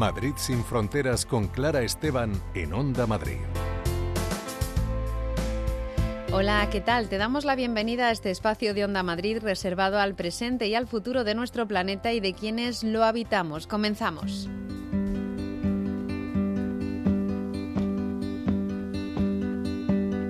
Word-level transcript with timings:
Madrid 0.00 0.32
sin 0.36 0.64
fronteras 0.64 1.26
con 1.26 1.46
Clara 1.46 1.82
Esteban 1.82 2.32
en 2.54 2.72
Onda 2.72 3.06
Madrid. 3.06 3.36
Hola, 6.32 6.66
¿qué 6.72 6.80
tal? 6.80 7.10
Te 7.10 7.18
damos 7.18 7.44
la 7.44 7.54
bienvenida 7.54 8.08
a 8.08 8.10
este 8.10 8.30
espacio 8.30 8.72
de 8.72 8.86
Onda 8.86 9.02
Madrid 9.02 9.40
reservado 9.42 10.00
al 10.00 10.14
presente 10.14 10.68
y 10.68 10.74
al 10.74 10.86
futuro 10.86 11.22
de 11.22 11.34
nuestro 11.34 11.68
planeta 11.68 12.14
y 12.14 12.20
de 12.20 12.32
quienes 12.32 12.82
lo 12.82 13.04
habitamos. 13.04 13.66
Comenzamos. 13.66 14.48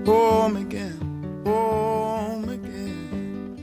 Home 0.04 0.62
again, 0.62 0.98
home 1.44 2.48
again. 2.48 3.54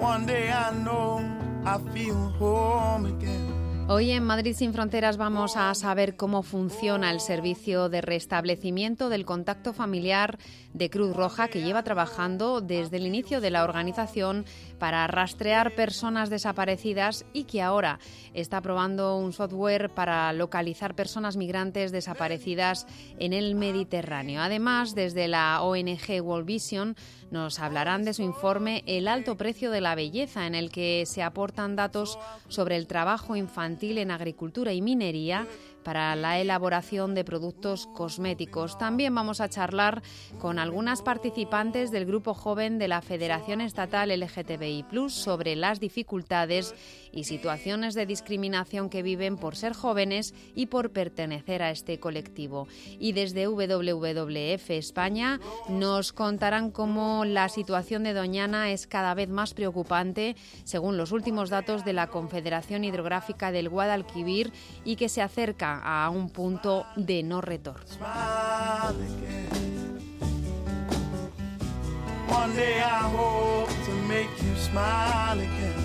One 0.00 0.24
day 0.24 0.52
I 0.52 0.70
know 0.84 1.20
I 1.66 1.78
feel 1.92 2.32
home 2.38 3.06
again. 3.06 3.41
Hoy 3.88 4.12
en 4.12 4.24
Madrid 4.24 4.54
sin 4.54 4.72
Fronteras 4.72 5.16
vamos 5.16 5.56
a 5.56 5.74
saber 5.74 6.16
cómo 6.16 6.44
funciona 6.44 7.10
el 7.10 7.18
servicio 7.20 7.88
de 7.88 8.00
restablecimiento 8.00 9.08
del 9.08 9.24
contacto 9.24 9.72
familiar 9.72 10.38
de 10.72 10.88
Cruz 10.88 11.14
Roja 11.14 11.48
que 11.48 11.62
lleva 11.62 11.82
trabajando 11.82 12.60
desde 12.60 12.98
el 12.98 13.06
inicio 13.06 13.40
de 13.40 13.50
la 13.50 13.64
organización 13.64 14.46
para 14.78 15.06
rastrear 15.08 15.74
personas 15.74 16.30
desaparecidas 16.30 17.26
y 17.32 17.44
que 17.44 17.60
ahora 17.60 17.98
está 18.34 18.60
probando 18.60 19.16
un 19.16 19.32
software 19.32 19.90
para 19.90 20.32
localizar 20.32 20.94
personas 20.94 21.36
migrantes 21.36 21.90
desaparecidas 21.90 22.86
en 23.18 23.32
el 23.32 23.56
Mediterráneo. 23.56 24.42
Además, 24.42 24.94
desde 24.94 25.26
la 25.26 25.60
ONG 25.60 26.22
World 26.22 26.46
Vision 26.46 26.96
nos 27.32 27.58
hablarán 27.58 28.04
de 28.04 28.12
su 28.12 28.22
informe 28.22 28.84
El 28.86 29.08
alto 29.08 29.36
precio 29.36 29.70
de 29.70 29.80
la 29.80 29.94
belleza, 29.94 30.46
en 30.46 30.54
el 30.54 30.70
que 30.70 31.04
se 31.06 31.22
aportan 31.22 31.74
datos 31.74 32.18
sobre 32.48 32.76
el 32.76 32.86
trabajo 32.86 33.36
infantil 33.36 33.98
en 33.98 34.10
agricultura 34.10 34.74
y 34.74 34.82
minería 34.82 35.48
para 35.82 36.14
la 36.14 36.38
elaboración 36.38 37.14
de 37.14 37.24
productos 37.24 37.88
cosméticos. 37.88 38.78
También 38.78 39.14
vamos 39.14 39.40
a 39.40 39.48
charlar 39.48 40.02
con 40.38 40.58
algunas 40.58 41.02
participantes 41.02 41.90
del 41.90 42.06
grupo 42.06 42.34
joven 42.34 42.78
de 42.78 42.88
la 42.88 43.02
Federación 43.02 43.60
Estatal 43.60 44.10
LGTBI 44.10 44.84
sobre 45.08 45.56
las 45.56 45.80
dificultades 45.80 46.74
y 47.12 47.24
situaciones 47.24 47.94
de 47.94 48.06
discriminación 48.06 48.88
que 48.88 49.02
viven 49.02 49.36
por 49.36 49.56
ser 49.56 49.74
jóvenes 49.74 50.34
y 50.54 50.66
por 50.66 50.90
pertenecer 50.90 51.62
a 51.62 51.70
este 51.70 52.00
colectivo. 52.00 52.66
Y 52.98 53.12
desde 53.12 53.46
WWF 53.46 54.70
España 54.70 55.40
nos 55.68 56.12
contarán 56.12 56.70
cómo 56.70 57.24
la 57.24 57.48
situación 57.48 58.02
de 58.02 58.14
Doñana 58.14 58.70
es 58.70 58.86
cada 58.86 59.14
vez 59.14 59.28
más 59.28 59.54
preocupante 59.54 60.36
según 60.64 60.96
los 60.96 61.12
últimos 61.12 61.50
datos 61.50 61.84
de 61.84 61.92
la 61.92 62.08
Confederación 62.08 62.84
Hidrográfica 62.84 63.52
del 63.52 63.68
Guadalquivir 63.68 64.52
y 64.84 64.96
que 64.96 65.08
se 65.08 65.22
acerca 65.22 65.80
a 65.80 66.08
un 66.10 66.30
punto 66.30 66.86
de 66.96 67.22
no 67.22 67.40
retorno. 67.40 67.84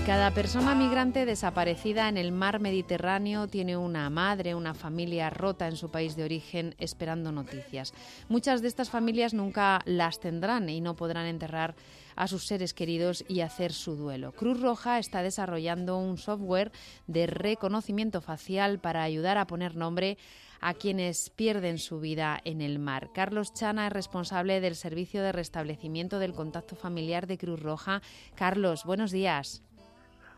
Cada 0.05 0.31
persona 0.33 0.73
migrante 0.75 1.25
desaparecida 1.25 2.07
en 2.07 2.15
el 2.15 2.31
mar 2.31 2.61
Mediterráneo 2.61 3.47
tiene 3.47 3.75
una 3.75 4.09
madre, 4.09 4.55
una 4.55 4.73
familia 4.73 5.29
rota 5.29 5.67
en 5.67 5.75
su 5.75 5.91
país 5.91 6.15
de 6.15 6.23
origen 6.23 6.75
esperando 6.77 7.33
noticias. 7.33 7.93
Muchas 8.29 8.61
de 8.61 8.69
estas 8.69 8.89
familias 8.89 9.33
nunca 9.33 9.81
las 9.83 10.21
tendrán 10.21 10.69
y 10.69 10.79
no 10.79 10.95
podrán 10.95 11.25
enterrar 11.25 11.75
a 12.15 12.27
sus 12.27 12.47
seres 12.47 12.73
queridos 12.73 13.25
y 13.27 13.41
hacer 13.41 13.73
su 13.73 13.95
duelo. 13.95 14.31
Cruz 14.31 14.61
Roja 14.61 14.99
está 14.99 15.21
desarrollando 15.21 15.97
un 15.97 16.17
software 16.17 16.71
de 17.07 17.27
reconocimiento 17.27 18.21
facial 18.21 18.79
para 18.79 19.03
ayudar 19.03 19.37
a 19.37 19.47
poner 19.47 19.75
nombre 19.75 20.11
a 20.11 20.46
quienes 20.73 21.29
pierden 21.29 21.77
su 21.77 21.99
vida 21.99 22.39
en 22.43 22.61
el 22.61 22.79
mar. 22.79 23.09
Carlos 23.13 23.53
Chana 23.53 23.87
es 23.87 23.93
responsable 23.93 24.61
del 24.61 24.75
Servicio 24.75 25.21
de 25.23 25.31
Restablecimiento 25.31 26.19
del 26.19 26.33
Contacto 26.33 26.75
Familiar 26.75 27.27
de 27.27 27.37
Cruz 27.37 27.61
Roja. 27.61 28.01
Carlos, 28.35 28.83
buenos 28.85 29.11
días. 29.11 29.63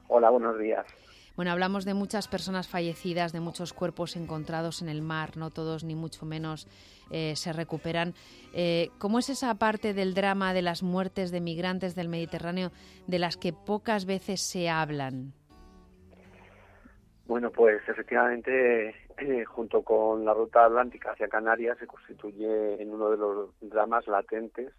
Hola, 0.08 0.29
buenos 0.29 0.58
días. 0.58 0.85
Bueno, 1.35 1.52
hablamos 1.52 1.85
de 1.85 1.94
muchas 1.94 2.28
personas 2.28 2.68
fallecidas, 2.68 3.31
de 3.31 3.40
muchos 3.40 3.72
cuerpos 3.72 4.18
encontrados 4.18 4.81
en 4.81 4.90
el 4.90 5.02
mar, 5.02 5.38
no 5.38 5.52
todos 5.52 5.85
ni 5.85 5.96
mucho 5.96 6.25
menos 6.25 6.68
eh, 7.12 7.34
se 7.38 7.53
recuperan. 7.53 8.13
Eh, 8.53 8.90
¿Cómo 8.97 9.19
es 9.19 9.29
esa 9.29 9.56
parte 9.56 9.94
del 9.94 10.13
drama 10.13 10.53
de 10.53 10.62
las 10.62 10.84
muertes 10.84 11.31
de 11.31 11.40
migrantes 11.40 11.96
del 11.96 12.09
Mediterráneo 12.09 12.74
de 13.08 13.19
las 13.19 13.38
que 13.38 13.53
pocas 13.53 14.03
veces 14.03 14.41
se 14.41 14.69
hablan? 14.69 15.34
Bueno, 17.29 17.51
pues 17.51 17.88
efectivamente, 17.88 18.95
eh, 19.19 19.45
junto 19.45 19.84
con 19.84 20.25
la 20.25 20.34
ruta 20.34 20.66
atlántica 20.66 21.12
hacia 21.12 21.28
Canarias, 21.28 21.78
se 21.78 21.85
constituye 21.85 22.81
en 22.81 22.91
uno 22.91 23.12
de 23.12 23.17
los 23.17 23.51
dramas 23.62 24.07
latentes 24.07 24.73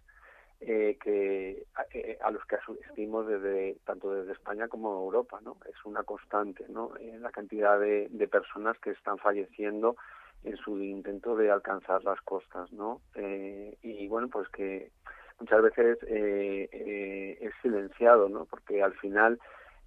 eh, 0.59 0.97
que 1.01 1.63
eh, 1.93 2.17
a 2.21 2.29
los 2.29 2.43
que 2.43 2.57
asistimos 2.57 3.25
desde 3.25 3.77
tanto 3.85 4.13
desde 4.13 4.33
España 4.33 4.67
como 4.67 4.89
Europa, 4.91 5.39
¿no? 5.41 5.55
Es 5.65 5.77
una 5.85 6.03
constante, 6.03 6.65
¿no? 6.67 6.91
la 7.21 7.31
cantidad 7.31 7.79
de, 7.79 8.09
de, 8.11 8.27
personas 8.27 8.77
que 8.79 8.91
están 8.91 9.17
falleciendo 9.17 9.95
en 10.43 10.57
su 10.57 10.77
intento 10.77 11.37
de 11.37 11.51
alcanzar 11.51 12.03
las 12.03 12.19
costas, 12.19 12.69
¿no? 12.73 12.99
Eh, 13.15 13.77
y 13.81 14.09
bueno, 14.09 14.27
pues 14.27 14.49
que 14.49 14.91
muchas 15.39 15.61
veces 15.61 15.99
es 16.03 17.53
silenciado, 17.61 18.27
¿no? 18.27 18.43
Porque 18.43 18.83
al 18.83 18.93
final 18.95 19.39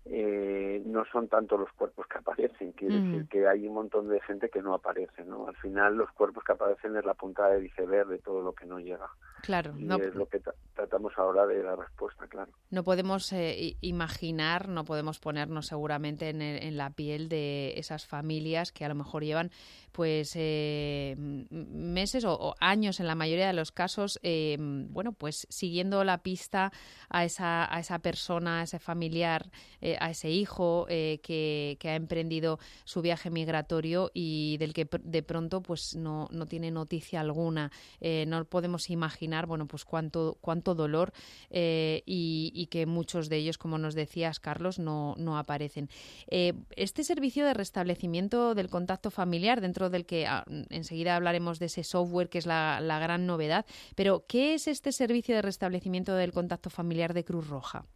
eh, 0.06 0.82
no 0.84 1.04
son 1.06 1.28
tanto 1.28 1.56
los 1.56 1.72
cuerpos 1.72 2.06
que 2.06 2.18
aparecen, 2.18 2.72
quiere 2.72 3.00
decir 3.00 3.26
que 3.28 3.48
hay 3.48 3.66
un 3.66 3.74
montón 3.74 4.08
de 4.08 4.20
gente 4.20 4.50
que 4.50 4.60
no 4.60 4.74
aparece, 4.74 5.24
¿no? 5.24 5.48
Al 5.48 5.56
final 5.56 5.96
los 5.96 6.10
cuerpos 6.12 6.44
que 6.44 6.52
aparecen 6.52 6.96
es 6.96 7.04
la 7.04 7.14
punta 7.14 7.48
de 7.48 7.64
iceberg 7.64 8.08
de 8.08 8.18
todo 8.18 8.42
lo 8.42 8.52
que 8.52 8.66
no 8.66 8.78
llega. 8.78 9.08
Claro, 9.42 9.74
y 9.76 9.84
es 9.84 10.14
lo 10.14 10.26
que 10.26 10.40
tratamos 10.74 11.12
ahora 11.16 11.46
de 11.46 11.62
la 11.62 11.76
respuesta, 11.76 12.26
claro. 12.26 12.50
No 12.70 12.82
podemos 12.82 13.32
eh, 13.32 13.76
imaginar, 13.80 14.68
no 14.68 14.84
podemos 14.84 15.18
ponernos 15.18 15.66
seguramente 15.66 16.30
en, 16.30 16.40
en, 16.40 16.76
la 16.76 16.90
piel 16.90 17.28
de 17.28 17.78
esas 17.78 18.06
familias 18.06 18.72
que 18.72 18.84
a 18.84 18.88
lo 18.88 18.94
mejor 18.94 19.22
llevan 19.22 19.50
pues 19.94 20.32
eh, 20.34 21.14
meses 21.16 22.24
o, 22.24 22.56
años 22.58 22.98
en 22.98 23.06
la 23.06 23.14
mayoría 23.14 23.46
de 23.46 23.52
los 23.52 23.70
casos, 23.70 24.18
eh, 24.24 24.56
bueno, 24.58 25.12
pues 25.12 25.46
siguiendo 25.50 26.02
la 26.02 26.18
pista 26.18 26.72
a 27.08 27.24
esa, 27.24 27.72
a 27.72 27.78
esa 27.78 28.00
persona, 28.00 28.60
a 28.60 28.62
ese 28.64 28.80
familiar, 28.80 29.46
eh, 29.94 29.98
a 30.00 30.10
ese 30.10 30.30
hijo 30.30 30.86
que, 30.88 31.76
que, 31.78 31.88
ha 31.88 31.94
emprendido 31.94 32.58
su 32.84 33.02
viaje 33.02 33.30
migratorio 33.30 34.10
y 34.14 34.56
del 34.58 34.72
que 34.72 34.88
de 35.02 35.22
pronto 35.22 35.62
pues 35.62 35.94
no, 35.94 36.28
no 36.30 36.46
tiene 36.46 36.70
noticia 36.70 37.20
alguna. 37.20 37.70
no 38.00 38.44
podemos 38.44 38.90
imaginar, 38.90 39.46
bueno, 39.46 39.66
pues 39.66 39.84
cuánto, 39.84 40.38
cuánto 40.40 40.74
dolor 40.74 41.12
y, 41.50 42.52
y, 42.54 42.66
que 42.66 42.86
muchos 42.86 43.28
de 43.28 43.36
ellos, 43.36 43.58
como 43.58 43.78
nos 43.78 43.94
decías, 43.94 44.40
Carlos, 44.40 44.78
no, 44.78 45.14
no 45.18 45.38
aparecen. 45.38 45.88
este 46.26 47.04
servicio 47.04 47.46
de 47.46 47.54
restablecimiento 47.54 48.54
del 48.54 48.68
contacto 48.68 49.10
familiar 49.10 49.60
dentro 49.60 49.90
del 49.90 50.06
que 50.06 50.26
ah, 50.26 50.44
enseguida 50.70 51.16
hablaremos 51.16 51.58
de 51.58 51.66
ese 51.66 51.84
software 51.84 52.28
que 52.28 52.38
es 52.38 52.46
la, 52.46 52.80
gran 53.00 53.26
novedad. 53.26 53.66
Pero, 53.94 54.24
¿qué 54.26 54.54
es 54.54 54.68
este 54.68 54.92
servicio 54.92 55.34
de 55.34 55.42
restablecimiento 55.42 56.14
del 56.14 56.32
contacto 56.32 56.70
familiar 56.70 57.14
de 57.14 57.24
Cruz 57.24 57.48
Roja? 57.48 57.86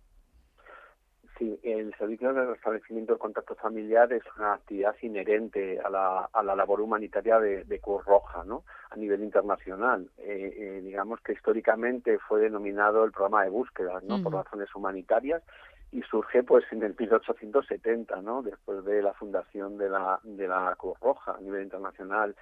Sí, 1.38 1.56
el 1.62 1.94
servicio 1.96 2.34
de 2.34 2.46
restablecimiento 2.46 3.12
del 3.12 3.20
contacto 3.20 3.54
familiar 3.54 4.12
es 4.12 4.24
una 4.36 4.54
actividad 4.54 4.96
inherente 5.02 5.78
a 5.78 5.88
la, 5.88 6.28
a 6.32 6.42
la 6.42 6.56
labor 6.56 6.80
humanitaria 6.80 7.38
de, 7.38 7.80
Cruz 7.80 8.04
Roja, 8.04 8.42
¿no? 8.44 8.64
A 8.90 8.96
nivel 8.96 9.22
internacional. 9.22 10.10
Eh, 10.18 10.52
eh, 10.56 10.80
digamos 10.82 11.20
que 11.20 11.34
históricamente 11.34 12.18
fue 12.18 12.40
denominado 12.40 13.04
el 13.04 13.12
programa 13.12 13.44
de 13.44 13.50
búsqueda, 13.50 14.00
¿no? 14.02 14.20
Por 14.20 14.32
razones 14.32 14.74
humanitarias 14.74 15.42
y 15.92 16.02
surge 16.02 16.42
pues 16.42 16.64
en 16.72 16.82
el 16.82 16.96
1870, 16.98 18.20
¿no? 18.20 18.42
Después 18.42 18.84
de 18.84 19.00
la 19.00 19.14
fundación 19.14 19.78
de 19.78 19.90
la 19.90 20.18
de 20.24 20.48
la 20.48 20.74
Cruz 20.76 20.98
Roja 21.00 21.36
a 21.36 21.40
nivel 21.40 21.62
internacional 21.62 22.34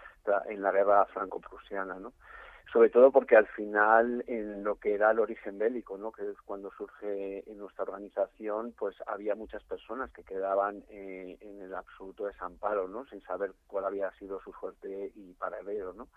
en 0.48 0.62
la 0.62 0.72
guerra 0.72 1.04
franco-prusiana, 1.06 1.98
¿no? 1.98 2.12
Sobre 2.72 2.90
todo 2.90 3.10
porque 3.10 3.36
al 3.36 3.46
final 3.46 4.24
en 4.26 4.64
lo 4.64 4.76
que 4.76 4.94
era 4.94 5.10
el 5.12 5.20
origen 5.20 5.58
bélico, 5.58 5.96
¿no? 5.96 6.12
Que 6.12 6.22
es 6.28 6.40
cuando 6.44 6.70
surge 6.72 7.48
en 7.50 7.58
nuestra 7.58 7.84
organización, 7.84 8.74
pues 8.76 8.96
había 9.06 9.34
muchas 9.34 9.62
personas 9.62 10.10
que 10.10 10.24
quedaban 10.24 10.82
eh, 10.90 11.38
en 11.40 11.62
el 11.62 11.74
absoluto 11.74 12.26
desamparo, 12.26 12.88
¿no? 12.88 13.06
Sin 13.06 13.22
saber 13.22 13.52
cuál 13.68 13.84
había 13.84 14.10
sido 14.12 14.40
su 14.40 14.52
suerte 14.52 15.12
y 15.14 15.32
paradero, 15.34 15.92
¿no? 15.92 16.08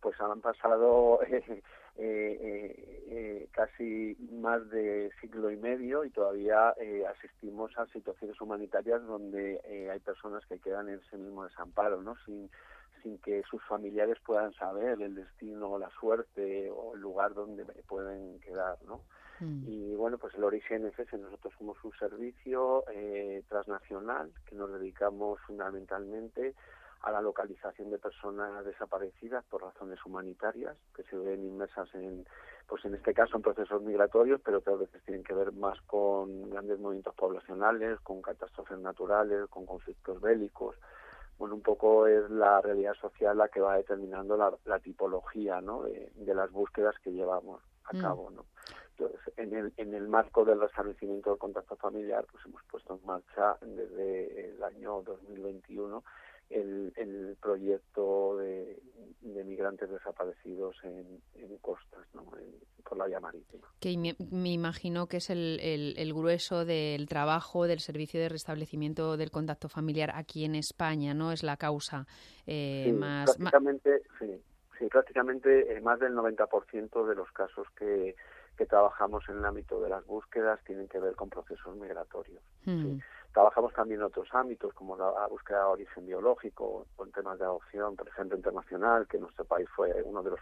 pues 0.00 0.20
han 0.20 0.40
pasado 0.40 1.20
eh, 1.28 1.62
eh, 1.96 3.04
eh, 3.08 3.48
casi 3.52 4.16
más 4.32 4.68
de 4.70 5.10
siglo 5.20 5.50
y 5.50 5.56
medio 5.56 6.04
y 6.04 6.10
todavía 6.10 6.74
asistimos 7.10 7.76
a 7.78 7.86
situaciones 7.86 8.40
humanitarias 8.40 9.04
donde 9.06 9.60
hay 9.92 10.00
personas 10.00 10.44
que 10.46 10.58
quedan 10.58 10.88
en 10.88 11.00
ese 11.00 11.16
mismo 11.16 11.44
desamparo, 11.44 12.02
¿no? 12.02 12.16
Sin, 12.24 12.50
sin 13.02 13.18
que 13.18 13.42
sus 13.50 13.62
familiares 13.64 14.18
puedan 14.24 14.52
saber 14.54 15.00
el 15.02 15.14
destino, 15.14 15.78
la 15.78 15.90
suerte 15.90 16.70
o 16.70 16.94
el 16.94 17.00
lugar 17.00 17.34
donde 17.34 17.64
pueden 17.86 18.40
quedar, 18.40 18.78
¿no? 18.86 19.02
Mm. 19.40 19.64
Y 19.66 19.94
bueno, 19.94 20.18
pues 20.18 20.34
el 20.34 20.44
origen 20.44 20.86
es 20.86 20.98
ese. 20.98 21.18
Nosotros 21.18 21.52
somos 21.58 21.82
un 21.82 21.92
servicio 21.98 22.84
eh, 22.92 23.42
transnacional 23.48 24.30
que 24.46 24.54
nos 24.54 24.72
dedicamos 24.72 25.40
fundamentalmente 25.46 26.54
a 27.02 27.10
la 27.10 27.22
localización 27.22 27.90
de 27.90 27.98
personas 27.98 28.64
desaparecidas 28.64 29.44
por 29.46 29.62
razones 29.62 29.98
humanitarias 30.04 30.76
que 30.94 31.02
se 31.04 31.16
ven 31.16 31.42
inmersas 31.42 31.88
en, 31.94 32.26
pues 32.68 32.84
en 32.84 32.94
este 32.94 33.14
caso 33.14 33.36
en 33.36 33.42
procesos 33.42 33.82
migratorios, 33.82 34.40
pero 34.44 34.60
que 34.60 34.70
a 34.70 34.76
veces 34.76 35.02
tienen 35.04 35.24
que 35.24 35.32
ver 35.32 35.52
más 35.52 35.80
con 35.82 36.50
grandes 36.50 36.78
movimientos 36.78 37.14
poblacionales, 37.14 37.98
con 38.00 38.20
catástrofes 38.20 38.78
naturales, 38.78 39.48
con 39.48 39.64
conflictos 39.64 40.20
bélicos. 40.20 40.76
Bueno, 41.40 41.54
un 41.54 41.62
poco 41.62 42.06
es 42.06 42.28
la 42.28 42.60
realidad 42.60 42.92
social 43.00 43.38
la 43.38 43.48
que 43.48 43.62
va 43.62 43.78
determinando 43.78 44.36
la, 44.36 44.78
tipología 44.78 45.62
¿no? 45.62 45.84
de, 45.84 46.34
las 46.34 46.52
búsquedas 46.52 46.94
que 47.02 47.12
llevamos 47.12 47.62
a 47.84 47.96
mm. 47.96 48.00
cabo. 48.02 48.30
¿no? 48.30 48.44
Entonces, 48.90 49.32
en 49.38 49.54
el, 49.54 49.72
en 49.78 49.94
el 49.94 50.06
marco 50.06 50.44
del 50.44 50.60
restablecimiento 50.60 51.30
del 51.30 51.38
contacto 51.38 51.76
familiar, 51.76 52.26
pues 52.30 52.44
hemos 52.44 52.62
puesto 52.64 52.94
en 52.94 53.06
marcha 53.06 53.56
desde 53.62 54.50
el 54.50 54.62
año 54.62 55.00
2021 55.00 56.04
el, 56.50 56.92
el 56.96 57.36
proyecto 57.40 58.36
de, 58.36 58.78
migrantes 59.22 59.90
desaparecidos 59.90 60.76
en, 60.84 61.20
costas, 61.60 62.00
¿no? 62.14 62.24
por 62.84 62.98
la 62.98 63.06
vía 63.06 63.20
marítima. 63.20 63.68
Que 63.80 63.96
me, 63.96 64.50
imagino 64.50 65.06
que 65.06 65.18
es 65.18 65.30
el, 65.30 65.58
el, 65.60 66.14
grueso 66.14 66.64
del 66.64 67.06
trabajo 67.08 67.66
del 67.66 67.80
Servicio 67.80 68.18
de 68.20 68.28
Restablecimiento 68.28 69.16
del 69.16 69.30
Contacto 69.30 69.68
Familiar 69.68 70.10
aquí 70.14 70.44
en 70.44 70.54
España, 70.54 71.14
¿no? 71.14 71.32
Es 71.32 71.42
la 71.42 71.56
causa 71.56 72.06
eh, 72.46 72.92
más... 72.92 73.36
Prácticamente, 73.36 74.02
sí, 74.18 74.42
sí, 74.78 74.86
prácticamente 74.86 75.76
eh, 75.76 75.80
más 75.80 76.00
del 76.00 76.14
90% 76.14 77.06
de 77.06 77.14
los 77.14 77.30
casos 77.32 77.68
que, 77.76 78.16
que 78.56 78.66
trabajamos 78.66 79.22
en 79.28 79.38
el 79.38 79.44
ámbito 79.44 79.80
de 79.80 79.90
las 79.90 80.04
búsquedas 80.06 80.60
tienen 80.64 80.88
que 80.88 80.98
ver 80.98 81.14
con 81.14 81.28
procesos 81.30 81.76
migratorios. 81.76 82.42
Hmm. 82.64 82.98
Trabajamos 83.32 83.72
también 83.74 84.00
en 84.00 84.06
otros 84.06 84.28
ámbitos, 84.32 84.74
como 84.74 84.96
la 84.96 85.26
búsqueda 85.28 85.58
de 85.58 85.64
origen 85.64 86.06
biológico, 86.06 86.86
con 86.96 87.12
temas 87.12 87.38
de 87.38 87.44
adopción, 87.44 87.94
por 87.96 88.08
ejemplo, 88.08 88.36
internacional, 88.36 89.06
que 89.06 89.18
nuestro 89.18 89.44
país 89.44 89.68
fue 89.74 90.02
uno 90.04 90.22
de 90.22 90.30
los 90.30 90.40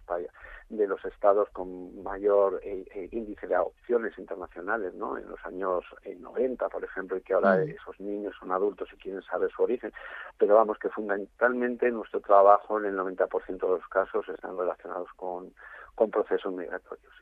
de 0.69 0.87
los 0.87 1.03
estados 1.05 1.49
con 1.51 2.03
mayor 2.03 2.61
eh, 2.63 2.85
eh, 2.95 3.09
índice 3.13 3.47
de 3.47 3.55
adopciones 3.55 4.17
internacionales, 4.19 4.95
¿no? 4.95 5.17
En 5.17 5.29
los 5.29 5.45
años 5.45 5.85
90, 6.05 6.65
eh, 6.65 6.69
por 6.71 6.85
ejemplo, 6.85 7.17
y 7.17 7.23
que 7.23 7.35
ahora 7.35 7.57
mm. 7.57 7.71
esos 7.71 8.01
niños 8.01 8.35
son 8.39 8.53
adultos 8.53 8.89
y 8.93 8.97
quieren 8.97 9.23
saber 9.23 9.51
su 9.51 9.63
origen. 9.63 9.93
Pero 10.37 10.57
vamos, 10.57 10.79
que 10.79 10.89
fundamentalmente 10.89 11.91
nuestro 11.91 12.21
trabajo 12.21 12.79
en 12.79 12.87
el 12.87 12.97
90% 12.99 13.59
de 13.59 13.69
los 13.69 13.89
casos 13.89 14.29
están 14.29 14.57
relacionados 14.59 15.09
con 15.17 15.53
con 15.99 16.11
procesos 16.13 16.55
migratorios. 16.55 17.13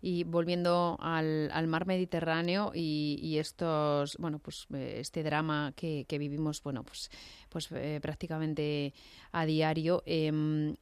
Y 0.00 0.24
volviendo 0.24 0.96
al, 1.00 1.50
al 1.52 1.66
mar 1.68 1.86
Mediterráneo 1.86 2.72
y, 2.74 3.36
estos, 3.38 4.16
bueno, 4.18 4.38
pues 4.38 4.66
eh, 4.74 4.96
este 4.98 5.22
drama 5.22 5.72
que, 5.76 6.04
que 6.08 6.18
vivimos, 6.18 6.62
bueno, 6.62 6.82
pues, 6.82 7.10
pues 7.48 7.70
eh, 7.72 8.00
prácticamente 8.02 8.92
a 9.32 9.44
diario. 9.44 10.02
Eh, 10.06 10.74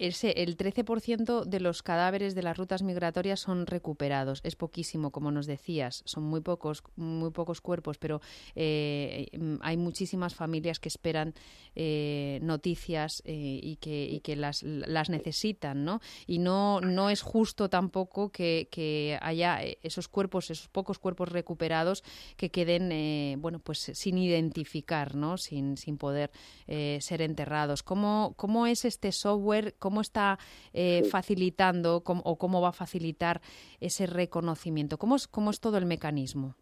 ese, 0.00 0.30
el 0.42 0.56
13% 0.56 1.44
de 1.44 1.60
los 1.60 1.82
cadáveres 1.82 2.34
de 2.34 2.42
las 2.42 2.56
rutas 2.56 2.82
migratorias 2.82 3.40
son 3.40 3.66
recuperados. 3.66 4.40
Es 4.44 4.56
poquísimo, 4.56 5.10
como 5.10 5.30
nos 5.30 5.46
decías. 5.46 6.02
Son 6.06 6.24
muy 6.24 6.40
pocos, 6.40 6.82
muy 6.96 7.30
pocos 7.30 7.60
cuerpos, 7.60 7.98
pero 7.98 8.22
eh, 8.54 9.26
hay 9.60 9.76
muchísimas 9.76 10.34
familias 10.34 10.80
que 10.80 10.88
esperan 10.88 11.34
eh, 11.76 12.38
noticias 12.42 13.22
eh, 13.26 13.60
y 13.62 13.76
que, 13.76 14.22
que 14.24 14.36
las, 14.36 14.62
las 14.62 15.10
necesitan, 15.10 15.84
¿no? 15.84 16.00
Y 16.26 16.38
no, 16.38 16.80
no 16.80 17.10
es 17.10 17.20
justo 17.20 17.68
tampoco 17.68 18.30
que, 18.30 18.68
que 18.70 19.18
haya 19.20 19.60
esos 19.82 20.08
cuerpos, 20.08 20.50
esos 20.50 20.68
pocos 20.68 20.98
cuerpos 20.98 21.28
recuperados 21.28 22.04
que 22.38 22.50
queden, 22.50 23.40
bueno, 23.42 23.58
pues 23.58 23.90
sin 23.92 24.16
identificar, 24.16 25.14
¿no? 25.14 25.36
Sin, 25.36 25.76
sin 25.76 25.98
poder 25.98 26.30
ser 26.66 27.20
enterrados. 27.20 27.82
¿Cómo, 27.82 28.32
¿Cómo 28.36 28.66
es 28.66 28.86
este 28.86 29.12
software? 29.12 29.74
¿Cómo 29.78 29.89
está 29.98 30.38
eh, 30.72 31.02
facilitando 31.10 32.02
o 32.04 32.38
cómo 32.38 32.60
va 32.60 32.68
a 32.68 32.72
facilitar 32.72 33.40
ese 33.80 34.06
reconocimiento? 34.06 34.98
¿Cómo 34.98 35.16
es, 35.16 35.26
cómo 35.26 35.50
es 35.50 35.60
todo 35.60 35.78
el 35.78 35.86
mecanismo? 35.86 36.54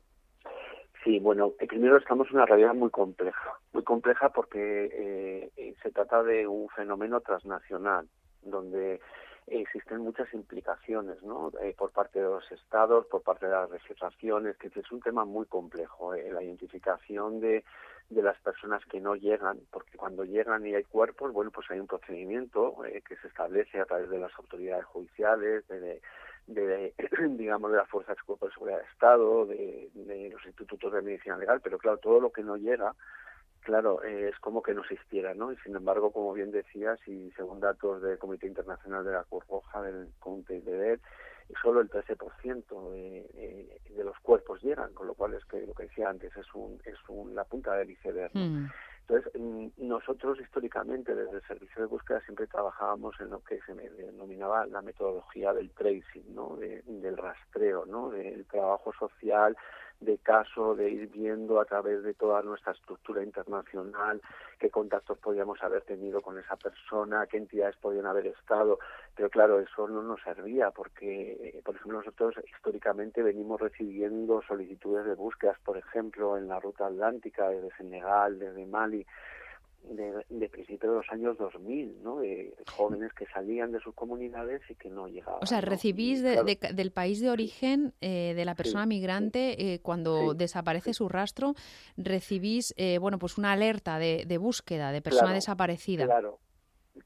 Sí, 1.04 1.18
bueno, 1.18 1.52
eh, 1.60 1.66
primero 1.66 1.96
estamos 1.96 2.28
en 2.28 2.36
una 2.36 2.46
realidad 2.46 2.74
muy 2.74 2.90
compleja, 2.90 3.58
muy 3.72 3.82
compleja 3.82 4.30
porque 4.30 5.50
eh, 5.56 5.74
se 5.82 5.90
trata 5.90 6.22
de 6.22 6.46
un 6.46 6.68
fenómeno 6.68 7.20
transnacional, 7.20 8.08
donde 8.42 9.00
existen 9.50 10.00
muchas 10.00 10.32
implicaciones, 10.34 11.22
¿no? 11.22 11.50
por 11.76 11.90
parte 11.90 12.18
de 12.18 12.26
los 12.26 12.50
estados, 12.52 13.06
por 13.06 13.22
parte 13.22 13.46
de 13.46 13.52
las 13.52 13.70
legislaciones, 13.70 14.56
que 14.56 14.68
es 14.68 14.92
un 14.92 15.00
tema 15.00 15.24
muy 15.24 15.46
complejo. 15.46 16.14
la 16.14 16.42
identificación 16.42 17.40
de 17.40 17.64
de 18.10 18.22
las 18.22 18.38
personas 18.40 18.82
que 18.86 19.00
no 19.00 19.16
llegan, 19.16 19.60
porque 19.70 19.98
cuando 19.98 20.24
llegan 20.24 20.66
y 20.66 20.74
hay 20.74 20.84
cuerpos, 20.84 21.32
bueno, 21.32 21.50
pues 21.50 21.70
hay 21.70 21.78
un 21.78 21.86
procedimiento 21.86 22.84
eh, 22.86 23.02
que 23.06 23.16
se 23.16 23.28
establece 23.28 23.80
a 23.80 23.84
través 23.84 24.08
de 24.08 24.18
las 24.18 24.32
autoridades 24.38 24.84
judiciales, 24.86 25.68
de, 25.68 26.00
de, 26.46 26.94
digamos, 27.36 27.70
de 27.70 27.76
las 27.76 27.88
fuerzas 27.88 28.16
de 28.16 28.46
de 28.46 28.52
seguridad 28.52 28.78
de 28.78 28.84
Estado, 28.84 29.46
de, 29.46 30.30
los 30.32 30.46
institutos 30.46 30.92
de 30.92 31.02
medicina 31.02 31.36
legal, 31.36 31.60
pero 31.62 31.78
claro, 31.78 31.98
todo 31.98 32.20
lo 32.20 32.30
que 32.30 32.42
no 32.42 32.56
llega, 32.56 32.94
claro, 33.68 34.02
eh, 34.02 34.30
es 34.30 34.38
como 34.38 34.62
que 34.62 34.72
no 34.72 34.80
existiera, 34.80 35.34
¿no? 35.34 35.52
Y 35.52 35.56
sin 35.58 35.76
embargo, 35.76 36.10
como 36.10 36.32
bien 36.32 36.50
decías, 36.50 36.98
y 37.06 37.30
según 37.32 37.60
datos 37.60 38.00
del 38.00 38.16
Comité 38.16 38.46
Internacional 38.46 39.04
de 39.04 39.12
la 39.12 39.24
Cruz 39.24 39.46
Roja, 39.46 39.82
del 39.82 40.08
Comité 40.20 40.62
de 40.62 40.98
solo 41.60 41.82
el 41.82 41.90
13% 41.90 42.92
de, 42.92 43.80
de, 43.94 44.04
los 44.04 44.18
cuerpos 44.20 44.62
llegan, 44.62 44.94
con 44.94 45.06
lo 45.06 45.12
cual 45.12 45.34
es 45.34 45.44
que 45.44 45.66
lo 45.66 45.74
que 45.74 45.82
decía 45.82 46.08
antes 46.08 46.34
es 46.34 46.46
un, 46.54 46.80
es 46.86 46.96
un, 47.08 47.34
la 47.34 47.44
punta 47.44 47.74
del 47.74 47.90
iceberg. 47.90 48.30
Mm. 48.32 48.68
Entonces, 49.06 49.32
mm, 49.38 49.66
nosotros 49.76 50.40
históricamente 50.40 51.14
desde 51.14 51.36
el 51.36 51.42
servicio 51.42 51.82
de 51.82 51.88
búsqueda 51.88 52.22
siempre 52.22 52.46
trabajábamos 52.46 53.20
en 53.20 53.28
lo 53.28 53.40
que 53.44 53.60
se 53.66 53.74
denominaba 53.74 54.64
la 54.64 54.80
metodología 54.80 55.52
del 55.52 55.70
tracing, 55.72 56.34
¿no? 56.34 56.56
del 56.56 57.16
rastreo, 57.18 57.84
¿no? 57.84 58.08
del 58.08 58.46
trabajo 58.46 58.94
social 58.94 59.54
de 60.00 60.18
caso, 60.18 60.74
de 60.74 60.90
ir 60.90 61.08
viendo 61.08 61.60
a 61.60 61.64
través 61.64 62.02
de 62.02 62.14
toda 62.14 62.42
nuestra 62.42 62.72
estructura 62.72 63.22
internacional 63.22 64.20
qué 64.58 64.70
contactos 64.70 65.18
podíamos 65.18 65.62
haber 65.62 65.82
tenido 65.82 66.20
con 66.20 66.38
esa 66.38 66.56
persona, 66.56 67.26
qué 67.26 67.36
entidades 67.36 67.76
podían 67.76 68.06
haber 68.06 68.26
estado. 68.26 68.78
Pero 69.14 69.30
claro, 69.30 69.60
eso 69.60 69.88
no 69.88 70.02
nos 70.02 70.20
servía 70.22 70.70
porque, 70.70 71.32
eh, 71.32 71.62
por 71.64 71.76
ejemplo, 71.76 71.98
nosotros 71.98 72.34
históricamente 72.44 73.22
venimos 73.22 73.60
recibiendo 73.60 74.42
solicitudes 74.42 75.06
de 75.06 75.14
búsquedas, 75.14 75.58
por 75.60 75.76
ejemplo, 75.76 76.36
en 76.36 76.48
la 76.48 76.60
ruta 76.60 76.86
atlántica 76.86 77.48
desde 77.48 77.74
Senegal, 77.76 78.38
desde 78.38 78.66
Mali, 78.66 79.06
de, 79.84 80.24
de 80.28 80.48
principios 80.48 80.92
de 80.92 80.98
los 80.98 81.10
años 81.10 81.38
2000, 81.38 82.02
¿no? 82.02 82.18
De 82.18 82.54
jóvenes 82.70 83.12
que 83.14 83.26
salían 83.26 83.72
de 83.72 83.80
sus 83.80 83.94
comunidades 83.94 84.60
y 84.68 84.74
que 84.74 84.90
no 84.90 85.08
llegaban. 85.08 85.40
O 85.42 85.46
sea, 85.46 85.60
recibís 85.60 86.22
del 86.22 86.90
país 86.92 87.20
de 87.20 87.30
origen 87.30 87.92
eh, 88.00 88.34
de 88.34 88.44
la 88.44 88.54
persona 88.54 88.86
migrante 88.86 89.74
eh, 89.74 89.80
cuando 89.80 90.34
desaparece 90.34 90.94
su 90.94 91.08
rastro, 91.08 91.54
recibís, 91.96 92.74
eh, 92.76 92.98
bueno, 92.98 93.18
pues 93.18 93.38
una 93.38 93.52
alerta 93.52 93.98
de, 93.98 94.24
de 94.26 94.38
búsqueda 94.38 94.92
de 94.92 95.02
persona 95.02 95.32
desaparecida. 95.32 96.04
Claro. 96.04 96.38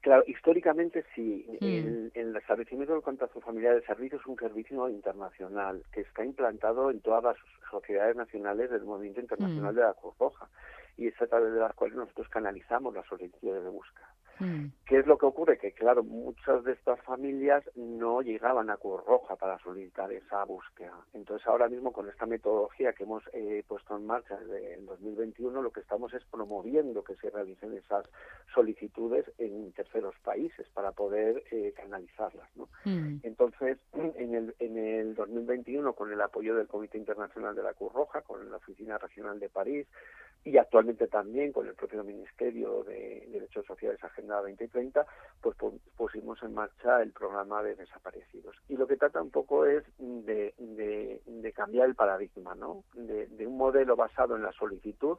Claro, 0.00 0.24
históricamente 0.26 1.04
sí. 1.14 1.46
Mm. 1.60 1.64
El, 1.64 2.12
el, 2.14 2.36
establecimiento 2.36 2.94
del 2.94 3.02
contacto 3.02 3.40
familiar 3.40 3.74
de 3.74 3.84
servicio 3.84 4.18
es 4.18 4.26
un 4.26 4.36
servicio 4.36 4.88
internacional 4.88 5.82
que 5.92 6.00
está 6.00 6.24
implantado 6.24 6.90
en 6.90 7.00
todas 7.00 7.22
las 7.22 7.36
sociedades 7.70 8.16
nacionales 8.16 8.70
del 8.70 8.84
movimiento 8.84 9.20
internacional 9.20 9.72
mm. 9.72 9.76
de 9.76 9.82
la 9.82 9.92
Cruz 9.92 10.14
Roja 10.18 10.48
y 10.96 11.08
es 11.08 11.22
a 11.22 11.26
través 11.26 11.52
de 11.52 11.60
las 11.60 11.74
cuales 11.74 11.96
nosotros 11.96 12.28
canalizamos 12.28 12.94
las 12.94 13.06
solicitudes 13.06 13.62
de 13.62 13.70
búsqueda. 13.70 14.11
Mm. 14.38 14.66
¿Qué 14.86 14.98
es 14.98 15.06
lo 15.06 15.18
que 15.18 15.26
ocurre? 15.26 15.58
Que, 15.58 15.72
claro, 15.72 16.02
muchas 16.02 16.64
de 16.64 16.72
estas 16.72 17.00
familias 17.02 17.64
no 17.76 18.22
llegaban 18.22 18.70
a 18.70 18.76
Cruz 18.76 19.04
Roja 19.04 19.36
para 19.36 19.58
solicitar 19.58 20.12
esa 20.12 20.44
búsqueda. 20.44 20.94
Entonces, 21.14 21.46
ahora 21.46 21.68
mismo, 21.68 21.92
con 21.92 22.08
esta 22.08 22.26
metodología 22.26 22.92
que 22.92 23.04
hemos 23.04 23.22
eh, 23.32 23.64
puesto 23.66 23.96
en 23.96 24.06
marcha 24.06 24.36
desde 24.36 24.74
el 24.74 24.86
2021, 24.86 25.62
lo 25.62 25.70
que 25.70 25.80
estamos 25.80 26.12
es 26.14 26.24
promoviendo 26.24 27.04
que 27.04 27.16
se 27.16 27.30
realicen 27.30 27.72
esas 27.74 28.06
solicitudes 28.54 29.30
en 29.38 29.72
terceros 29.72 30.14
países 30.24 30.66
para 30.74 30.92
poder 30.92 31.42
eh, 31.50 31.72
canalizarlas. 31.76 32.48
¿no? 32.56 32.68
Mm. 32.84 33.18
Entonces, 33.22 33.78
en 33.92 34.34
el, 34.34 34.54
en 34.58 34.78
el 34.78 35.14
2021, 35.14 35.92
con 35.94 36.12
el 36.12 36.20
apoyo 36.20 36.54
del 36.56 36.68
Comité 36.68 36.98
Internacional 36.98 37.54
de 37.54 37.62
la 37.62 37.74
Cruz 37.74 37.92
Roja, 37.92 38.22
con 38.22 38.50
la 38.50 38.56
Oficina 38.56 38.98
Regional 38.98 39.38
de 39.38 39.48
París, 39.48 39.86
y 40.44 40.56
actualmente 40.56 41.06
también 41.06 41.52
con 41.52 41.68
el 41.68 41.74
propio 41.74 42.02
Ministerio 42.02 42.82
de 42.82 43.28
Derechos 43.30 43.64
Sociales 43.64 44.02
Agenda 44.22 44.36
2030, 44.36 45.06
pues 45.40 45.56
pusimos 45.96 46.42
en 46.42 46.54
marcha 46.54 47.02
el 47.02 47.12
programa 47.12 47.62
de 47.62 47.74
desaparecidos. 47.74 48.56
Y 48.68 48.76
lo 48.76 48.86
que 48.86 48.96
trata 48.96 49.20
un 49.20 49.30
poco 49.30 49.66
es 49.66 49.84
de, 49.98 51.52
cambiar 51.54 51.88
el 51.88 51.94
paradigma, 51.94 52.54
¿no? 52.54 52.84
De, 52.94 53.46
un 53.46 53.56
modelo 53.56 53.96
basado 53.96 54.36
en 54.36 54.42
la 54.42 54.52
solicitud 54.52 55.18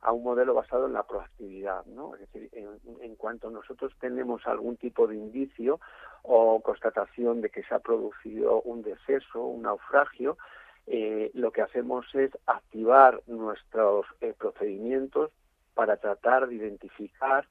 a 0.00 0.12
un 0.12 0.22
modelo 0.22 0.54
basado 0.54 0.86
en 0.86 0.92
la 0.92 1.02
proactividad, 1.02 1.84
¿no? 1.86 2.14
Es 2.14 2.20
decir, 2.20 2.48
en, 2.52 3.16
cuanto 3.16 3.50
nosotros 3.50 3.92
tenemos 4.00 4.46
algún 4.46 4.76
tipo 4.76 5.06
de 5.06 5.16
indicio 5.16 5.80
o 6.22 6.60
constatación 6.60 7.40
de 7.40 7.50
que 7.50 7.64
se 7.64 7.74
ha 7.74 7.80
producido 7.80 8.62
un 8.62 8.82
deceso, 8.82 9.44
un 9.44 9.62
naufragio, 9.62 10.38
eh, 10.86 11.30
lo 11.34 11.50
que 11.50 11.62
hacemos 11.62 12.06
es 12.14 12.30
activar 12.46 13.20
nuestros 13.26 14.06
eh, 14.20 14.34
procedimientos 14.38 15.32
para 15.74 15.96
tratar 15.96 16.48
de 16.48 16.54
identificar 16.54 17.46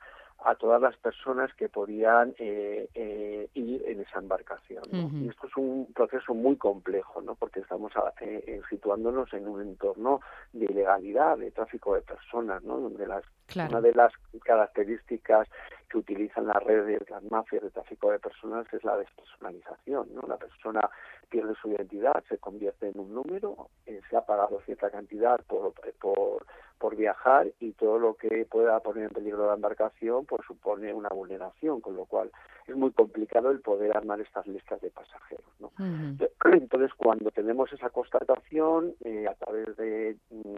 a 0.46 0.56
todas 0.56 0.82
las 0.82 0.96
personas 0.98 1.54
que 1.56 1.68
podían 1.68 2.36
eh, 2.38 2.88
eh, 2.94 3.50
ir 3.54 3.84
en 3.88 4.02
esa 4.02 4.20
embarcación. 4.20 4.84
Y 4.92 5.30
esto 5.30 5.48
es 5.48 5.58
un 5.58 5.92
proceso 5.94 6.34
muy 6.34 6.56
complejo, 6.58 7.22
¿no? 7.22 7.36
porque 7.36 7.62
estamos 7.62 7.92
eh, 8.22 8.62
situándonos 8.70 9.34
en 9.34 9.48
un 9.48 9.62
entorno 9.62 10.22
de 10.54 10.66
ilegalidad, 10.66 11.38
de 11.38 11.52
tráfico 11.52 11.96
de 11.96 12.02
personas, 12.02 12.64
¿no? 12.64 12.78
donde 12.78 13.08
las, 13.08 13.24
una 13.56 13.82
de 13.82 13.94
las 13.94 14.14
características 14.44 15.48
que 15.90 15.98
utilizan 15.98 16.48
las 16.48 16.64
redes, 16.64 17.10
las 17.10 17.24
mafias 17.24 17.64
de 17.64 17.72
tráfico 17.72 18.12
de 18.12 18.20
personas 18.20 18.72
es 18.74 18.84
la 18.84 18.98
despersonalización. 18.98 20.14
¿no? 20.14 20.22
La 20.28 20.38
persona 20.38 20.88
pierde 21.30 21.56
su 21.62 21.70
identidad, 21.70 22.24
se 22.30 22.38
convierte 22.38 22.90
en 22.90 23.00
un 23.00 23.14
número, 23.14 23.70
se 23.86 24.16
ha 24.16 24.22
pagado 24.22 24.62
cierta 24.66 24.90
cantidad 24.90 25.40
por, 25.48 25.74
por 26.00 26.46
por 26.78 26.96
viajar 26.96 27.48
y 27.60 27.72
todo 27.74 28.00
lo 28.00 28.16
que 28.16 28.46
pueda 28.46 28.80
poner 28.80 29.06
en 29.06 29.10
peligro 29.10 29.48
la 29.48 29.56
embarcación 29.56 30.26
pues 30.26 30.46
supone 30.46 30.94
una 30.94 31.10
vulneración, 31.10 31.82
con 31.82 31.96
lo 31.96 32.06
cual 32.06 32.32
es 32.68 32.76
muy 32.76 32.92
complicado 32.92 33.52
el 33.52 33.62
poder 33.62 33.96
armar 33.96 34.22
estas 34.22 34.46
listas 34.48 34.82
de 34.82 34.90
pasajeros. 34.90 35.46
¿no? 35.60 35.72
Entonces, 36.54 36.92
cuando 36.96 37.32
tenemos 37.32 37.72
esa 37.74 37.90
constatación 37.90 38.94
eh, 39.04 39.28
a 39.28 39.34
través 39.36 39.76
de 39.78 40.18
mm, 40.30 40.56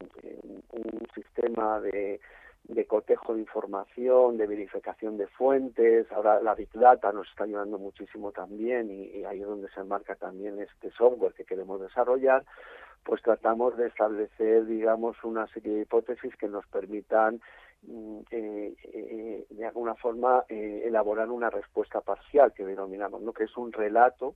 un 0.72 1.08
sistema 1.14 1.80
de, 1.80 2.20
de 2.64 2.86
cotejo 2.86 3.34
de 3.34 3.42
información, 3.42 4.38
de 4.38 4.48
verificación 4.48 5.18
de 5.18 5.28
fuentes, 5.28 6.12
ahora 6.12 6.42
la 6.42 6.56
Big 6.56 6.72
Data 6.74 7.12
nos 7.12 7.28
está 7.30 7.46
ayudando 7.46 7.78
muchísimo 7.78 8.32
también 8.32 8.92
y, 8.92 9.20
y 9.20 9.26
ahí 9.26 9.42
es 9.42 9.48
donde 9.48 9.70
se 9.70 9.80
enmarca 9.80 10.16
también 10.16 10.60
este 10.60 10.92
software 10.92 11.34
que 11.34 11.46
queremos 11.46 11.82
desarrollar, 11.82 12.44
pues 13.04 13.22
tratamos 13.22 13.78
de 13.78 13.88
establecer, 13.88 14.66
digamos, 14.66 15.18
una 15.24 15.48
serie 15.48 15.74
de 15.74 15.82
hipótesis 15.82 16.36
que 16.36 16.48
nos 16.48 16.66
permitan 16.68 17.42
mm, 17.84 18.20
eh, 18.32 18.76
eh, 18.84 19.46
de 19.50 19.66
alguna 19.66 19.96
forma 19.96 20.44
eh, 20.50 20.84
elaborar 20.86 21.30
una 21.30 21.50
respuesta 21.50 22.02
parcial 22.02 22.54
que 22.54 22.66
denominamos, 22.66 23.22
¿no? 23.22 23.34
que 23.34 23.46
es 23.46 23.58
un 23.58 23.72
relato 23.72 24.36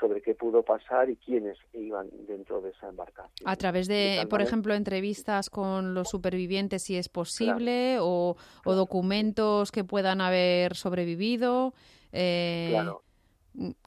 sobre 0.00 0.22
qué 0.22 0.34
pudo 0.34 0.62
pasar 0.62 1.10
y 1.10 1.16
quiénes 1.16 1.58
iban 1.74 2.08
dentro 2.26 2.62
de 2.62 2.70
esa 2.70 2.88
embarcación. 2.88 3.46
A 3.46 3.56
través 3.56 3.88
de, 3.88 4.26
por 4.30 4.40
ejemplo, 4.40 4.74
entrevistas 4.74 5.50
con 5.50 5.92
los 5.92 6.08
supervivientes, 6.08 6.84
si 6.84 6.96
es 6.96 7.10
posible, 7.10 7.98
o, 8.00 8.36
documentos 8.64 9.70
que 9.70 9.84
puedan 9.84 10.22
haber 10.22 10.76
sobrevivido. 10.76 11.74
claro. 12.10 13.02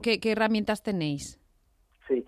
¿qué, 0.01 0.19
¿Qué 0.19 0.31
herramientas 0.31 0.83
tenéis? 0.83 1.39
Sí, 2.07 2.23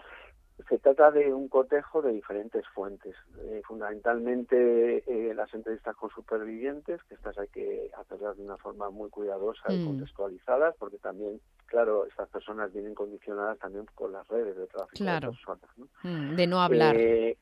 se 0.70 0.78
trata 0.80 1.12
de 1.12 1.34
un 1.34 1.48
cotejo 1.48 2.02
de 2.02 2.12
diferentes 2.12 2.66
fuentes, 2.74 3.16
eh, 3.40 3.62
fundamentalmente 3.66 5.04
eh, 5.08 5.34
las 5.34 5.54
entrevistas 5.54 5.96
con 5.96 6.10
supervivientes, 6.10 7.02
que 7.04 7.16
estas 7.16 7.38
hay 7.38 7.48
que 7.48 7.90
hacerlas 7.98 8.38
de 8.38 8.44
una 8.44 8.58
forma 8.58 8.90
muy 8.90 9.10
cuidadosa 9.10 9.72
y 9.72 9.78
mm. 9.78 9.86
contextualizadas, 9.86 10.76
porque 10.78 10.98
también, 10.98 11.40
claro, 11.68 12.06
estas 12.06 12.28
personas 12.30 12.74
vienen 12.74 12.96
condicionadas 12.96 13.58
también 13.60 13.86
con 13.96 14.12
las 14.12 14.28
redes 14.28 14.58
de 14.58 14.68
tráfico 14.68 15.04
de 15.04 15.22
personas. 15.22 15.70
Mm, 16.04 16.36
de 16.36 16.48
no 16.48 16.62
hablar. 16.62 16.96
Eh, 16.98 17.38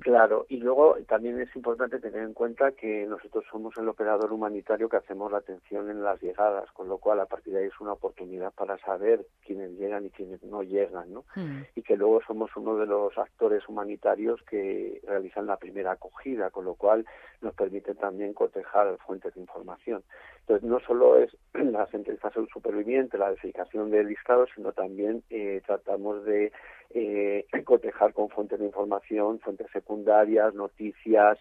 Claro, 0.00 0.46
y 0.48 0.56
luego 0.56 0.96
también 1.08 1.40
es 1.40 1.54
importante 1.54 2.00
tener 2.00 2.22
en 2.22 2.34
cuenta 2.34 2.72
que 2.72 3.06
nosotros 3.06 3.44
somos 3.50 3.76
el 3.76 3.88
operador 3.88 4.32
humanitario 4.32 4.88
que 4.88 4.96
hacemos 4.96 5.30
la 5.30 5.38
atención 5.38 5.90
en 5.90 6.02
las 6.02 6.20
llegadas, 6.20 6.70
con 6.72 6.88
lo 6.88 6.98
cual 6.98 7.20
a 7.20 7.26
partir 7.26 7.52
de 7.52 7.60
ahí 7.60 7.66
es 7.66 7.80
una 7.80 7.92
oportunidad 7.92 8.52
para 8.52 8.78
saber 8.78 9.24
quiénes 9.46 9.70
llegan 9.78 10.06
y 10.06 10.10
quiénes 10.10 10.42
no 10.42 10.62
llegan, 10.62 11.12
¿no? 11.12 11.24
Hmm. 11.34 11.62
Y 11.76 11.82
que 11.82 11.96
luego 11.96 12.20
somos 12.26 12.50
uno 12.56 12.76
de 12.76 12.86
los 12.86 13.16
actores 13.16 13.68
humanitarios 13.68 14.42
que 14.42 15.00
realizan 15.06 15.46
la 15.46 15.56
primera 15.56 15.92
acogida, 15.92 16.50
con 16.50 16.64
lo 16.64 16.74
cual 16.74 17.06
nos 17.40 17.54
permite 17.54 17.94
también 17.94 18.34
cotejar 18.34 18.96
fuentes 19.06 19.34
de 19.34 19.40
información. 19.40 20.02
Entonces, 20.40 20.68
no 20.68 20.80
solo 20.80 21.18
es 21.18 21.36
entrevistas 21.92 22.36
al 22.36 22.48
superviviente, 22.48 23.18
la 23.18 23.30
verificación 23.30 23.90
del 23.90 24.08
listado, 24.08 24.46
sino 24.54 24.72
también 24.72 25.22
eh, 25.30 25.62
tratamos 25.66 26.24
de 26.24 26.52
eh, 26.94 27.46
cotejar 27.64 28.12
con 28.12 28.28
fuentes 28.28 28.58
de 28.58 28.66
información, 28.66 29.40
fuentes 29.40 29.70
secundarias, 29.72 30.54
noticias, 30.54 31.38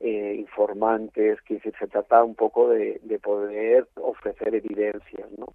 eh, 0.00 0.34
informantes, 0.38 1.40
que 1.42 1.60
se 1.60 1.86
trata 1.88 2.24
un 2.24 2.34
poco 2.34 2.68
de, 2.68 3.00
de 3.02 3.18
poder 3.18 3.86
ofrecer 3.96 4.54
evidencias, 4.54 5.30
¿no? 5.38 5.46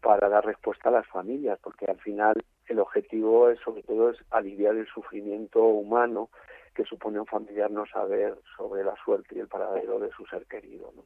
para 0.00 0.28
dar 0.28 0.44
respuesta 0.44 0.88
a 0.88 0.92
las 0.92 1.06
familias, 1.08 1.58
porque 1.62 1.86
al 1.86 1.98
final 1.98 2.44
el 2.66 2.78
objetivo 2.78 3.50
es 3.50 3.58
sobre 3.60 3.82
todo 3.82 4.10
es 4.10 4.18
aliviar 4.30 4.76
el 4.76 4.86
sufrimiento 4.86 5.64
humano 5.64 6.30
que 6.76 6.84
supone 6.84 7.18
un 7.18 7.26
familiar 7.26 7.70
no 7.70 7.86
saber 7.86 8.38
sobre 8.56 8.84
la 8.84 8.94
suerte 9.02 9.34
y 9.34 9.40
el 9.40 9.48
paradero 9.48 9.98
de 9.98 10.10
su 10.10 10.26
ser 10.26 10.46
querido. 10.46 10.92
¿no? 10.94 11.02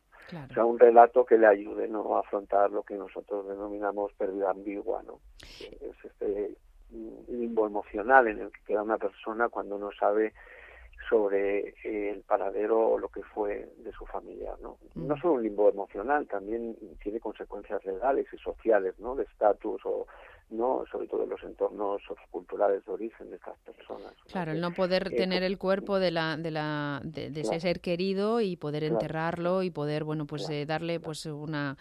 O 0.50 0.52
sea, 0.52 0.64
un 0.64 0.78
relato 0.78 1.24
que 1.24 1.38
le 1.38 1.46
ayude 1.46 1.88
¿no? 1.88 2.16
a 2.16 2.20
afrontar 2.20 2.70
lo 2.72 2.82
que 2.82 2.96
nosotros 2.96 3.48
denominamos 3.48 4.12
pérdida 4.14 4.50
ambigua. 4.50 5.02
¿no? 5.04 5.20
Es 5.40 6.04
este 6.04 6.56
limbo 7.28 7.66
emocional 7.66 8.28
en 8.28 8.40
el 8.40 8.50
que 8.50 8.60
queda 8.66 8.82
una 8.82 8.98
persona 8.98 9.48
cuando 9.48 9.78
no 9.78 9.90
sabe 9.92 10.32
sobre 11.08 11.74
el 11.82 12.22
paradero 12.22 12.90
o 12.90 12.98
lo 12.98 13.08
que 13.08 13.22
fue 13.22 13.68
de 13.78 13.92
su 13.92 14.06
familia, 14.06 14.52
¿no? 14.62 14.78
Mm. 14.94 15.06
No 15.08 15.16
solo 15.16 15.34
un 15.34 15.42
limbo 15.42 15.68
emocional, 15.68 16.26
también 16.26 16.76
tiene 17.02 17.20
consecuencias 17.20 17.84
legales 17.84 18.26
y 18.32 18.38
sociales, 18.38 18.94
¿no? 18.98 19.16
De 19.16 19.24
estatus 19.24 19.80
o 19.84 20.06
no, 20.50 20.84
sobre 20.90 21.06
todo 21.06 21.24
en 21.24 21.30
los 21.30 21.42
entornos 21.42 22.02
socioculturales 22.02 22.84
de 22.84 22.92
origen 22.92 23.30
de 23.30 23.36
estas 23.36 23.56
personas. 23.58 24.14
Claro, 24.30 24.52
el 24.52 24.60
no 24.60 24.72
poder 24.72 25.08
eh, 25.12 25.16
tener 25.16 25.42
el 25.42 25.58
cuerpo 25.58 25.98
de 25.98 26.10
la 26.10 26.36
de 26.36 26.50
la 26.50 27.00
de, 27.04 27.28
ese 27.40 27.60
ser 27.60 27.80
querido 27.80 28.40
y 28.40 28.56
poder 28.56 28.84
enterrarlo 28.84 29.62
y 29.62 29.70
poder, 29.70 30.04
bueno, 30.04 30.26
pues 30.26 30.48
eh, 30.50 30.66
darle 30.66 31.00
pues 31.00 31.26
una 31.26 31.76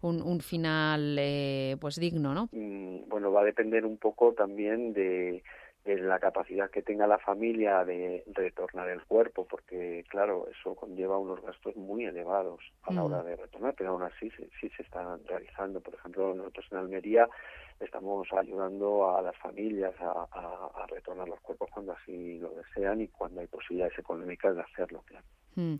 un, 0.00 0.22
un 0.22 0.40
final 0.40 1.16
eh, 1.18 1.76
pues 1.80 1.96
digno, 1.96 2.34
¿no? 2.34 2.48
Mm, 2.52 3.08
bueno, 3.08 3.32
va 3.32 3.42
a 3.42 3.44
depender 3.44 3.84
un 3.84 3.98
poco 3.98 4.32
también 4.32 4.92
de 4.92 5.42
en 5.84 6.08
la 6.08 6.20
capacidad 6.20 6.70
que 6.70 6.82
tenga 6.82 7.06
la 7.06 7.18
familia 7.18 7.84
de 7.84 8.22
retornar 8.32 8.88
el 8.88 9.02
cuerpo, 9.04 9.46
porque 9.48 10.04
claro, 10.08 10.46
eso 10.48 10.76
conlleva 10.76 11.18
unos 11.18 11.42
gastos 11.42 11.74
muy 11.76 12.04
elevados 12.04 12.60
a 12.84 12.92
la 12.92 13.02
hora 13.02 13.22
mm. 13.22 13.26
de 13.26 13.36
retornar, 13.36 13.74
pero 13.76 13.90
aún 13.90 14.02
así 14.02 14.30
sí, 14.60 14.70
se 14.76 14.82
están 14.82 15.20
realizando. 15.26 15.80
Por 15.80 15.94
ejemplo, 15.94 16.34
nosotros 16.34 16.66
en 16.70 16.78
Almería 16.78 17.28
estamos 17.84 18.26
ayudando 18.32 19.16
a 19.16 19.22
las 19.22 19.36
familias 19.36 19.94
a, 20.00 20.86
retornar 20.88 21.28
los 21.28 21.40
cuerpos 21.40 21.70
cuando 21.72 21.92
así 21.92 22.38
lo 22.38 22.50
desean 22.50 23.00
y 23.00 23.08
cuando 23.08 23.40
hay 23.40 23.46
posibilidades 23.46 23.98
económicas 23.98 24.54
de 24.54 24.62
hacerlo, 24.62 25.02
claro. 25.06 25.24
Mm 25.56 25.76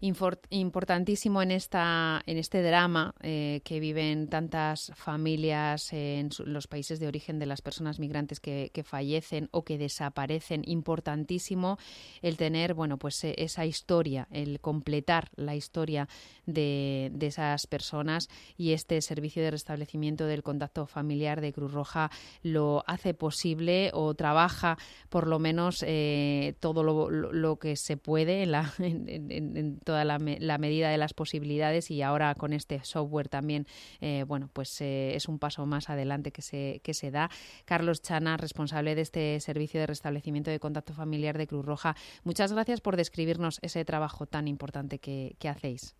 importantísimo 0.00 1.42
en 1.42 1.50
esta 1.50 2.22
en 2.26 2.38
este 2.38 2.62
drama 2.62 3.14
eh, 3.20 3.62
que 3.64 3.80
viven 3.80 4.28
tantas 4.28 4.92
familias 4.94 5.92
en 5.92 6.30
los 6.44 6.68
países 6.68 7.00
de 7.00 7.08
origen 7.08 7.40
de 7.40 7.46
las 7.46 7.62
personas 7.62 7.98
migrantes 7.98 8.38
que, 8.38 8.70
fallecen 8.84 9.48
o 9.50 9.64
que 9.64 9.76
desaparecen. 9.76 10.62
Importantísimo 10.64 11.78
el 12.22 12.36
tener 12.36 12.74
bueno 12.74 12.96
pues 12.96 13.24
e, 13.24 13.34
esa 13.38 13.66
historia 13.66 14.28
el 14.30 14.60
completar 14.60 15.30
la 15.34 15.56
historia 15.56 16.08
de, 16.46 17.12
esas 17.20 17.66
personas 17.66 18.28
y 18.56 18.72
este 18.72 19.02
servicio 19.02 19.42
de 19.42 19.50
restablecimiento 19.50 20.26
del 20.26 20.42
contacto 20.42 20.86
familiar 20.86 21.40
de 21.40 21.52
Cruz 21.52 21.72
Roja 21.72 22.10
lo 22.42 22.84
hace 22.86 23.14
posible 23.14 23.90
o 23.92 24.14
trabaja 24.14 24.78
por 25.08 25.26
lo 25.26 25.38
menos 25.38 25.84
eh, 25.86 26.54
todo 26.60 26.82
lo, 26.82 27.58
que 27.58 27.76
se 27.76 27.96
puede 27.96 28.42
en, 28.44 28.52
la, 28.52 28.72
en 28.78 29.80
toda 29.88 30.04
la, 30.04 30.18
medida 30.18 30.90
de 30.90 30.98
las 30.98 31.14
posibilidades 31.14 31.90
y 31.90 32.02
ahora 32.02 32.34
con 32.34 32.52
este 32.52 32.78
software 32.84 33.30
también, 33.30 33.64
eh, 34.02 34.22
bueno, 34.28 34.50
pues 34.52 34.82
eh, 34.82 35.14
es 35.14 35.28
un 35.28 35.38
paso 35.38 35.64
más 35.64 35.88
adelante 35.88 36.30
que 36.30 36.42
se, 36.42 36.82
que 36.84 36.92
se 36.92 37.10
da. 37.10 37.30
Carlos 37.64 38.02
Chana, 38.02 38.36
responsable 38.36 38.94
de 38.94 39.00
este 39.00 39.40
servicio 39.40 39.80
de 39.80 39.86
restablecimiento 39.86 40.50
de 40.50 40.60
contacto 40.60 40.92
familiar 40.92 41.38
de 41.38 41.46
Cruz 41.46 41.64
Roja, 41.64 41.94
muchas 42.22 42.52
gracias 42.52 42.82
por 42.82 42.96
describirnos 42.96 43.60
ese 43.62 43.82
trabajo 43.86 44.26
tan 44.26 44.46
importante 44.46 44.98
que, 44.98 45.36
que 45.40 45.48
hacéis. 45.48 45.96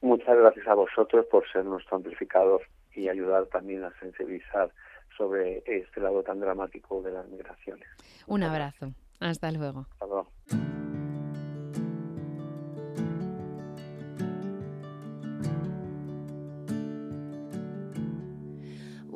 Muchas 0.00 0.34
gracias 0.34 0.66
a 0.66 0.72
vosotros 0.72 1.26
por 1.30 1.46
ser 1.52 1.66
nuestro 1.66 1.98
amplificador 1.98 2.62
y 2.94 3.10
ayudar 3.10 3.44
también 3.48 3.84
a 3.84 3.92
sensibilizar 4.00 4.72
sobre 5.18 5.62
este 5.66 6.00
lado 6.00 6.22
tan 6.22 6.40
dramático 6.40 7.02
de 7.02 7.10
las 7.10 7.28
migraciones. 7.28 7.86
Un 8.26 8.42
abrazo. 8.42 8.94
Hasta 9.20 9.52
luego. 9.52 9.84
Hasta 9.90 10.06
luego. 10.06 10.91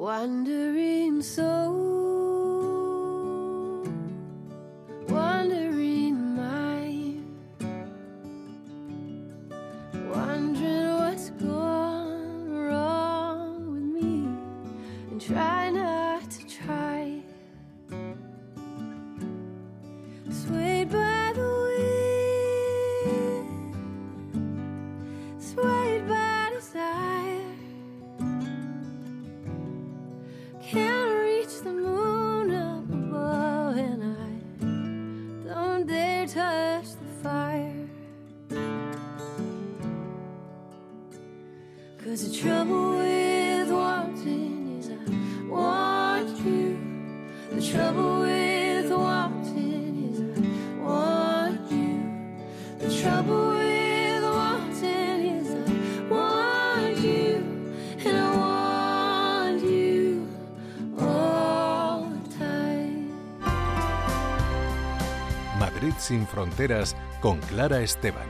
Wandering 0.07 1.21
soul, 1.21 1.83
wandering 5.09 6.37
mind, 6.37 7.27
wondering 10.09 10.95
what's 11.01 11.31
gone 11.31 12.49
wrong 12.49 13.73
with 13.73 13.83
me, 13.83 14.29
and 15.11 15.21
try 15.21 15.71
not 15.71 16.31
to 16.31 16.47
try. 16.47 16.86
Sin 66.07 66.25
fronteras 66.25 66.97
con 67.21 67.41
Clara 67.41 67.81
Esteban. 67.81 68.29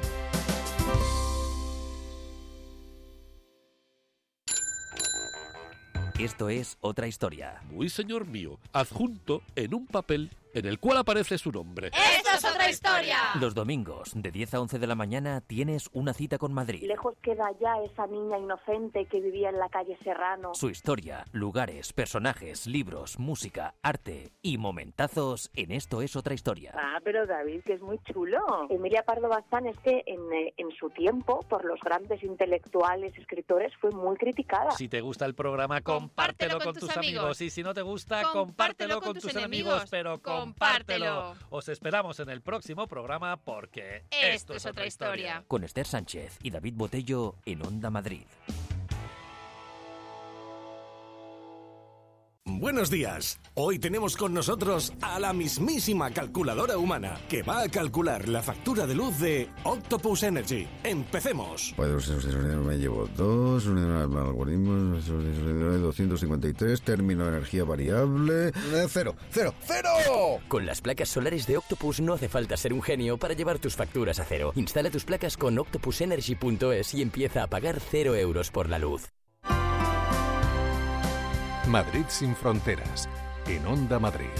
Esto 6.18 6.48
es 6.48 6.78
otra 6.80 7.06
historia. 7.06 7.60
Muy 7.70 7.90
señor 7.90 8.26
mío, 8.26 8.58
adjunto 8.72 9.42
en 9.54 9.74
un 9.74 9.86
papel 9.86 10.30
en 10.54 10.64
el 10.64 10.78
cual 10.78 10.96
aparece 10.96 11.36
su 11.36 11.52
nombre. 11.52 11.88
¡Esto 11.88 12.30
es 12.34 12.44
historia! 12.68 13.18
Los 13.40 13.54
domingos, 13.54 14.12
de 14.14 14.30
10 14.30 14.54
a 14.54 14.60
11 14.60 14.78
de 14.78 14.86
la 14.86 14.94
mañana, 14.94 15.40
tienes 15.40 15.88
una 15.92 16.12
cita 16.12 16.38
con 16.38 16.52
Madrid. 16.52 16.82
Lejos 16.82 17.14
queda 17.22 17.50
ya 17.60 17.80
esa 17.84 18.06
niña 18.06 18.38
inocente 18.38 19.06
que 19.06 19.20
vivía 19.20 19.50
en 19.50 19.58
la 19.58 19.68
calle 19.68 19.96
Serrano. 20.02 20.54
Su 20.54 20.68
historia, 20.68 21.24
lugares, 21.32 21.92
personajes, 21.92 22.66
libros, 22.66 23.18
música, 23.18 23.74
arte 23.82 24.32
y 24.42 24.58
momentazos 24.58 25.50
en 25.54 25.70
Esto 25.70 26.02
es 26.02 26.16
otra 26.16 26.34
historia. 26.34 26.72
Ah, 26.74 26.98
pero 27.04 27.26
David, 27.26 27.62
que 27.64 27.74
es 27.74 27.80
muy 27.80 27.98
chulo. 28.00 28.38
Emilia 28.68 29.02
Pardo 29.04 29.28
Bazán 29.28 29.66
es 29.66 29.78
que 29.78 30.02
en, 30.06 30.32
eh, 30.32 30.54
en 30.56 30.70
su 30.72 30.90
tiempo, 30.90 31.40
por 31.48 31.64
los 31.64 31.80
grandes 31.80 32.22
intelectuales, 32.22 33.16
escritores, 33.16 33.72
fue 33.80 33.90
muy 33.90 34.16
criticada. 34.16 34.72
Si 34.72 34.88
te 34.88 35.00
gusta 35.00 35.24
el 35.24 35.34
programa, 35.34 35.80
compártelo, 35.82 36.58
con, 36.60 36.74
tus 36.74 36.96
amigos. 36.96 37.40
Y 37.40 37.50
si 37.50 37.62
no 37.62 37.74
te 37.74 37.82
gusta, 37.82 38.22
compártelo, 38.32 39.00
con, 39.00 39.14
tus 39.14 39.34
enemigos. 39.34 39.84
Pero 39.90 40.20
compártelo. 40.20 41.34
Os 41.50 41.68
esperamos 41.68 42.18
en 42.20 42.30
el 42.30 42.40
próximo 42.40 42.55
programa 42.88 43.36
porque 43.36 44.04
esto, 44.10 44.54
es 44.54 44.66
otra 44.66 44.86
historia. 44.86 45.44
Con 45.48 45.64
Esther 45.64 45.86
Sánchez 45.86 46.38
y 46.42 46.50
David 46.50 46.74
Botello 46.76 47.34
en 47.44 47.64
Onda 47.64 47.90
Madrid. 47.90 48.24
Buenos 52.48 52.90
días. 52.90 53.40
Hoy 53.54 53.80
tenemos 53.80 54.16
con 54.16 54.32
nosotros 54.32 54.92
a 55.02 55.18
la 55.18 55.32
mismísima 55.32 56.12
calculadora 56.12 56.78
humana 56.78 57.20
que 57.28 57.42
va 57.42 57.62
a 57.62 57.68
calcular 57.68 58.28
la 58.28 58.40
factura 58.40 58.86
de 58.86 58.94
luz 58.94 59.18
de 59.18 59.50
Octopus 59.64 60.22
Energy. 60.22 60.68
Empecemos. 60.84 61.74
Pues 61.76 62.08
me 62.08 62.78
llevo 62.78 63.08
dos, 63.16 63.66
algoritmos, 63.66 65.06
253, 65.06 66.82
término 66.82 67.24
de 67.24 67.30
energía 67.30 67.64
variable, 67.64 68.48
eh, 68.48 68.86
cero, 68.88 69.16
cero, 69.30 69.52
cero. 69.66 69.90
Con 70.46 70.66
las 70.66 70.80
placas 70.80 71.08
solares 71.08 71.48
de 71.48 71.56
Octopus 71.56 72.00
no 72.00 72.14
hace 72.14 72.28
falta 72.28 72.56
ser 72.56 72.72
un 72.72 72.80
genio 72.80 73.18
para 73.18 73.34
llevar 73.34 73.58
tus 73.58 73.74
facturas 73.74 74.20
a 74.20 74.24
cero. 74.24 74.52
Instala 74.54 74.90
tus 74.90 75.04
placas 75.04 75.36
con 75.36 75.58
octopusenergy.es 75.58 76.94
y 76.94 77.02
empieza 77.02 77.42
a 77.42 77.48
pagar 77.48 77.80
cero 77.80 78.14
euros 78.14 78.52
por 78.52 78.68
la 78.68 78.78
luz. 78.78 79.15
Madrid 81.66 82.04
sin 82.08 82.36
fronteras, 82.36 83.08
en 83.46 83.66
Onda 83.66 83.98
Madrid. 83.98 84.30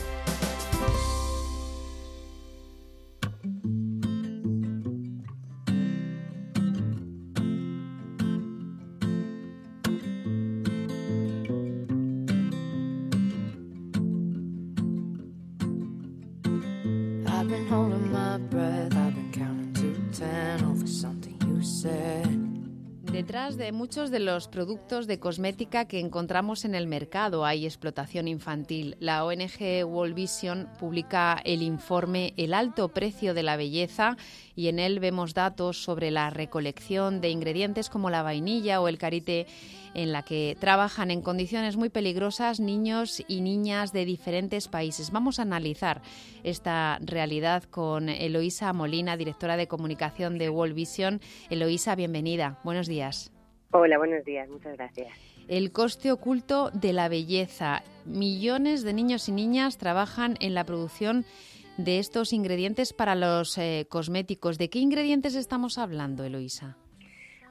Muchos 23.86 24.10
de 24.10 24.18
los 24.18 24.48
productos 24.48 25.06
de 25.06 25.20
cosmética 25.20 25.84
que 25.84 26.00
encontramos 26.00 26.64
en 26.64 26.74
el 26.74 26.88
mercado 26.88 27.44
hay 27.44 27.66
explotación 27.66 28.26
infantil. 28.26 28.96
La 28.98 29.24
ONG 29.24 29.84
World 29.86 30.16
Vision 30.16 30.68
publica 30.80 31.40
el 31.44 31.62
informe 31.62 32.34
El 32.36 32.52
alto 32.52 32.88
precio 32.88 33.32
de 33.32 33.44
la 33.44 33.56
belleza 33.56 34.16
y 34.56 34.66
en 34.66 34.80
él 34.80 34.98
vemos 34.98 35.34
datos 35.34 35.84
sobre 35.84 36.10
la 36.10 36.30
recolección 36.30 37.20
de 37.20 37.30
ingredientes 37.30 37.88
como 37.88 38.10
la 38.10 38.24
vainilla 38.24 38.80
o 38.80 38.88
el 38.88 38.98
karité 38.98 39.46
en 39.94 40.10
la 40.10 40.24
que 40.24 40.56
trabajan 40.58 41.12
en 41.12 41.22
condiciones 41.22 41.76
muy 41.76 41.88
peligrosas 41.88 42.58
niños 42.58 43.22
y 43.28 43.40
niñas 43.40 43.92
de 43.92 44.04
diferentes 44.04 44.66
países. 44.66 45.12
Vamos 45.12 45.38
a 45.38 45.42
analizar 45.42 46.02
esta 46.42 46.98
realidad 47.02 47.62
con 47.62 48.08
Eloísa 48.08 48.72
Molina, 48.72 49.16
directora 49.16 49.56
de 49.56 49.68
comunicación 49.68 50.38
de 50.38 50.50
World 50.50 50.74
Vision. 50.74 51.20
Eloísa, 51.50 51.94
bienvenida. 51.94 52.58
Buenos 52.64 52.88
días. 52.88 53.30
Hola, 53.72 53.98
buenos 53.98 54.24
días, 54.24 54.48
muchas 54.48 54.76
gracias. 54.76 55.08
El 55.48 55.72
coste 55.72 56.10
oculto 56.12 56.70
de 56.70 56.92
la 56.92 57.08
belleza. 57.08 57.82
Millones 58.04 58.84
de 58.84 58.92
niños 58.92 59.28
y 59.28 59.32
niñas 59.32 59.78
trabajan 59.78 60.36
en 60.40 60.54
la 60.54 60.64
producción 60.64 61.24
de 61.76 61.98
estos 61.98 62.32
ingredientes 62.32 62.92
para 62.92 63.14
los 63.14 63.58
eh, 63.58 63.86
cosméticos. 63.88 64.58
¿De 64.58 64.70
qué 64.70 64.78
ingredientes 64.78 65.34
estamos 65.34 65.78
hablando, 65.78 66.24
Eloísa? 66.24 66.76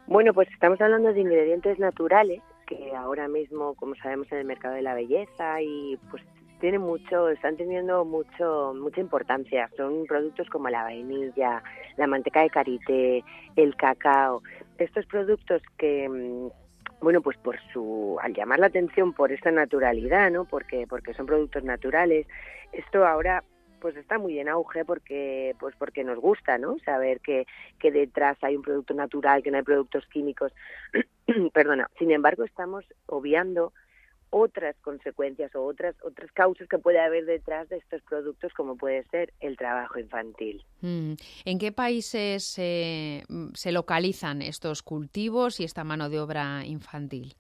Bueno, 0.08 0.34
pues 0.34 0.50
estamos 0.52 0.80
hablando 0.82 1.14
de 1.14 1.20
ingredientes 1.20 1.80
naturales 1.80 2.42
que 2.68 2.96
ahora 2.96 3.28
mismo, 3.28 3.76
como 3.76 3.96
sabemos, 3.96 4.32
en 4.32 4.40
el 4.40 4.46
mercado 4.46 4.76
de 4.76 4.82
la 4.82 4.96
belleza 4.96 5.62
y 5.62 5.98
pues 6.10 6.24
tienen 6.60 6.82
mucho, 6.82 7.30
están 7.30 7.58
teniendo 7.58 8.06
mucho, 8.06 8.74
mucha 8.76 9.02
importancia. 9.02 9.70
Son 9.78 10.06
productos 10.08 10.50
como 10.50 10.70
la 10.70 10.84
vainilla, 10.84 11.62
la 11.98 12.08
manteca 12.08 12.42
de 12.42 12.50
karité, 12.50 13.24
el 13.56 13.76
cacao. 13.76 14.42
Estos 14.78 15.06
productos 15.06 15.62
que 15.78 16.10
mm, 16.10 16.50
bueno, 17.02 17.22
pues 17.22 17.38
por 17.38 17.60
su 17.72 18.18
al 18.22 18.34
llamar 18.34 18.60
la 18.60 18.68
atención 18.68 19.14
por 19.14 19.32
esta 19.32 19.52
naturalidad, 19.52 20.32
¿no? 20.32 20.46
Porque 20.46 20.86
porque 20.88 21.14
son 21.14 21.26
productos 21.26 21.64
naturales. 21.64 22.28
Esto 22.72 23.06
ahora 23.06 23.44
pues 23.80 23.96
está 23.98 24.18
muy 24.18 24.40
en 24.40 24.50
auge 24.50 24.86
porque 24.86 25.56
pues 25.60 25.76
porque 25.78 26.04
nos 26.04 26.18
gusta 26.20 26.58
no 26.58 26.78
saber 26.80 27.20
que, 27.20 27.46
que 27.80 27.92
detrás 27.92 28.38
hay 28.42 28.56
un 28.56 28.64
producto 28.64 28.94
natural 28.94 29.44
que 29.44 29.52
no 29.52 29.58
hay 29.58 29.64
productos 29.64 30.08
químicos 30.08 30.52
perdona 31.54 31.88
sin 32.00 32.10
embargo 32.10 32.44
estamos 32.44 32.84
obviando 33.06 33.74
otras 34.30 34.76
consecuencias 34.82 35.54
o 35.56 35.64
otras 35.64 35.96
otras 36.04 36.32
causas 36.32 36.68
que 36.68 36.78
puede 36.78 37.00
haber 37.00 37.26
detrás 37.26 37.70
de 37.70 37.78
estos 37.78 38.02
productos 38.04 38.52
como 38.54 38.76
puede 38.76 39.04
ser 39.06 39.32
el 39.40 39.56
trabajo 39.58 40.00
infantil 40.00 40.64
Mm. 40.82 41.14
¿En 41.46 41.58
qué 41.58 41.72
países 41.72 42.58
eh, 42.60 43.24
se 43.54 43.72
localizan 43.72 44.42
estos 44.44 44.84
cultivos 44.84 45.60
y 45.60 45.64
esta 45.64 45.84
mano 45.84 46.10
de 46.10 46.20
obra 46.20 46.64
infantil? 46.66 47.34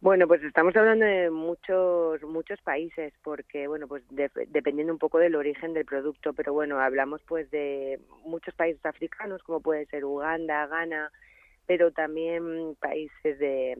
Bueno, 0.00 0.26
pues 0.26 0.42
estamos 0.44 0.74
hablando 0.76 1.04
de 1.04 1.30
muchos 1.30 2.22
muchos 2.22 2.58
países 2.62 3.12
porque 3.22 3.66
bueno, 3.66 3.86
pues 3.86 4.02
de- 4.10 4.30
dependiendo 4.48 4.92
un 4.92 4.98
poco 4.98 5.18
del 5.18 5.34
origen 5.34 5.74
del 5.74 5.84
producto, 5.84 6.32
pero 6.32 6.52
bueno, 6.54 6.78
hablamos 6.80 7.20
pues 7.26 7.50
de 7.50 8.00
muchos 8.24 8.54
países 8.54 8.84
africanos 8.86 9.42
como 9.42 9.60
puede 9.60 9.84
ser 9.86 10.04
Uganda, 10.06 10.66
Ghana, 10.68 11.10
pero 11.66 11.90
también 11.90 12.76
países 12.80 13.38
de, 13.38 13.76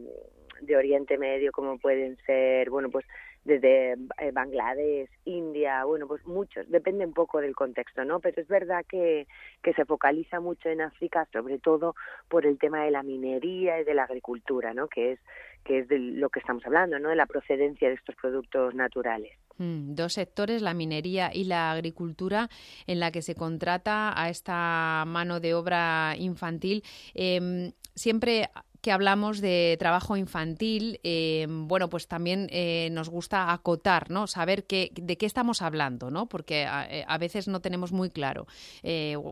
de 0.61 0.77
Oriente 0.77 1.19
Medio 1.19 1.53
como 1.53 1.79
pueden 1.79 2.17
ser, 2.27 2.71
bueno, 2.71 2.91
pues 2.91 3.05
desde 3.45 3.93
eh, 3.93 4.31
Bangladesh, 4.33 5.09
India, 5.25 5.85
bueno, 5.85 6.07
pues 6.07 6.25
muchos, 6.27 6.69
depende 6.71 7.07
un 7.07 7.15
poco 7.15 7.41
del 7.41 7.55
contexto, 7.55 8.05
¿no? 8.05 8.21
Pero 8.21 8.43
es 8.43 8.49
verdad 8.49 8.85
que, 8.87 9.27
que 9.63 9.73
se 9.73 9.85
focaliza 9.87 10.41
mucho 10.41 10.69
en 10.69 10.83
África, 10.83 11.27
sobre 11.33 11.59
todo 11.59 11.95
por 12.29 12.45
el 12.45 12.59
tema 12.59 12.85
de 12.85 12.91
la 12.91 13.03
minería 13.03 13.81
y 13.81 13.85
de 13.85 13.95
la 13.95 14.05
agricultura, 14.05 14.75
¿no? 14.75 14.89
Que 14.89 15.13
es 15.13 15.21
que 15.65 15.81
es 15.81 15.89
de 15.89 15.99
lo 15.99 16.31
que 16.31 16.41
estamos 16.41 16.65
hablando, 16.65 16.99
¿no? 16.99 17.11
De 17.11 17.17
la 17.17 17.27
procedencia 17.27 17.89
de 17.89 17.95
estos 17.95 18.15
productos 18.17 18.75
naturales. 18.75 19.33
Mm, 19.59 19.95
dos 19.95 20.15
sectores, 20.15 20.63
la 20.63 20.73
minería 20.73 21.31
y 21.35 21.45
la 21.45 21.71
agricultura, 21.73 22.49
en 22.87 22.99
la 22.99 23.11
que 23.13 23.21
se 23.21 23.35
contrata 23.35 24.19
a 24.19 24.31
esta 24.31 25.05
mano 25.07 25.39
de 25.39 25.53
obra 25.53 26.15
infantil. 26.17 26.83
Em, 27.15 27.73
siempre 27.95 28.49
que 28.81 28.93
hablamos 28.93 29.41
de 29.41 29.77
trabajo 29.79 30.17
infantil, 30.17 31.01
eh, 31.03 31.47
bueno, 31.49 31.89
pues 31.91 32.09
también 32.09 32.49
eh, 32.51 32.89
nos 32.93 33.09
gusta 33.09 33.53
acotar, 33.53 34.11
¿no? 34.11 34.27
Saber 34.27 34.65
qué, 34.65 34.91
de 34.95 35.19
qué 35.19 35.27
estamos 35.27 35.63
hablando, 35.63 36.11
¿no? 36.11 36.27
Porque 36.27 36.65
a, 36.65 36.87
eh, 36.91 37.05
veces 37.19 37.49
no 37.49 37.61
tenemos 37.61 37.93
muy 37.93 38.09
claro 38.11 38.47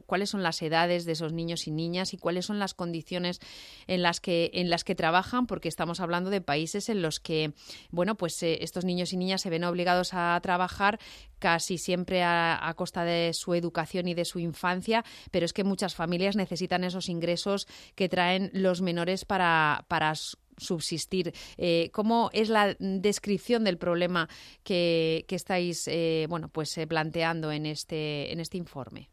cuáles 0.07 0.29
son 0.29 0.43
las 0.43 0.61
edades 0.61 1.07
de 1.07 1.13
esos 1.13 1.33
niños 1.33 1.67
y 1.67 1.71
niñas 1.71 2.13
y 2.13 2.19
cuáles 2.19 2.45
son 2.45 2.59
las 2.59 2.75
condiciones 2.75 3.41
en 3.87 4.03
las 4.03 4.21
que 4.21 4.51
en 4.53 4.69
las 4.69 4.85
que 4.85 4.95
trabajan, 4.95 5.47
porque 5.47 5.69
estamos 5.69 6.01
hablando 6.01 6.29
de 6.29 6.43
países 6.43 6.91
en 6.91 7.01
los 7.01 7.19
que, 7.19 7.53
bueno, 7.91 8.17
pues 8.17 8.43
estos 8.43 8.85
niños 8.85 9.13
y 9.15 9.17
niñas 9.17 9.41
se 9.41 9.51
ven 9.51 9.65
obligados 9.65 10.11
a 10.13 10.39
trabajar 10.43 10.99
casi 11.39 11.79
siempre 11.79 12.23
a, 12.23 12.73
costa 12.77 13.05
de 13.05 13.33
su 13.33 13.55
educación 13.55 14.09
y 14.09 14.15
de 14.15 14.25
su 14.25 14.39
infancia, 14.39 15.05
pero 15.31 15.45
es 15.45 15.53
que 15.53 15.65
muchas 15.65 15.95
familias 15.95 16.37
necesitan 16.37 16.85
esos 16.85 17.09
ingresos 17.09 17.67
que 17.95 18.09
traen 18.09 18.51
los 18.53 18.83
menores 18.83 19.25
para, 19.25 19.85
para 19.89 20.15
subsistir. 20.59 21.33
Eh, 21.57 21.91
¿Cómo 21.93 22.31
es 22.33 22.49
la 22.49 22.77
descripción 22.79 23.65
del 23.65 23.79
problema 23.79 24.29
que, 24.63 25.25
estáis 25.29 25.89
eh, 25.89 26.27
bueno, 26.29 26.49
pues, 26.49 26.77
eh, 26.79 26.87
planteando 26.87 27.53
en 27.53 27.67
este, 27.67 28.33
en 28.33 28.41
este 28.41 28.57
informe? 28.59 29.09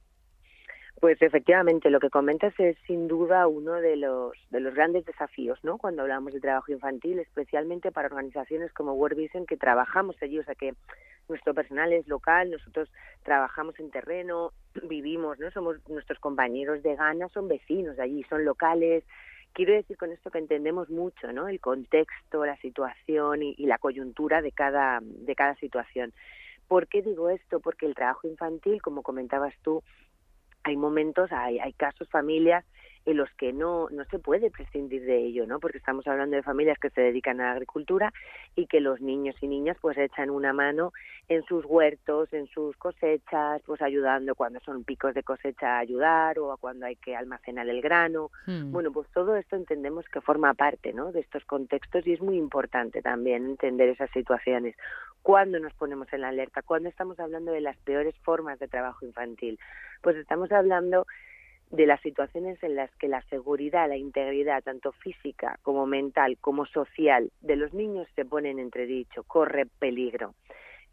Pues 1.06 1.22
efectivamente, 1.22 1.92
lo 1.92 2.00
que 2.00 2.10
comentas 2.10 2.60
es 2.60 2.76
sin 2.88 3.08
duda 3.08 3.46
uno 3.46 3.74
de 3.74 3.96
los, 3.96 4.34
de 4.50 4.60
los 4.60 4.74
grandes 4.74 5.06
desafíos, 5.06 5.60
¿no? 5.64 5.78
Cuando 5.78 6.02
hablamos 6.02 6.34
de 6.34 6.40
trabajo 6.40 6.72
infantil, 6.72 7.20
especialmente 7.20 7.92
para 7.92 8.08
organizaciones 8.08 8.74
como 8.74 8.94
World 8.94 9.16
Vision 9.16 9.46
que 9.46 9.56
trabajamos 9.56 10.16
allí, 10.24 10.40
o 10.40 10.44
sea 10.44 10.56
que 10.56 10.74
nuestro 11.30 11.54
personal 11.54 11.94
es 11.94 12.08
local, 12.08 12.50
nosotros 12.50 12.92
trabajamos 13.22 13.80
en 13.80 13.92
terreno, 13.92 14.52
vivimos, 14.90 15.38
¿no? 15.38 15.52
Somos 15.52 15.78
nuestros 15.88 16.18
compañeros 16.18 16.82
de 16.82 16.96
Ghana, 16.96 17.30
son 17.30 17.50
vecinos 17.50 17.98
de 17.98 18.02
allí, 18.02 18.24
son 18.24 18.44
locales. 18.44 19.04
Quiero 19.54 19.74
decir 19.74 19.98
con 19.98 20.12
esto 20.12 20.32
que 20.32 20.40
entendemos 20.40 20.90
mucho, 20.90 21.32
¿no? 21.32 21.48
El 21.48 21.60
contexto, 21.60 22.48
la 22.48 22.58
situación 22.58 23.44
y, 23.44 23.54
y 23.60 23.68
la 23.68 23.78
coyuntura 23.78 24.42
de 24.42 24.52
cada, 24.52 25.02
de 25.04 25.36
cada 25.36 25.54
situación. 25.58 26.14
¿Por 26.68 26.88
qué 26.88 27.04
digo 27.04 27.30
esto? 27.30 27.60
Porque 27.60 27.86
el 27.86 27.94
trabajo 27.94 28.28
infantil, 28.28 28.82
como 28.82 29.04
comentabas 29.04 29.54
tú, 29.62 29.84
hay 30.66 30.76
momentos, 30.76 31.32
hay, 31.32 31.60
hay 31.60 31.74
casos, 31.74 32.10
familias 32.10 32.66
en 33.06 33.18
los 33.18 33.30
que 33.32 33.54
no, 33.54 33.88
no 33.92 34.04
se 34.06 34.20
puede 34.20 34.50
prescindir 34.50 35.06
de 35.06 35.18
ello, 35.18 35.46
¿no? 35.46 35.60
Porque 35.60 35.78
estamos 35.78 36.08
hablando 36.08 36.36
de 36.36 36.44
familias 36.44 36.80
que 36.80 36.90
se 36.90 37.02
dedican 37.02 37.40
a 37.40 37.46
la 37.46 37.52
agricultura 37.52 38.12
y 38.56 38.66
que 38.66 38.80
los 38.80 39.00
niños 39.00 39.36
y 39.42 39.48
niñas 39.48 39.78
pues 39.80 39.98
echan 39.98 40.30
una 40.30 40.54
mano 40.54 40.92
en 41.28 41.44
sus 41.46 41.66
huertos, 41.66 42.34
en 42.34 42.48
sus 42.48 42.76
cosechas, 42.78 43.62
pues 43.66 43.82
ayudando 43.82 44.36
cuando 44.36 44.60
son 44.62 44.84
picos 44.84 45.14
de 45.14 45.24
cosecha 45.24 45.76
a 45.76 45.80
ayudar 45.80 46.40
o 46.40 46.58
cuando 46.58 46.86
hay 46.88 46.96
que 46.96 47.16
almacenar 47.16 47.68
el 47.70 47.82
grano. 47.82 48.32
Hmm. 48.48 48.72
Bueno, 48.72 48.92
pues 48.92 49.08
todo 49.14 49.36
esto 49.36 49.56
entendemos 49.56 50.06
que 50.10 50.22
forma 50.22 50.54
parte, 50.56 50.94
¿no? 50.94 51.12
De 51.12 51.20
estos 51.20 51.46
contextos 51.46 52.06
y 52.08 52.14
es 52.14 52.22
muy 52.22 52.38
importante 52.38 53.02
también 53.02 53.46
entender 53.46 53.90
esas 53.90 54.10
situaciones. 54.12 54.76
¿Cuándo 55.22 55.60
nos 55.60 55.74
ponemos 55.74 56.12
en 56.14 56.22
la 56.22 56.30
alerta? 56.30 56.62
¿Cuándo 56.62 56.90
estamos 56.90 57.20
hablando 57.20 57.52
de 57.52 57.62
las 57.62 57.78
peores 57.78 58.16
formas 58.24 58.60
de 58.60 58.68
trabajo 58.68 59.06
infantil? 59.06 59.60
Pues 60.02 60.16
estamos 60.18 60.52
hablando 60.52 61.06
de 61.76 61.86
las 61.86 62.02
situaciones 62.02 62.62
en 62.64 62.76
las 62.76 62.90
que 62.96 63.08
la 63.08 63.22
seguridad, 63.24 63.90
la 63.90 63.98
integridad, 63.98 64.64
tanto 64.64 64.92
física 64.94 65.60
como 65.62 65.86
mental 65.86 66.38
como 66.40 66.66
social 66.66 67.32
de 67.42 67.56
los 67.56 67.74
niños 67.74 68.08
se 68.16 68.26
pone 68.26 68.52
en 68.52 68.60
entredicho, 68.60 69.24
corre 69.24 69.66
peligro. 69.66 70.34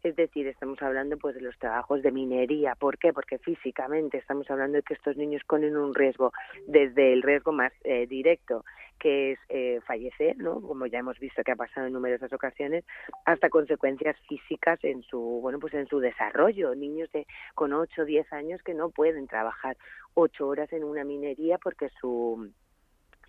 Es 0.03 0.17
decir, 0.17 0.47
estamos 0.47 0.81
hablando 0.81 1.17
pues 1.17 1.33
de 1.33 1.39
los 1.39 1.57
trabajos 1.57 2.01
de 2.01 2.11
minería. 2.11 2.75
¿Por 2.75 2.97
qué? 2.97 3.13
Porque 3.13 3.37
físicamente 3.37 4.17
estamos 4.17 4.51
hablando 4.51 4.75
de 4.75 4.83
que 4.83 4.95
estos 4.95 5.15
niños 5.15 5.41
ponen 5.47 5.77
un 5.77 5.95
riesgo 5.95 6.33
desde 6.67 7.13
el 7.13 7.21
riesgo 7.21 7.53
más 7.53 7.71
eh, 7.85 8.05
directo, 8.05 8.65
que 8.99 9.31
es 9.31 9.39
eh, 9.47 9.79
fallecer, 9.87 10.35
¿no? 10.37 10.61
Como 10.61 10.87
ya 10.87 10.99
hemos 10.99 11.17
visto 11.19 11.41
que 11.41 11.53
ha 11.53 11.55
pasado 11.55 11.87
en 11.87 11.93
numerosas 11.93 12.33
ocasiones, 12.33 12.83
hasta 13.23 13.49
consecuencias 13.49 14.17
físicas 14.27 14.77
en 14.83 15.03
su, 15.03 15.19
bueno, 15.41 15.57
pues 15.59 15.73
en 15.73 15.87
su 15.87 16.01
desarrollo. 16.01 16.75
Niños 16.75 17.09
de 17.13 17.25
con 17.55 17.71
8 17.71 18.01
o 18.01 18.05
10 18.05 18.33
años 18.33 18.61
que 18.61 18.73
no 18.73 18.89
pueden 18.89 19.27
trabajar 19.27 19.77
ocho 20.15 20.49
horas 20.49 20.71
en 20.73 20.83
una 20.83 21.05
minería 21.05 21.57
porque 21.59 21.87
su 22.01 22.51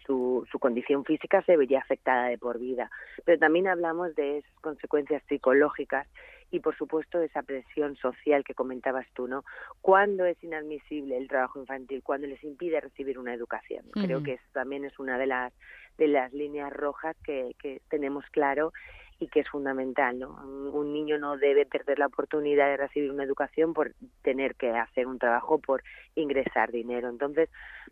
su, 0.06 0.46
su 0.50 0.58
condición 0.58 1.04
física 1.04 1.42
se 1.42 1.56
vería 1.56 1.78
afectada 1.78 2.26
de 2.26 2.36
por 2.36 2.58
vida. 2.58 2.90
Pero 3.24 3.38
también 3.38 3.68
hablamos 3.68 4.14
de 4.14 4.38
esas 4.38 4.60
consecuencias 4.60 5.22
psicológicas 5.28 6.06
y, 6.54 6.60
por 6.60 6.76
supuesto, 6.76 7.20
esa 7.20 7.42
presión 7.42 7.96
social 7.96 8.44
que 8.44 8.54
comentabas 8.54 9.06
tú, 9.12 9.26
¿no? 9.26 9.44
¿Cuándo 9.80 10.24
es 10.24 10.42
inadmisible 10.44 11.16
el 11.16 11.26
trabajo 11.26 11.58
infantil? 11.58 12.00
¿Cuándo 12.04 12.28
les 12.28 12.44
impide 12.44 12.80
recibir 12.80 13.18
una 13.18 13.34
educación? 13.34 13.84
Creo 13.92 14.22
que 14.22 14.34
eso 14.34 14.44
también 14.52 14.84
es 14.84 14.96
una 15.00 15.18
de 15.18 15.26
las, 15.26 15.52
de 15.98 16.06
las 16.06 16.32
líneas 16.32 16.72
rojas 16.72 17.16
que, 17.24 17.56
que 17.58 17.82
tenemos 17.88 18.24
claro 18.30 18.72
y 19.18 19.26
que 19.26 19.40
es 19.40 19.48
fundamental. 19.48 20.20
¿no? 20.20 20.30
Un 20.72 20.92
niño 20.92 21.18
no 21.18 21.36
debe 21.38 21.66
perder 21.66 21.98
la 21.98 22.06
oportunidad 22.06 22.68
de 22.68 22.76
recibir 22.76 23.10
una 23.10 23.24
educación 23.24 23.74
por 23.74 23.92
tener 24.22 24.54
que 24.54 24.70
hacer 24.70 25.08
un 25.08 25.18
trabajo, 25.18 25.58
por 25.58 25.82
ingresar 26.14 26.70
dinero. 26.70 27.08
Entonces, 27.08 27.50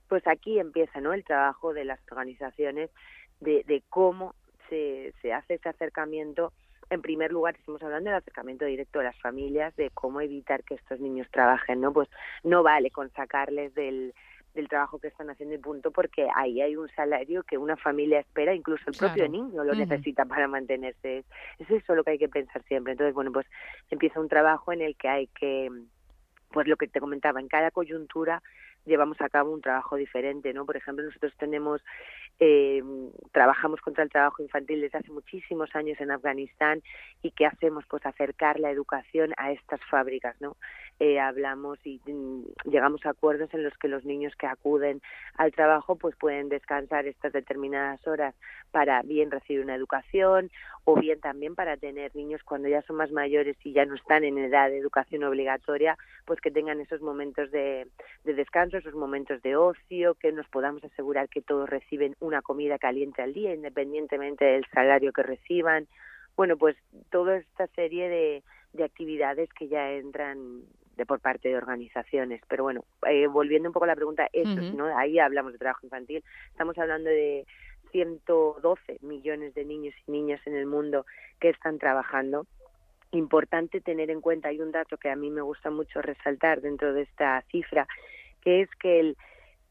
pues 0.08 0.24
aquí 0.28 0.60
empieza 0.60 1.00
¿no? 1.00 1.12
el 1.14 1.24
trabajo 1.24 1.74
de 1.74 1.84
las 1.84 1.98
organizaciones 2.12 2.90
de, 3.40 3.64
de 3.66 3.82
cómo 3.88 4.36
se, 4.68 5.14
se 5.20 5.32
hace 5.32 5.54
ese 5.54 5.68
acercamiento 5.68 6.52
en 6.92 7.00
primer 7.00 7.32
lugar 7.32 7.56
estamos 7.56 7.82
hablando 7.82 8.10
del 8.10 8.18
acercamiento 8.18 8.66
directo 8.66 8.98
de 8.98 9.06
las 9.06 9.18
familias, 9.18 9.74
de 9.76 9.90
cómo 9.90 10.20
evitar 10.20 10.62
que 10.62 10.74
estos 10.74 11.00
niños 11.00 11.26
trabajen, 11.30 11.80
¿no? 11.80 11.92
Pues 11.92 12.08
no 12.44 12.62
vale 12.62 12.90
con 12.90 13.10
sacarles 13.12 13.74
del, 13.74 14.12
del 14.54 14.68
trabajo 14.68 14.98
que 14.98 15.08
están 15.08 15.30
haciendo 15.30 15.54
y 15.54 15.58
punto, 15.58 15.90
porque 15.90 16.28
ahí 16.34 16.60
hay 16.60 16.76
un 16.76 16.88
salario 16.90 17.44
que 17.44 17.56
una 17.56 17.76
familia 17.76 18.20
espera, 18.20 18.54
incluso 18.54 18.84
el 18.90 18.96
propio 18.96 19.26
niño 19.26 19.64
lo 19.64 19.74
necesita 19.74 20.26
para 20.26 20.46
mantenerse. 20.48 21.24
Es 21.58 21.70
eso 21.70 21.94
lo 21.94 22.04
que 22.04 22.10
hay 22.12 22.18
que 22.18 22.28
pensar 22.28 22.62
siempre. 22.64 22.92
Entonces, 22.92 23.14
bueno, 23.14 23.32
pues 23.32 23.46
empieza 23.90 24.20
un 24.20 24.28
trabajo 24.28 24.70
en 24.70 24.82
el 24.82 24.94
que 24.96 25.08
hay 25.08 25.26
que, 25.28 25.70
pues 26.50 26.68
lo 26.68 26.76
que 26.76 26.88
te 26.88 27.00
comentaba, 27.00 27.40
en 27.40 27.48
cada 27.48 27.70
coyuntura 27.70 28.42
llevamos 28.84 29.20
a 29.20 29.28
cabo 29.28 29.52
un 29.52 29.60
trabajo 29.60 29.96
diferente, 29.96 30.52
¿no? 30.52 30.66
Por 30.66 30.76
ejemplo, 30.76 31.04
nosotros 31.04 31.32
tenemos, 31.38 31.82
eh, 32.40 32.82
trabajamos 33.32 33.80
contra 33.80 34.04
el 34.04 34.10
trabajo 34.10 34.42
infantil 34.42 34.80
desde 34.80 34.98
hace 34.98 35.12
muchísimos 35.12 35.74
años 35.74 36.00
en 36.00 36.10
Afganistán 36.10 36.82
y 37.22 37.30
¿qué 37.30 37.46
hacemos? 37.46 37.84
Pues 37.88 38.04
acercar 38.06 38.58
la 38.58 38.70
educación 38.70 39.32
a 39.36 39.52
estas 39.52 39.80
fábricas, 39.90 40.40
¿no? 40.40 40.56
Eh, 40.98 41.18
hablamos 41.18 41.78
y 41.84 42.00
mm, 42.06 42.70
llegamos 42.70 43.04
a 43.06 43.10
acuerdos 43.10 43.52
en 43.54 43.64
los 43.64 43.76
que 43.78 43.88
los 43.88 44.04
niños 44.04 44.34
que 44.36 44.46
acuden 44.46 45.00
al 45.36 45.52
trabajo 45.52 45.96
pues 45.96 46.14
pueden 46.16 46.48
descansar 46.48 47.06
estas 47.06 47.32
determinadas 47.32 48.06
horas 48.06 48.34
para 48.70 49.02
bien 49.02 49.30
recibir 49.30 49.62
una 49.62 49.74
educación 49.74 50.50
o 50.84 50.94
bien 50.94 51.20
también 51.20 51.54
para 51.54 51.76
tener 51.76 52.14
niños 52.14 52.42
cuando 52.44 52.68
ya 52.68 52.82
son 52.82 52.96
más 52.96 53.10
mayores 53.10 53.56
y 53.64 53.72
ya 53.72 53.84
no 53.84 53.94
están 53.94 54.24
en 54.24 54.38
edad 54.38 54.68
de 54.68 54.78
educación 54.78 55.24
obligatoria, 55.24 55.96
pues 56.24 56.40
que 56.40 56.50
tengan 56.50 56.80
esos 56.80 57.00
momentos 57.00 57.50
de, 57.50 57.86
de 58.24 58.34
descanso 58.34 58.71
esos 58.74 58.94
momentos 58.94 59.42
de 59.42 59.56
ocio, 59.56 60.14
que 60.14 60.32
nos 60.32 60.48
podamos 60.48 60.82
asegurar 60.84 61.28
que 61.28 61.42
todos 61.42 61.68
reciben 61.68 62.16
una 62.20 62.42
comida 62.42 62.78
caliente 62.78 63.22
al 63.22 63.32
día, 63.32 63.54
independientemente 63.54 64.44
del 64.44 64.66
salario 64.72 65.12
que 65.12 65.22
reciban. 65.22 65.86
Bueno, 66.36 66.56
pues 66.56 66.76
toda 67.10 67.36
esta 67.36 67.66
serie 67.68 68.08
de, 68.08 68.42
de 68.72 68.84
actividades 68.84 69.48
que 69.52 69.68
ya 69.68 69.90
entran 69.92 70.62
de 70.96 71.06
por 71.06 71.20
parte 71.20 71.48
de 71.48 71.56
organizaciones. 71.56 72.42
Pero 72.48 72.64
bueno, 72.64 72.84
eh, 73.08 73.26
volviendo 73.26 73.68
un 73.68 73.72
poco 73.72 73.84
a 73.84 73.88
la 73.88 73.96
pregunta, 73.96 74.28
¿no? 74.74 74.96
ahí 74.96 75.18
hablamos 75.18 75.52
de 75.52 75.58
trabajo 75.58 75.84
infantil, 75.84 76.22
estamos 76.50 76.76
hablando 76.78 77.10
de 77.10 77.46
112 77.92 78.98
millones 79.02 79.54
de 79.54 79.64
niños 79.64 79.94
y 80.06 80.12
niñas 80.12 80.40
en 80.46 80.56
el 80.56 80.66
mundo 80.66 81.06
que 81.40 81.50
están 81.50 81.78
trabajando. 81.78 82.46
Importante 83.10 83.80
tener 83.80 84.10
en 84.10 84.22
cuenta, 84.22 84.48
hay 84.48 84.60
un 84.60 84.72
dato 84.72 84.96
que 84.96 85.10
a 85.10 85.16
mí 85.16 85.30
me 85.30 85.42
gusta 85.42 85.70
mucho 85.70 86.00
resaltar 86.00 86.62
dentro 86.62 86.94
de 86.94 87.02
esta 87.02 87.42
cifra, 87.50 87.86
que 88.42 88.62
es 88.62 88.68
que 88.80 89.00
el 89.00 89.16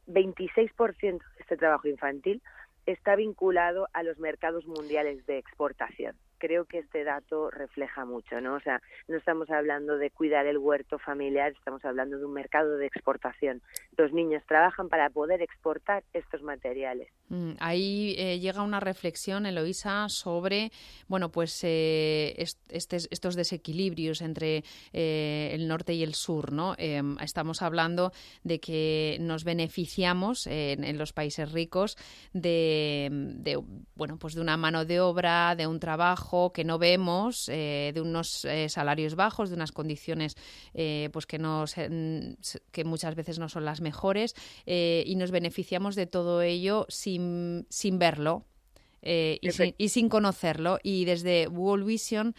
26% 0.07 1.01
de 1.01 1.39
este 1.39 1.57
trabajo 1.57 1.87
infantil 1.87 2.41
está 2.85 3.15
vinculado 3.15 3.87
a 3.93 4.03
los 4.03 4.17
mercados 4.19 4.65
mundiales 4.65 5.25
de 5.27 5.37
exportación 5.37 6.15
creo 6.41 6.65
que 6.65 6.79
este 6.79 7.03
dato 7.03 7.51
refleja 7.51 8.03
mucho, 8.03 8.41
¿no? 8.41 8.55
O 8.55 8.59
sea, 8.61 8.81
no 9.07 9.15
estamos 9.15 9.47
hablando 9.51 9.97
de 9.99 10.09
cuidar 10.09 10.47
el 10.47 10.57
huerto 10.57 10.97
familiar, 10.97 11.51
estamos 11.51 11.85
hablando 11.85 12.17
de 12.17 12.25
un 12.25 12.33
mercado 12.33 12.77
de 12.77 12.87
exportación. 12.87 13.61
Los 13.95 14.11
niños 14.11 14.41
trabajan 14.47 14.89
para 14.89 15.11
poder 15.11 15.43
exportar 15.43 16.03
estos 16.13 16.41
materiales. 16.41 17.09
Mm, 17.29 17.51
ahí 17.59 18.15
eh, 18.17 18.39
llega 18.39 18.63
una 18.63 18.79
reflexión, 18.79 19.45
Eloisa, 19.45 20.09
sobre, 20.09 20.71
bueno, 21.07 21.31
pues 21.31 21.63
eh, 21.63 22.33
estos 22.69 23.35
desequilibrios 23.35 24.21
entre 24.21 24.63
eh, 24.93 25.51
el 25.53 25.67
norte 25.67 25.93
y 25.93 26.01
el 26.01 26.15
sur, 26.15 26.51
¿no? 26.51 26.73
Em, 26.79 27.17
estamos 27.19 27.61
hablando 27.61 28.11
de 28.43 28.59
que 28.59 29.17
nos 29.21 29.43
beneficiamos 29.43 30.47
en, 30.47 30.97
los 30.97 31.13
países 31.13 31.51
ricos 31.51 31.97
de, 32.33 33.59
bueno, 33.95 34.17
pues 34.17 34.33
de 34.33 34.41
una 34.41 34.57
mano 34.57 34.85
de 34.85 34.99
obra, 34.99 35.55
de 35.55 35.67
un 35.67 35.79
trabajo 35.79 36.30
trabajo 36.31 36.53
que 36.53 36.63
no 36.63 36.77
vemos, 36.77 37.45
de 37.47 38.01
unos 38.01 38.47
salarios 38.67 39.15
bajos, 39.15 39.49
de 39.49 39.55
unas 39.55 39.71
condiciones 39.71 40.35
pues 40.73 41.25
que, 41.25 41.37
no, 41.37 41.65
que 42.71 42.83
muchas 42.83 43.15
veces 43.15 43.39
no 43.39 43.49
son 43.49 43.65
las 43.65 43.81
mejores 43.81 44.35
y 44.65 45.15
nos 45.15 45.31
beneficiamos 45.31 45.95
de 45.95 46.07
todo 46.07 46.41
ello 46.41 46.85
sin, 46.89 47.65
sin 47.69 47.99
verlo. 47.99 48.45
y, 49.01 49.51
sin, 49.51 49.75
y, 49.77 49.89
sin, 49.89 50.09
conocerlo. 50.09 50.77
Y 50.83 51.05
desde 51.05 51.47
World 51.47 51.85
Vision 51.85 52.35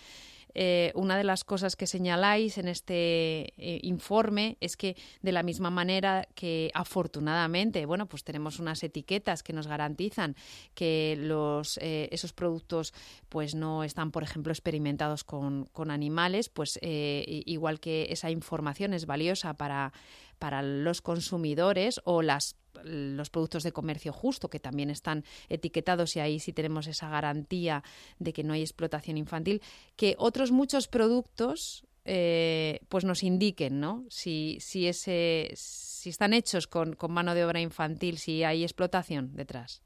eh, 0.55 0.93
una 0.95 1.17
de 1.17 1.25
las 1.25 1.45
cosas 1.45 1.77
que 1.77 1.87
señaláis 1.87 2.59
en 2.59 2.69
este 2.69 3.53
eh, 3.57 3.81
informe 3.83 4.57
es 4.61 4.77
que 4.77 4.97
de 5.23 5.33
la 5.33 5.43
misma 5.43 5.71
manera 5.71 6.29
que 6.35 6.71
afortunadamente, 6.75 7.87
bueno, 7.87 8.07
pues 8.07 8.25
tenemos 8.25 8.59
unas 8.59 8.83
etiquetas 8.83 9.43
que 9.43 9.53
nos 9.53 9.67
garantizan 9.67 10.37
que 10.75 11.17
los, 11.19 11.79
eh, 11.79 12.09
esos 12.12 12.33
productos 12.33 12.93
pues 13.29 13.55
no 13.55 13.85
están, 13.85 14.11
por 14.11 14.23
ejemplo, 14.23 14.53
experimentados 14.53 15.25
con, 15.25 15.67
con 15.73 15.91
animales, 15.91 16.49
pues 16.49 16.79
igual 16.83 17.81
que 17.81 18.09
esa 18.11 18.31
información 18.31 18.95
es 18.95 19.07
valiosa 19.07 19.55
para 19.55 19.93
para 20.42 20.61
los 20.61 21.02
consumidores 21.02 22.00
o 22.02 22.20
las 22.20 22.57
los 22.83 23.31
productos 23.31 23.62
de 23.62 23.70
comercio 23.70 24.12
justo 24.12 24.50
que 24.50 24.59
también 24.59 24.90
están 24.90 25.22
etiquetados 25.48 26.16
y 26.16 26.20
ahí 26.20 26.40
sí 26.40 26.52
tenemos 26.52 26.88
esa 26.88 27.09
garantía 27.09 27.85
de 28.18 28.33
que 28.33 28.42
no 28.42 28.52
hay 28.52 28.62
explotación 28.62 29.18
infantil 29.18 29.62
que 29.96 30.16
otros 30.18 30.50
muchos 30.50 30.88
productos 30.88 31.87
eh, 32.05 32.81
pues 32.88 33.05
nos 33.05 33.22
indiquen 33.22 33.78
no 33.78 34.05
si 34.09 34.57
si 34.59 34.88
ese 34.88 35.50
si 35.55 36.11
están 36.11 36.33
hechos 36.33 36.66
con, 36.66 36.94
con 36.94 37.12
mano 37.12 37.37
de 37.37 37.44
obra 37.44 37.61
infantil 37.61 38.18
si 38.18 38.42
hay 38.42 38.64
explotación 38.64 39.37
detrás. 39.37 39.81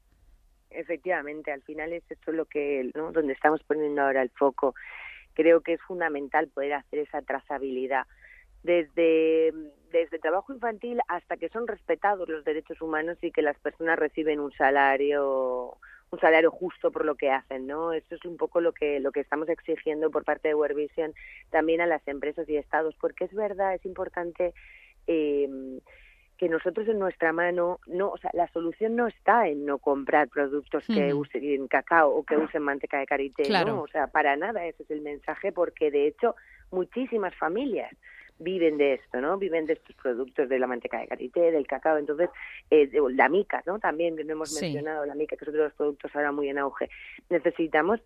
Efectivamente 0.71 1.51
al 1.51 1.61
final 1.61 1.93
es 1.93 2.03
esto 2.09 2.31
lo 2.31 2.45
que 2.45 2.89
¿no? 2.95 3.11
donde 3.11 3.33
estamos 3.33 3.61
poniendo 3.61 4.01
ahora 4.01 4.23
el 4.23 4.31
foco. 4.31 4.73
Creo 5.35 5.61
que 5.61 5.73
es 5.73 5.81
fundamental 5.83 6.47
poder 6.47 6.73
hacer 6.73 6.97
esa 6.97 7.21
trazabilidad. 7.21 8.07
Desde, 8.63 9.53
desde 9.91 10.19
trabajo 10.19 10.53
infantil 10.53 10.99
hasta 11.07 11.37
que 11.37 11.49
son 11.49 11.67
respetados 11.67 12.27
los 12.27 12.43
derechos 12.43 12.81
humanos 12.81 13.17
y 13.21 13.31
que 13.31 13.41
las 13.41 13.57
personas 13.59 13.97
reciben 13.99 14.39
un 14.39 14.51
salario 14.53 15.77
un 16.09 16.19
salario 16.19 16.51
justo 16.51 16.89
por 16.89 17.03
lo 17.03 17.15
que 17.15 17.31
hacen, 17.31 17.67
¿no? 17.67 17.91
Eso 17.91 18.15
es 18.15 18.23
un 18.23 18.37
poco 18.37 18.61
lo 18.61 18.71
que 18.71 18.99
lo 18.99 19.11
que 19.11 19.19
estamos 19.19 19.49
exigiendo 19.49 20.09
por 20.09 20.23
parte 20.23 20.47
de 20.47 20.55
World 20.55 20.77
Vision 20.77 21.13
también 21.49 21.81
a 21.81 21.85
las 21.85 22.07
empresas 22.07 22.47
y 22.47 22.55
estados, 22.55 22.95
porque 22.99 23.25
es 23.25 23.33
verdad, 23.33 23.73
es 23.73 23.85
importante 23.85 24.53
eh, 25.05 25.79
que 26.37 26.49
nosotros 26.49 26.87
en 26.87 26.99
nuestra 26.99 27.33
mano 27.33 27.79
no, 27.87 28.09
o 28.11 28.17
sea, 28.17 28.29
la 28.33 28.47
solución 28.49 28.95
no 28.95 29.07
está 29.07 29.47
en 29.47 29.65
no 29.65 29.79
comprar 29.79 30.29
productos 30.29 30.85
que 30.85 31.13
usen 31.13 31.67
cacao 31.67 32.11
o 32.11 32.23
que 32.23 32.37
usen 32.37 32.61
manteca 32.61 32.99
de 32.99 33.07
karité, 33.07 33.49
¿no? 33.65 33.81
O 33.81 33.87
sea, 33.87 34.07
para 34.07 34.35
nada 34.37 34.65
ese 34.65 34.83
es 34.83 34.91
el 34.91 35.01
mensaje 35.01 35.51
porque 35.51 35.91
de 35.91 36.07
hecho 36.07 36.35
muchísimas 36.71 37.35
familias 37.35 37.91
viven 38.39 38.77
de 38.77 38.95
esto, 38.95 39.19
¿no? 39.21 39.37
Viven 39.37 39.65
de 39.65 39.73
estos 39.73 39.95
productos 39.95 40.49
de 40.49 40.59
la 40.59 40.67
manteca 40.67 40.99
de 40.99 41.07
karité, 41.07 41.51
del 41.51 41.67
cacao, 41.67 41.97
entonces, 41.97 42.29
eh, 42.69 42.89
la 43.11 43.29
mica, 43.29 43.63
¿no? 43.65 43.79
También 43.79 44.15
que 44.15 44.23
no 44.23 44.33
hemos 44.33 44.59
mencionado 44.61 45.05
la 45.05 45.15
mica, 45.15 45.35
que 45.35 45.43
es 45.45 45.49
otro 45.49 45.61
de 45.61 45.67
los 45.67 45.73
productos 45.73 46.15
ahora 46.15 46.31
muy 46.31 46.49
en 46.49 46.57
auge. 46.57 46.89
Necesitamos 47.29 47.99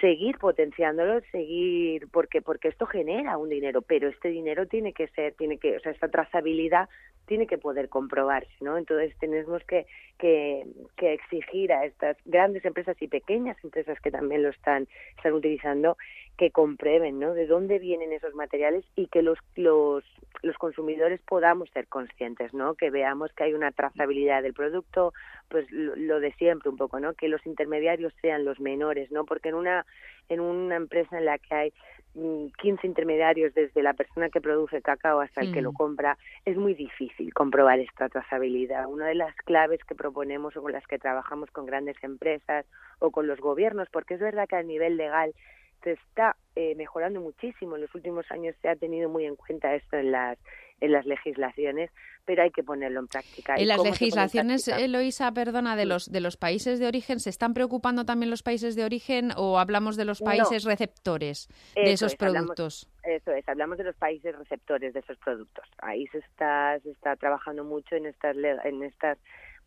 seguir 0.00 0.38
potenciándolo, 0.38 1.20
seguir 1.32 2.08
porque 2.08 2.42
porque 2.42 2.68
esto 2.68 2.86
genera 2.86 3.38
un 3.38 3.48
dinero, 3.48 3.82
pero 3.82 4.08
este 4.08 4.28
dinero 4.28 4.66
tiene 4.66 4.92
que 4.92 5.08
ser, 5.08 5.34
tiene 5.34 5.58
que, 5.58 5.76
o 5.76 5.80
sea, 5.80 5.92
esta 5.92 6.08
trazabilidad 6.08 6.88
tiene 7.26 7.46
que 7.46 7.58
poder 7.58 7.88
comprobarse, 7.88 8.52
¿no? 8.60 8.78
Entonces 8.78 9.14
tenemos 9.18 9.62
que, 9.64 9.86
que, 10.18 10.66
que 10.96 11.12
exigir 11.14 11.72
a 11.72 11.84
estas 11.84 12.16
grandes 12.24 12.64
empresas 12.64 12.96
y 13.00 13.08
pequeñas 13.08 13.56
empresas 13.62 14.00
que 14.00 14.10
también 14.10 14.42
lo 14.42 14.50
están, 14.50 14.88
están 15.16 15.34
utilizando 15.34 15.96
que 16.36 16.50
comprueben, 16.50 17.18
¿no? 17.18 17.34
De 17.34 17.46
dónde 17.46 17.78
vienen 17.78 18.12
esos 18.12 18.34
materiales 18.34 18.84
y 18.94 19.06
que 19.06 19.22
los, 19.22 19.38
los, 19.56 20.04
los 20.42 20.56
consumidores 20.58 21.20
podamos 21.22 21.70
ser 21.70 21.86
conscientes, 21.88 22.52
¿no? 22.52 22.74
Que 22.74 22.90
veamos 22.90 23.32
que 23.32 23.44
hay 23.44 23.54
una 23.54 23.72
trazabilidad 23.72 24.42
del 24.42 24.52
producto, 24.52 25.12
pues 25.48 25.66
lo, 25.70 26.20
de 26.20 26.32
siempre 26.34 26.68
un 26.70 26.76
poco, 26.76 27.00
¿no? 27.00 27.14
Que 27.14 27.28
los 27.28 27.44
intermediarios 27.46 28.12
sean 28.20 28.44
los 28.44 28.60
menores, 28.60 29.10
¿no? 29.10 29.24
Porque 29.24 29.48
en 29.48 29.54
una 29.54 29.86
en 30.28 30.40
una 30.40 30.76
empresa 30.76 31.18
en 31.18 31.24
la 31.24 31.38
que 31.38 31.54
hay 31.54 31.72
15 32.14 32.54
mm, 32.62 32.86
intermediarios 32.86 33.54
desde 33.54 33.82
la 33.82 33.92
persona 33.92 34.30
que 34.30 34.40
produce 34.40 34.80
cacao 34.80 35.20
hasta 35.20 35.42
el 35.42 35.52
que 35.52 35.60
lo 35.60 35.72
compra, 35.72 36.16
es 36.44 36.56
muy 36.56 36.74
difícil 36.74 37.32
comprobar 37.34 37.78
esta 37.78 38.08
trazabilidad. 38.08 38.86
Una 38.88 39.06
de 39.06 39.14
las 39.14 39.34
claves 39.36 39.80
que 39.84 39.94
proponemos 39.94 40.56
o 40.56 40.62
con 40.62 40.72
las 40.72 40.86
que 40.86 40.98
trabajamos 40.98 41.50
con 41.50 41.66
grandes 41.66 41.96
empresas 42.02 42.64
o 43.00 43.10
con 43.10 43.26
los 43.26 43.38
gobiernos, 43.40 43.88
porque 43.90 44.14
es 44.14 44.20
verdad 44.20 44.48
que 44.48 44.56
a 44.56 44.62
nivel 44.62 44.96
legal 44.96 45.34
se 45.82 45.92
está 45.92 46.36
eh, 46.54 46.74
mejorando 46.74 47.20
muchísimo. 47.20 47.76
En 47.76 47.82
los 47.82 47.94
últimos 47.94 48.30
años 48.30 48.56
se 48.62 48.68
ha 48.68 48.76
tenido 48.76 49.10
muy 49.10 49.26
en 49.26 49.36
cuenta 49.36 49.74
esto 49.74 49.96
en 49.96 50.12
las 50.12 50.38
en 50.80 50.92
las 50.92 51.06
legislaciones, 51.06 51.90
pero 52.24 52.42
hay 52.42 52.50
que 52.50 52.62
ponerlo 52.62 53.00
en 53.00 53.08
práctica. 53.08 53.54
En 53.54 53.68
las 53.68 53.82
legislaciones, 53.82 54.68
Eloisa, 54.68 55.32
perdona, 55.32 55.76
de 55.76 55.86
los 55.86 56.10
de 56.10 56.20
los 56.20 56.36
países 56.36 56.78
de 56.78 56.86
origen, 56.86 57.20
¿se 57.20 57.30
están 57.30 57.54
preocupando 57.54 58.04
también 58.04 58.30
los 58.30 58.42
países 58.42 58.76
de 58.76 58.84
origen 58.84 59.30
o 59.36 59.58
hablamos 59.58 59.96
de 59.96 60.04
los 60.04 60.20
países 60.20 60.64
receptores 60.64 61.48
de 61.74 61.92
esos 61.92 62.16
productos? 62.16 62.88
eso 63.04 63.30
es, 63.30 63.48
hablamos 63.48 63.78
de 63.78 63.84
los 63.84 63.96
países 63.96 64.36
receptores 64.36 64.92
de 64.92 65.00
esos 65.00 65.16
productos. 65.18 65.64
Ahí 65.78 66.06
se 66.08 66.18
está 66.18 66.78
se 66.80 66.90
está 66.90 67.16
trabajando 67.16 67.64
mucho 67.64 67.94
en 67.94 68.06
estas 68.06 68.36
en 68.36 68.82
estas 68.82 69.18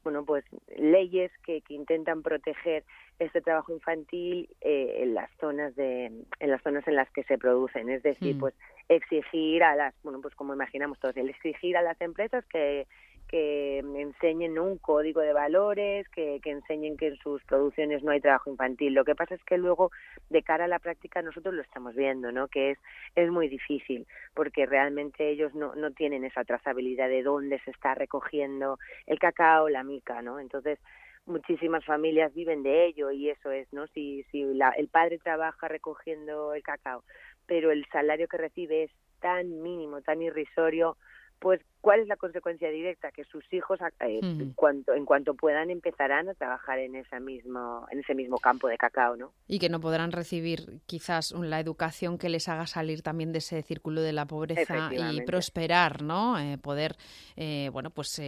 bueno, 0.03 0.23
pues 0.25 0.43
leyes 0.77 1.31
que, 1.45 1.61
que 1.61 1.73
intentan 1.73 2.21
proteger 2.21 2.83
este 3.19 3.41
trabajo 3.41 3.73
infantil 3.73 4.49
eh, 4.61 4.99
en 5.01 5.13
las 5.13 5.29
zonas 5.39 5.75
de 5.75 6.05
en 6.05 6.49
las 6.49 6.61
zonas 6.63 6.87
en 6.87 6.95
las 6.95 7.09
que 7.11 7.23
se 7.23 7.37
producen 7.37 7.89
es 7.89 8.01
decir 8.01 8.35
mm. 8.35 8.39
pues 8.39 8.53
exigir 8.87 9.61
a 9.61 9.75
las 9.75 9.93
bueno 10.03 10.21
pues 10.21 10.33
como 10.35 10.53
imaginamos 10.53 10.97
todos 10.99 11.17
el 11.17 11.29
exigir 11.29 11.75
a 11.75 11.81
las 11.81 11.99
empresas 11.99 12.45
que 12.45 12.87
que 13.29 13.77
enseñen 13.77 14.57
un 14.57 14.79
código 14.79 15.21
de 15.21 15.33
valores, 15.33 16.09
que, 16.09 16.39
que, 16.43 16.49
enseñen 16.49 16.97
que 16.97 17.09
en 17.09 17.17
sus 17.17 17.43
producciones 17.43 18.03
no 18.03 18.11
hay 18.11 18.19
trabajo 18.19 18.49
infantil. 18.49 18.95
Lo 18.95 19.05
que 19.05 19.13
pasa 19.13 19.35
es 19.35 19.43
que 19.43 19.57
luego, 19.57 19.91
de 20.31 20.41
cara 20.41 20.65
a 20.65 20.67
la 20.67 20.79
práctica, 20.79 21.21
nosotros 21.21 21.53
lo 21.53 21.61
estamos 21.61 21.95
viendo, 21.95 22.31
¿no? 22.31 22.47
Que 22.47 22.71
es, 22.71 22.79
es 23.15 23.29
muy 23.29 23.47
difícil, 23.47 24.07
porque 24.33 24.65
realmente 24.65 25.29
ellos 25.29 25.53
no, 25.53 25.75
no 25.75 25.91
tienen 25.91 26.25
esa 26.25 26.43
trazabilidad 26.43 27.07
de 27.07 27.21
dónde 27.21 27.59
se 27.59 27.69
está 27.69 27.93
recogiendo 27.93 28.79
el 29.05 29.19
cacao, 29.19 29.69
la 29.69 29.83
mica, 29.83 30.23
¿no? 30.23 30.39
Entonces, 30.39 30.79
muchísimas 31.27 31.85
familias 31.85 32.33
viven 32.33 32.63
de 32.63 32.87
ello 32.87 33.11
y 33.11 33.29
eso 33.29 33.51
es, 33.51 33.71
¿no? 33.71 33.85
Si, 33.87 34.23
si 34.31 34.43
la, 34.55 34.71
el 34.71 34.87
padre 34.87 35.19
trabaja 35.19 35.67
recogiendo 35.67 36.55
el 36.55 36.63
cacao, 36.63 37.03
pero 37.45 37.71
el 37.71 37.85
salario 37.91 38.27
que 38.27 38.37
recibe 38.37 38.83
es 38.85 38.91
tan 39.19 39.61
mínimo, 39.61 40.01
tan 40.01 40.23
irrisorio, 40.23 40.97
pues 41.39 41.61
¿cuál 41.81 42.01
es 42.01 42.07
la 42.07 42.17
consecuencia 42.17 42.69
directa? 42.69 43.11
Que 43.11 43.23
sus 43.23 43.43
hijos, 43.53 43.79
eh, 44.01 44.19
en, 44.21 44.53
cuanto, 44.53 44.93
en 44.93 45.05
cuanto 45.05 45.33
puedan, 45.33 45.69
empezarán 45.69 46.29
a 46.29 46.33
trabajar 46.33 46.79
en, 46.79 46.95
ese 46.95 47.19
mismo, 47.19 47.85
en 47.91 47.99
ese 47.99 48.13
mismo 48.13 48.37
campo 48.37 48.67
de 48.67 48.77
cacao, 48.77 49.15
¿no? 49.15 49.31
Y 49.47 49.59
que 49.59 49.69
no 49.69 49.79
podrán 49.79 50.11
recibir 50.11 50.81
quizás 50.85 51.31
la 51.31 51.59
educación 51.59 52.17
que 52.17 52.29
les 52.29 52.47
haga 52.49 52.67
salir 52.67 53.01
también 53.01 53.31
de 53.31 53.39
ese 53.39 53.61
círculo 53.61 54.01
de 54.01 54.13
la 54.13 54.25
pobreza 54.25 54.91
y 54.93 55.21
prosperar, 55.21 56.01
¿no? 56.01 56.37
Eh, 56.39 56.57
poder, 56.57 56.95
eh, 57.35 57.69
bueno, 57.71 57.89
pues 57.89 58.21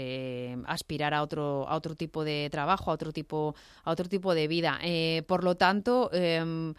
aspirar 0.65 1.13
a 1.13 1.21
otro, 1.21 1.67
a 1.67 1.75
otro 1.75 1.95
tipo 1.95 2.23
de 2.23 2.49
trabajo, 2.49 2.91
a 2.91 2.93
otro 2.93 3.11
tipo, 3.11 3.55
a 3.83 3.91
otro 3.91 4.07
tipo 4.07 4.33
de 4.33 4.47
vida. 4.47 4.79
por 5.27 5.43
lo 5.43 5.55
tanto, 5.55 6.09
em, 6.13 6.73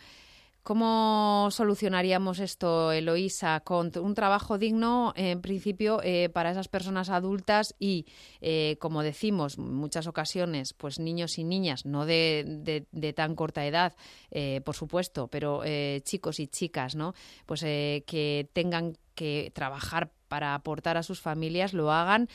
¿Cómo 0.62 1.48
solucionaríamos 1.50 2.38
esto, 2.38 2.92
Eloísa? 2.92 3.58
Con 3.64 3.90
un 3.98 4.14
trabajo 4.14 4.58
digno, 4.58 5.12
en 5.16 5.40
principio, 5.40 6.00
eh, 6.04 6.28
para 6.28 6.52
esas 6.52 6.68
personas 6.68 7.10
adultas 7.10 7.74
y, 7.80 8.06
eh, 8.40 8.76
como 8.78 9.02
decimos, 9.02 9.58
muchas 9.58 10.06
ocasiones, 10.06 10.72
pues 10.72 11.00
niños 11.00 11.36
y 11.38 11.42
niñas, 11.42 11.84
no 11.84 12.06
de, 12.06 12.86
tan 13.16 13.34
corta 13.34 13.66
edad, 13.66 13.96
eh, 14.30 14.60
por 14.64 14.76
supuesto, 14.76 15.26
pero 15.26 15.62
chicos 16.04 16.38
y 16.38 16.46
chicas, 16.46 16.94
¿no? 16.94 17.14
Pues 17.44 17.62
que 17.62 18.48
tengan 18.52 18.96
que 19.16 19.50
trabajar 19.56 20.12
para 20.28 20.54
aportar 20.54 20.96
a 20.96 21.02
sus 21.02 21.20
familias, 21.20 21.72
lo 21.72 21.90
hagan 21.90 22.28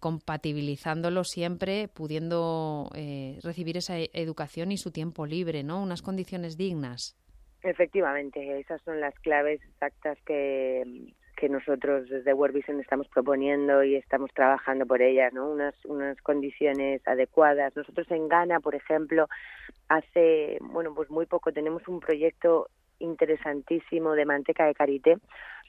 compatibilizándolo 0.00 1.24
siempre, 1.24 1.88
pudiendo 1.88 2.90
recibir 3.42 3.76
esa 3.76 3.98
educación 3.98 4.72
y 4.72 4.78
su 4.78 4.90
tiempo 4.92 5.26
libre, 5.26 5.62
¿no? 5.62 5.82
Unas 5.82 6.00
condiciones 6.00 6.56
dignas. 6.56 7.16
Efectivamente, 7.62 8.58
esas 8.58 8.80
son 8.82 9.00
las 9.00 9.14
claves 9.20 9.60
exactas 9.62 10.18
que, 10.24 11.12
que 11.36 11.48
nosotros 11.48 12.08
desde 12.08 12.32
World 12.32 12.54
Vision 12.56 12.80
estamos 12.80 13.08
proponiendo 13.08 13.82
y 13.82 13.96
estamos 13.96 14.30
trabajando 14.32 14.86
por 14.86 15.02
ellas, 15.02 15.32
¿no? 15.32 15.50
Unas, 15.50 15.74
unas 15.84 16.20
condiciones 16.22 17.06
adecuadas. 17.06 17.76
Nosotros 17.76 18.10
en 18.10 18.28
Ghana, 18.28 18.60
por 18.60 18.74
ejemplo, 18.74 19.28
hace, 19.88 20.58
bueno, 20.60 20.94
pues 20.94 21.10
muy 21.10 21.26
poco 21.26 21.52
tenemos 21.52 21.86
un 21.86 22.00
proyecto 22.00 22.68
interesantísimo 22.98 24.12
de 24.12 24.24
manteca 24.24 24.66
de 24.66 24.74
karité. 24.74 25.16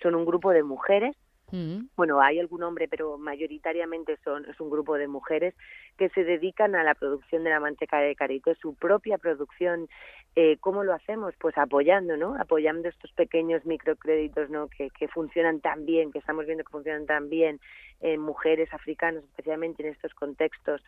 Son 0.01 0.15
un 0.15 0.25
grupo 0.25 0.51
de 0.51 0.63
mujeres 0.63 1.15
Mm. 1.51 1.87
Bueno, 1.95 2.21
hay 2.21 2.39
algún 2.39 2.63
hombre, 2.63 2.87
pero 2.87 3.17
mayoritariamente 3.17 4.17
son 4.23 4.45
es 4.45 4.59
un 4.59 4.69
grupo 4.69 4.95
de 4.95 5.07
mujeres 5.07 5.53
que 5.97 6.09
se 6.09 6.23
dedican 6.23 6.75
a 6.75 6.83
la 6.83 6.95
producción 6.95 7.43
de 7.43 7.49
la 7.49 7.59
manteca 7.59 7.99
de 7.99 8.15
carito, 8.15 8.53
su 8.55 8.73
propia 8.75 9.17
producción. 9.17 9.87
Eh, 10.35 10.57
¿Cómo 10.61 10.83
lo 10.83 10.93
hacemos? 10.93 11.33
Pues 11.39 11.57
apoyando, 11.57 12.15
¿no? 12.15 12.35
Apoyando 12.39 12.87
estos 12.87 13.11
pequeños 13.11 13.65
microcréditos, 13.65 14.49
¿no? 14.49 14.69
Que, 14.69 14.89
que 14.89 15.07
funcionan 15.09 15.59
tan 15.59 15.85
bien, 15.85 16.11
que 16.11 16.19
estamos 16.19 16.45
viendo 16.45 16.63
que 16.63 16.71
funcionan 16.71 17.05
tan 17.05 17.29
bien 17.29 17.59
en 17.99 18.19
mujeres 18.19 18.73
africanas, 18.73 19.23
especialmente 19.23 19.83
en 19.83 19.93
estos 19.93 20.13
contextos. 20.13 20.81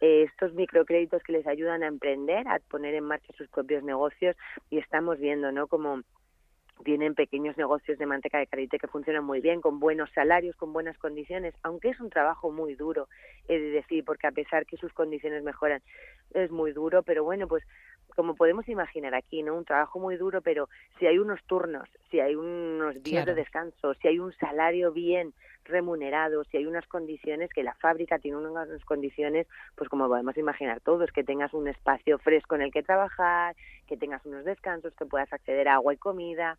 Eh, 0.00 0.24
estos 0.24 0.52
microcréditos 0.54 1.22
que 1.22 1.32
les 1.32 1.46
ayudan 1.46 1.82
a 1.82 1.88
emprender, 1.88 2.46
a 2.46 2.60
poner 2.70 2.94
en 2.94 3.04
marcha 3.04 3.32
sus 3.36 3.48
propios 3.48 3.82
negocios 3.82 4.36
y 4.70 4.78
estamos 4.78 5.18
viendo, 5.18 5.50
¿no? 5.50 5.66
Como 5.66 6.02
tienen 6.84 7.14
pequeños 7.14 7.56
negocios 7.56 7.98
de 7.98 8.06
manteca 8.06 8.38
de 8.38 8.46
karité 8.46 8.78
que 8.78 8.86
funcionan 8.86 9.24
muy 9.24 9.40
bien, 9.40 9.60
con 9.60 9.80
buenos 9.80 10.10
salarios, 10.12 10.56
con 10.56 10.72
buenas 10.72 10.96
condiciones, 10.98 11.54
aunque 11.62 11.90
es 11.90 12.00
un 12.00 12.10
trabajo 12.10 12.50
muy 12.50 12.74
duro, 12.74 13.08
he 13.48 13.58
de 13.58 13.70
decir, 13.70 14.04
porque 14.04 14.26
a 14.26 14.32
pesar 14.32 14.66
que 14.66 14.76
sus 14.76 14.92
condiciones 14.92 15.42
mejoran, 15.42 15.82
es 16.34 16.50
muy 16.50 16.72
duro, 16.72 17.02
pero 17.02 17.24
bueno, 17.24 17.48
pues 17.48 17.64
como 18.18 18.34
podemos 18.34 18.68
imaginar 18.68 19.14
aquí, 19.14 19.44
¿no? 19.44 19.54
Un 19.54 19.64
trabajo 19.64 20.00
muy 20.00 20.16
duro, 20.16 20.40
pero 20.40 20.68
si 20.98 21.06
hay 21.06 21.20
unos 21.20 21.40
turnos, 21.44 21.88
si 22.10 22.18
hay 22.18 22.34
unos 22.34 23.00
días 23.00 23.24
de 23.24 23.36
descanso, 23.36 23.94
si 23.94 24.08
hay 24.08 24.18
un 24.18 24.32
salario 24.32 24.90
bien 24.90 25.32
remunerado, 25.62 26.42
si 26.42 26.56
hay 26.56 26.66
unas 26.66 26.84
condiciones 26.88 27.48
que 27.52 27.62
la 27.62 27.74
fábrica 27.74 28.18
tiene 28.18 28.38
unas 28.38 28.84
condiciones, 28.86 29.46
pues 29.76 29.88
como 29.88 30.08
podemos 30.08 30.36
imaginar 30.36 30.80
todos, 30.80 31.12
que 31.12 31.22
tengas 31.22 31.54
un 31.54 31.68
espacio 31.68 32.18
fresco 32.18 32.56
en 32.56 32.62
el 32.62 32.72
que 32.72 32.82
trabajar, 32.82 33.54
que 33.86 33.96
tengas 33.96 34.26
unos 34.26 34.44
descansos, 34.44 34.92
que 34.96 35.06
puedas 35.06 35.32
acceder 35.32 35.68
a 35.68 35.74
agua 35.74 35.94
y 35.94 35.98
comida, 35.98 36.58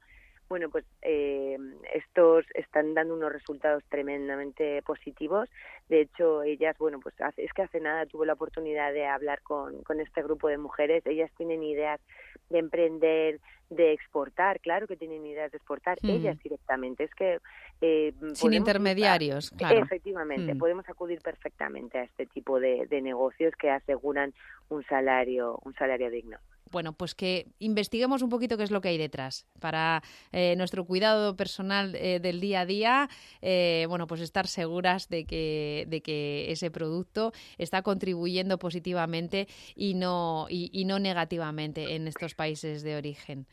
bueno, 0.49 0.69
pues 0.69 0.83
eh, 1.03 1.57
estos 1.93 2.45
están 2.55 2.95
dando 2.95 3.13
unos 3.13 3.31
resultados 3.31 3.83
tremendamente 3.88 4.81
positivos. 4.81 5.47
De 5.88 6.01
hecho, 6.01 6.41
ellas, 6.41 6.75
bueno, 6.79 6.99
pues 6.99 7.15
es 7.38 7.53
que 7.53 7.62
hace 7.62 7.79
nada 7.79 8.07
tuve 8.07 8.25
la 8.25 8.33
oportunidad 8.33 8.91
de 8.91 9.05
hablar 9.05 9.41
con, 9.43 9.83
con 9.83 9.99
este 9.99 10.23
grupo 10.23 10.47
de 10.47 10.57
mujeres. 10.57 11.05
Ellas 11.05 11.31
tienen 11.38 11.63
ideas 11.63 12.01
de 12.49 12.59
emprender, 12.59 13.39
de 13.69 13.93
exportar, 13.93 14.59
claro 14.59 14.88
que 14.88 14.97
tienen 14.97 15.23
ideas 15.25 15.51
de 15.51 15.57
exportar, 15.57 15.99
mm. 16.01 16.09
ellas 16.09 16.39
directamente. 16.41 17.03
Es 17.03 17.13
que 17.13 17.38
eh, 17.81 18.13
sin 18.33 18.53
intermediarios, 18.53 19.51
claro. 19.51 19.83
Efectivamente, 19.83 20.55
mm. 20.55 20.57
podemos 20.57 20.89
acudir 20.89 21.21
perfectamente 21.21 21.99
a 21.99 22.03
este 22.03 22.25
tipo 22.25 22.59
de, 22.59 22.88
de 22.88 23.01
negocios 23.01 23.53
que 23.55 23.69
aseguran 23.69 24.33
un 24.69 24.83
salario, 24.85 25.59
un 25.63 25.75
salario 25.75 26.09
digno 26.09 26.39
bueno, 26.71 26.93
pues 26.93 27.15
que 27.15 27.47
investiguemos 27.60 28.21
un 28.21 28.29
poquito 28.29 28.58
qué 28.58 28.63
es 28.63 28.71
lo 28.71 28.82
que 28.82 28.89
hay 28.89 28.97
detrás 28.97 29.45
para 29.60 30.03
eh, 30.32 30.55
nuestro 30.58 30.86
cuidado 30.86 31.36
personal 31.36 31.95
eh, 31.95 32.19
del 32.19 32.39
día 32.39 32.62
a 32.62 32.65
día, 32.65 33.10
eh, 33.41 33.86
bueno, 33.89 34.08
pues 34.08 34.21
estar 34.21 34.47
seguras 34.47 35.10
de 35.10 35.25
que, 35.25 35.86
de 35.88 36.01
que 36.01 36.51
ese 36.51 36.71
producto 36.71 37.34
está 37.58 37.82
contribuyendo 37.82 38.60
positivamente 38.60 39.47
y 39.75 39.93
no, 39.93 40.47
y, 40.49 40.86
no 40.86 40.99
negativamente 40.99 41.95
en 41.95 42.08
estos 42.08 42.34
países 42.36 42.82
de 42.84 42.95
origen. 42.95 43.47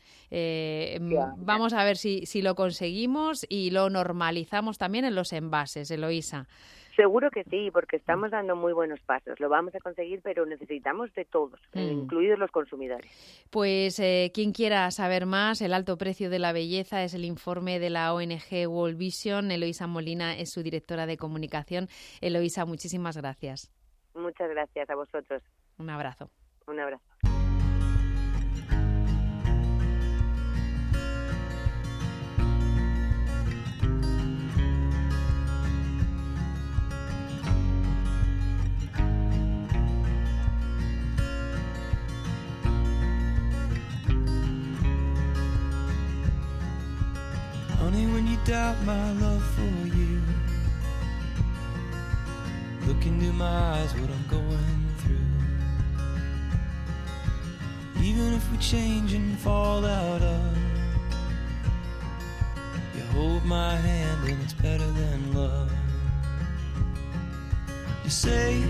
Vamos 1.37 1.73
a 1.73 1.83
ver 1.83 1.97
si, 1.97 2.25
si 2.25 2.41
lo 2.41 2.55
conseguimos 2.55 3.45
y 3.49 3.69
lo 3.71 3.89
normalizamos 3.89 4.77
también 4.77 5.05
en 5.05 5.15
los 5.15 5.33
envases, 5.33 5.91
Eloisa. 5.91 6.47
Seguro 6.97 7.29
que 7.29 7.43
sí, 7.43 7.69
porque 7.71 7.95
estamos 7.95 8.31
dando 8.31 8.55
muy 8.55 8.73
buenos 8.73 8.99
pasos. 9.01 9.39
Lo 9.39 9.49
vamos 9.49 9.73
a 9.75 9.79
conseguir, 9.79 10.19
pero 10.23 10.47
necesitamos 10.47 11.13
de 11.13 11.25
todos, 11.25 11.59
mm. 11.75 11.79
incluidos 11.79 12.39
los 12.39 12.49
consumidores. 12.49 13.05
Pues 13.51 13.99
eh, 13.99 14.31
quien 14.33 14.51
quiera 14.51 14.89
saber 14.89 15.27
más, 15.27 15.61
el 15.61 15.75
alto 15.75 15.95
precio 15.99 16.31
de 16.31 16.39
la 16.39 16.53
belleza 16.53 17.03
es 17.03 17.13
el 17.13 17.23
informe 17.23 17.77
de 17.79 17.91
la 17.91 18.15
ONG 18.15 18.67
World 18.67 18.97
Vision. 18.97 19.51
Eloisa 19.51 19.85
Molina 19.85 20.35
es 20.35 20.51
su 20.51 20.63
directora 20.63 21.05
de 21.05 21.17
comunicación. 21.17 21.87
Eloisa, 22.19 22.65
muchísimas 22.65 23.15
gracias. 23.15 23.71
Muchas 24.15 24.49
gracias 24.49 24.89
a 24.89 24.95
vosotros. 24.95 25.43
Un 25.77 25.91
abrazo. 25.91 26.31
Un 26.65 26.79
abrazo. 26.79 27.03
Doubt 48.47 48.81
my 48.85 49.11
love 49.19 49.43
for 49.57 49.87
you, 49.87 50.21
look 52.87 53.05
into 53.05 53.33
my 53.33 53.45
eyes, 53.45 53.93
what 53.95 54.09
I'm 54.09 54.25
going 54.29 54.85
through. 54.99 55.17
Even 58.01 58.33
if 58.35 58.49
we 58.49 58.57
change 58.59 59.11
and 59.11 59.37
fall 59.37 59.85
out 59.85 60.21
of, 60.21 60.57
you 62.95 63.01
hold 63.11 63.43
my 63.43 63.75
hand 63.75 64.29
and 64.29 64.41
it's 64.41 64.53
better 64.53 64.91
than 64.91 65.33
love. 65.33 65.69
You 68.05 68.09
save 68.09 68.69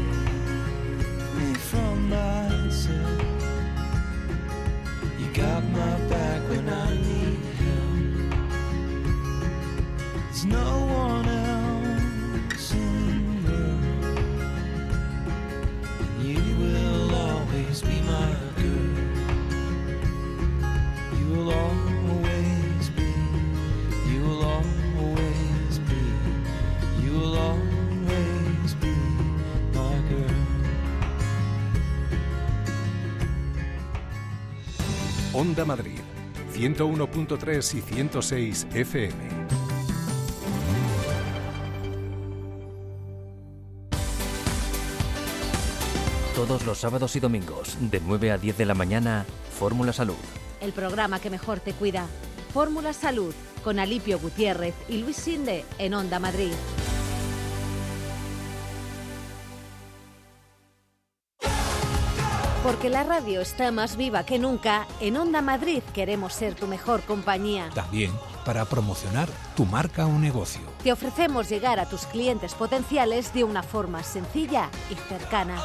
me 1.36 1.54
from 1.54 2.10
myself. 2.10 3.22
You 5.20 5.28
got 5.36 5.64
my 5.66 6.00
back 6.10 6.42
when 6.50 6.68
I 6.68 6.96
need 6.96 7.27
there's 10.38 10.46
no 10.46 10.86
one 10.86 11.28
else. 11.28 11.58
Onda 35.34 35.66
Madrid, 35.66 36.00
101.3 36.56 37.76
y 37.76 37.82
106 37.82 38.68
FM. 38.74 39.37
Todos 46.38 46.68
los 46.68 46.78
sábados 46.78 47.16
y 47.16 47.20
domingos, 47.20 47.76
de 47.82 48.00
9 48.00 48.32
a 48.32 48.38
10 48.38 48.60
de 48.60 48.66
la 48.66 48.76
mañana, 48.76 49.26
Fórmula 49.58 49.92
Salud. 49.92 50.14
El 50.62 50.72
programa 50.72 51.20
que 51.20 51.32
mejor 51.32 51.60
te 51.60 51.74
cuida. 51.74 52.06
Fórmula 52.54 52.94
Salud, 52.94 53.34
con 53.64 53.80
Alipio 53.80 54.20
Gutiérrez 54.20 54.76
y 54.88 55.00
Luis 55.00 55.18
Sinde, 55.18 55.66
en 55.80 55.96
Onda 55.96 56.20
Madrid. 56.20 56.52
Porque 62.62 62.92
la 62.92 63.04
radio 63.04 63.42
está 63.42 63.72
más 63.72 63.98
viva 63.98 64.24
que 64.24 64.38
nunca, 64.38 64.86
en 65.00 65.18
Onda 65.18 65.42
Madrid 65.42 65.82
queremos 65.96 66.34
ser 66.34 66.54
tu 66.54 66.68
mejor 66.68 67.02
compañía. 67.02 67.72
También 67.74 68.12
para 68.48 68.64
promocionar 68.64 69.28
tu 69.58 69.66
marca 69.66 70.06
o 70.06 70.18
negocio. 70.18 70.62
Te 70.82 70.94
ofrecemos 70.94 71.50
llegar 71.50 71.82
a 71.82 71.90
tus 71.90 72.06
clientes 72.06 72.54
potenciales 72.54 73.34
de 73.34 73.44
una 73.44 73.62
forma 73.62 74.04
sencilla 74.04 74.70
y 74.90 74.96
cercana. 75.10 75.62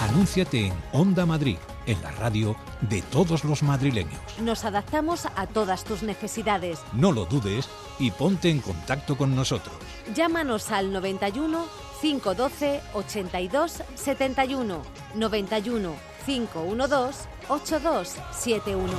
Anúnciate 0.00 0.68
en 0.68 0.72
Onda 0.92 1.26
Madrid, 1.26 1.58
en 1.84 2.00
la 2.00 2.10
radio 2.12 2.56
de 2.80 3.02
todos 3.02 3.44
los 3.44 3.62
madrileños. 3.62 4.20
Nos 4.40 4.64
adaptamos 4.64 5.26
a 5.36 5.46
todas 5.46 5.84
tus 5.84 6.02
necesidades. 6.02 6.80
No 6.94 7.12
lo 7.12 7.26
dudes 7.26 7.68
y 7.98 8.10
ponte 8.10 8.48
en 8.48 8.60
contacto 8.60 9.18
con 9.18 9.36
nosotros. 9.36 9.74
Llámanos 10.14 10.70
al 10.70 10.90
91 10.90 11.66
512 12.00 12.80
82 12.94 13.82
71 13.94 14.82
91 15.16 15.94
512 16.24 17.28
8271. 17.48 18.92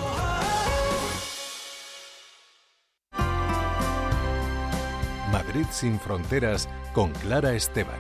Madrid 5.32 5.66
sin 5.72 6.00
fronteras 6.00 6.70
con 6.94 7.12
Clara 7.14 7.54
Esteban. 7.54 8.00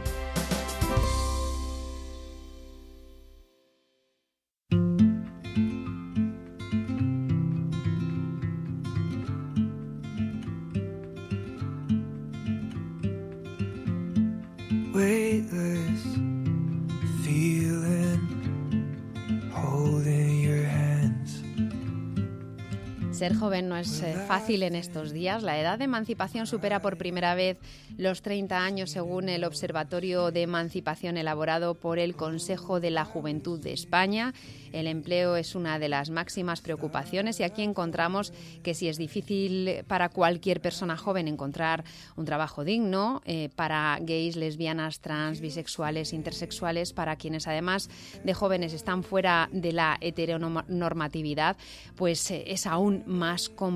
Es 23.82 24.02
eh, 24.02 24.16
fácil 24.28 24.62
en 24.64 24.76
estos 24.76 25.12
días. 25.12 25.42
La 25.42 25.60
edad 25.60 25.80
de 25.80 25.86
emancipación 25.86 26.46
supera 26.46 26.82
por 26.82 26.98
primera 26.98 27.34
vez 27.34 27.58
los 27.98 28.22
30 28.22 28.64
años 28.64 28.92
según 28.92 29.28
el 29.28 29.44
Observatorio 29.44 30.32
de 30.32 30.44
Emancipación 30.44 31.18
elaborado 31.18 31.74
por 31.74 31.98
el 31.98 32.16
Consejo 32.16 32.80
de 32.80 32.92
la 32.92 33.06
Juventud 33.06 33.60
de 33.60 33.74
España. 33.74 34.34
El 34.72 34.88
empleo 34.88 35.36
es 35.36 35.56
una 35.56 35.80
de 35.80 35.90
las 35.90 36.10
máximas 36.10 36.62
preocupaciones 36.62 37.40
y 37.40 37.44
aquí 37.44 37.62
encontramos 37.64 38.34
que 38.64 38.74
si 38.74 38.88
es 38.88 38.98
difícil 38.98 39.84
para 39.88 40.10
cualquier 40.10 40.62
persona 40.62 40.96
joven 40.96 41.28
encontrar 41.28 41.84
un 42.16 42.26
trabajo 42.26 42.64
digno, 42.64 43.22
eh, 43.26 43.50
para 43.56 43.98
gays, 44.02 44.36
lesbianas, 44.36 45.00
trans, 45.00 45.42
bisexuales, 45.42 46.14
intersexuales, 46.14 46.94
para 46.94 47.16
quienes 47.16 47.48
además 47.48 47.90
de 48.24 48.34
jóvenes 48.34 48.74
están 48.74 49.04
fuera 49.04 49.50
de 49.52 49.74
la 49.74 49.98
heteronormatividad, 50.00 51.58
pues 51.96 52.32
eh, 52.32 52.44
es 52.48 52.66
aún 52.66 53.04
más 53.08 53.50
complicado. 53.50 53.71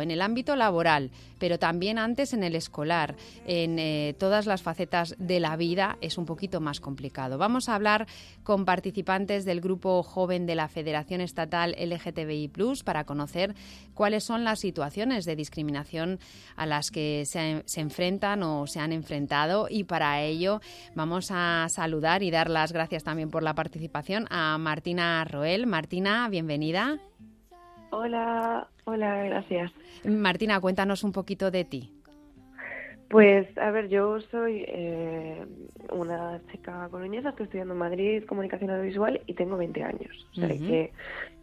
En 0.00 0.10
el 0.10 0.22
ámbito 0.22 0.56
laboral, 0.56 1.10
pero 1.38 1.58
también 1.58 1.98
antes 1.98 2.32
en 2.32 2.42
el 2.42 2.54
escolar, 2.54 3.16
en 3.46 3.78
eh, 3.78 4.14
todas 4.18 4.46
las 4.46 4.62
facetas 4.62 5.14
de 5.18 5.40
la 5.40 5.56
vida 5.56 5.98
es 6.00 6.16
un 6.18 6.26
poquito 6.26 6.60
más 6.60 6.80
complicado. 6.80 7.38
Vamos 7.38 7.68
a 7.68 7.74
hablar 7.74 8.06
con 8.42 8.64
participantes 8.64 9.44
del 9.44 9.60
grupo 9.60 10.02
joven 10.02 10.46
de 10.46 10.54
la 10.54 10.68
Federación 10.68 11.20
Estatal 11.20 11.74
LGTBI 11.78 12.50
para 12.84 13.04
conocer 13.04 13.54
cuáles 13.94 14.24
son 14.24 14.44
las 14.44 14.60
situaciones 14.60 15.24
de 15.24 15.36
discriminación 15.36 16.18
a 16.56 16.66
las 16.66 16.90
que 16.90 17.24
se 17.26 17.80
enfrentan 17.80 18.42
o 18.42 18.66
se 18.66 18.80
han 18.80 18.92
enfrentado 18.92 19.66
y 19.68 19.84
para 19.84 20.22
ello 20.22 20.60
vamos 20.94 21.30
a 21.30 21.66
saludar 21.68 22.22
y 22.22 22.30
dar 22.30 22.48
las 22.48 22.72
gracias 22.72 23.04
también 23.04 23.30
por 23.30 23.42
la 23.42 23.54
participación 23.54 24.26
a 24.30 24.56
Martina 24.58 25.24
Roel. 25.24 25.66
Martina, 25.66 26.28
bienvenida. 26.28 26.98
Hola, 27.90 28.68
hola, 28.84 29.24
gracias. 29.24 29.72
Martina, 30.04 30.60
cuéntanos 30.60 31.04
un 31.04 31.12
poquito 31.12 31.50
de 31.50 31.64
ti. 31.64 31.90
Pues, 33.08 33.46
a 33.58 33.70
ver, 33.70 33.88
yo 33.88 34.20
soy 34.22 34.64
eh, 34.66 35.46
una 35.92 36.40
chica 36.50 36.88
coruñesa, 36.90 37.28
estoy 37.28 37.44
estudiando 37.44 37.74
en 37.74 37.78
Madrid 37.78 38.24
Comunicación 38.24 38.70
Audiovisual 38.70 39.20
y 39.26 39.34
tengo 39.34 39.56
20 39.56 39.82
años. 39.84 40.26
O 40.32 40.34
sea, 40.34 40.48
que 40.48 40.92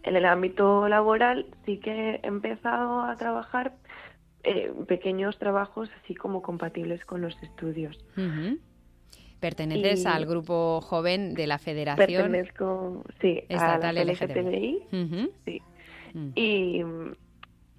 en 0.04 0.16
el 0.16 0.26
ámbito 0.26 0.88
laboral 0.90 1.46
sí 1.66 1.78
que 1.78 2.16
he 2.16 2.28
empezado 2.28 3.02
a 3.02 3.16
trabajar 3.16 3.74
eh, 4.44 4.72
pequeños 4.88 5.38
trabajos 5.38 5.90
así 6.04 6.16
como 6.16 6.42
compatibles 6.42 7.06
con 7.06 7.22
los 7.22 7.42
estudios. 7.44 7.98
Perteneces 9.40 10.06
al 10.06 10.26
grupo 10.26 10.82
joven 10.82 11.36
de 11.36 11.48
la 11.48 11.58
Federación 11.58 12.32
Pertenezco, 12.32 13.04
sí, 13.22 13.44
Estatal 13.50 13.98
a 13.98 14.04
la 14.04 14.12
LGTBI. 14.12 14.84
Sí. 15.46 15.62
Mm. 16.14 16.32
Y, 16.36 16.84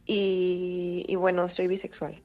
y, 0.04 1.14
bueno, 1.16 1.48
soy 1.54 1.68
bisexual. 1.68 2.20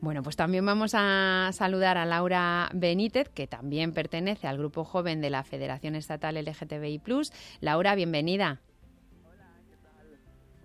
Bueno, 0.00 0.22
pues 0.22 0.36
también 0.36 0.64
vamos 0.64 0.92
a 0.94 1.50
saludar 1.52 1.98
a 1.98 2.06
Laura 2.06 2.70
Benítez, 2.72 3.28
que 3.28 3.46
también 3.46 3.92
pertenece 3.92 4.46
al 4.46 4.58
grupo 4.58 4.84
joven 4.84 5.20
de 5.20 5.30
la 5.30 5.44
Federación 5.44 5.94
Estatal 5.94 6.36
LGTBI. 6.36 7.00
Laura, 7.60 7.94
bienvenida. 7.94 8.60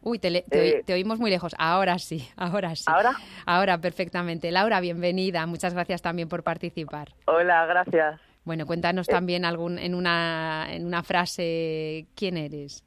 Uy, 0.01 0.19
te, 0.19 0.45
eh. 0.51 0.83
te, 0.85 0.93
oímos 0.93 1.19
muy 1.19 1.31
lejos. 1.31 1.55
Ahora 1.57 1.97
sí, 1.97 2.27
ahora 2.35 2.75
sí. 2.75 2.83
¿Ahora? 2.87 3.13
Ahora, 3.45 3.77
perfectamente. 3.79 4.51
Laura, 4.51 4.81
bienvenida. 4.81 5.45
Muchas 5.45 5.73
gracias 5.73 6.01
también 6.01 6.27
por 6.27 6.43
participar. 6.43 7.13
Hola, 7.25 7.65
gracias. 7.65 8.19
Bueno, 8.43 8.65
cuéntanos 8.65 9.07
eh. 9.07 9.11
también 9.11 9.45
algún, 9.45 9.79
en, 9.79 9.95
una, 9.95 10.67
en 10.69 10.85
una 10.85 11.03
frase 11.03 12.07
quién 12.15 12.35
eres. 12.37 12.83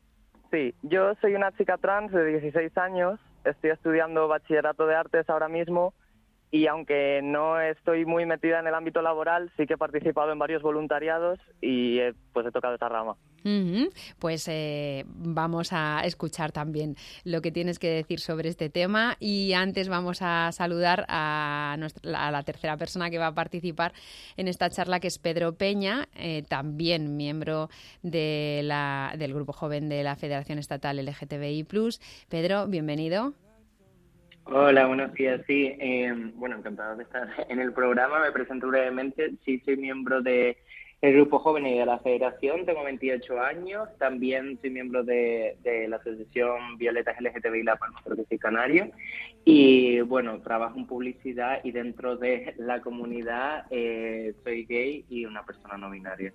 Sí, 0.50 0.74
yo 0.82 1.14
soy 1.16 1.34
una 1.34 1.52
chica 1.52 1.76
trans 1.76 2.12
de 2.12 2.24
16 2.24 2.76
años, 2.78 3.18
estoy 3.44 3.70
estudiando 3.70 4.28
bachillerato 4.28 4.86
de 4.86 4.94
artes 4.94 5.28
ahora 5.28 5.48
mismo 5.48 5.92
y 6.50 6.66
aunque 6.66 7.20
no 7.22 7.60
estoy 7.60 8.04
muy 8.04 8.24
metida 8.26 8.60
en 8.60 8.66
el 8.66 8.74
ámbito 8.74 9.02
laboral, 9.02 9.50
sí 9.56 9.66
que 9.66 9.74
he 9.74 9.78
participado 9.78 10.32
en 10.32 10.38
varios 10.38 10.62
voluntariados 10.62 11.38
y 11.60 11.98
he, 11.98 12.14
pues 12.32 12.46
he 12.46 12.52
tocado 12.52 12.74
esta 12.74 12.88
rama. 12.88 13.16
Pues 14.18 14.48
eh, 14.48 15.04
vamos 15.06 15.72
a 15.72 16.00
escuchar 16.04 16.50
también 16.50 16.96
lo 17.22 17.40
que 17.40 17.52
tienes 17.52 17.78
que 17.78 17.88
decir 17.88 18.18
sobre 18.18 18.48
este 18.48 18.70
tema 18.70 19.16
y 19.20 19.52
antes 19.52 19.88
vamos 19.88 20.18
a 20.20 20.50
saludar 20.50 21.04
a, 21.08 21.76
la 22.02 22.42
tercera 22.42 22.76
persona 22.76 23.08
que 23.08 23.18
va 23.18 23.28
a 23.28 23.34
participar 23.34 23.92
en 24.36 24.48
esta 24.48 24.68
charla, 24.68 24.98
que 24.98 25.06
es 25.06 25.18
Pedro 25.18 25.54
Peña, 25.54 26.08
eh, 26.16 26.42
también 26.48 27.16
miembro 27.16 27.68
de 28.02 28.62
la, 28.64 29.14
del 29.16 29.32
Grupo 29.32 29.52
Joven 29.52 29.88
de 29.88 30.02
la 30.02 30.16
Federación 30.16 30.58
Estatal 30.58 30.96
LGTBI+. 30.96 31.64
Pedro, 32.28 32.66
bienvenido. 32.66 33.45
Hola, 34.48 34.86
buenos 34.86 35.12
días. 35.14 35.40
Sí, 35.46 35.74
eh, 35.80 36.12
bueno, 36.34 36.56
encantado 36.56 36.96
de 36.96 37.02
estar 37.02 37.28
en 37.48 37.58
el 37.58 37.72
programa. 37.72 38.20
Me 38.20 38.30
presento 38.30 38.68
brevemente. 38.68 39.32
Sí, 39.44 39.60
soy 39.64 39.76
miembro 39.76 40.22
de 40.22 40.56
el 41.06 41.14
Grupo 41.14 41.38
Jóvenes 41.38 41.78
de 41.78 41.86
la 41.86 41.98
Federación, 42.00 42.66
tengo 42.66 42.82
28 42.82 43.40
años, 43.40 43.88
también 43.98 44.58
soy 44.60 44.70
miembro 44.70 45.04
de, 45.04 45.56
la 45.88 45.96
Asociación 45.96 46.76
Violetas 46.78 47.20
LGTBI 47.20 47.62
La 47.62 47.76
Palma 47.76 48.02
soy 48.28 48.38
canario 48.38 48.90
y 49.48 50.00
bueno, 50.00 50.40
trabajo 50.40 50.76
en 50.76 50.88
publicidad 50.88 51.60
y 51.62 51.70
dentro 51.70 52.16
de 52.16 52.54
la 52.58 52.80
comunidad 52.80 53.66
eh, 53.70 54.34
soy 54.42 54.64
gay 54.64 55.04
y 55.08 55.24
una 55.24 55.46
persona 55.46 55.76
no 55.76 55.88
binaria. 55.88 56.32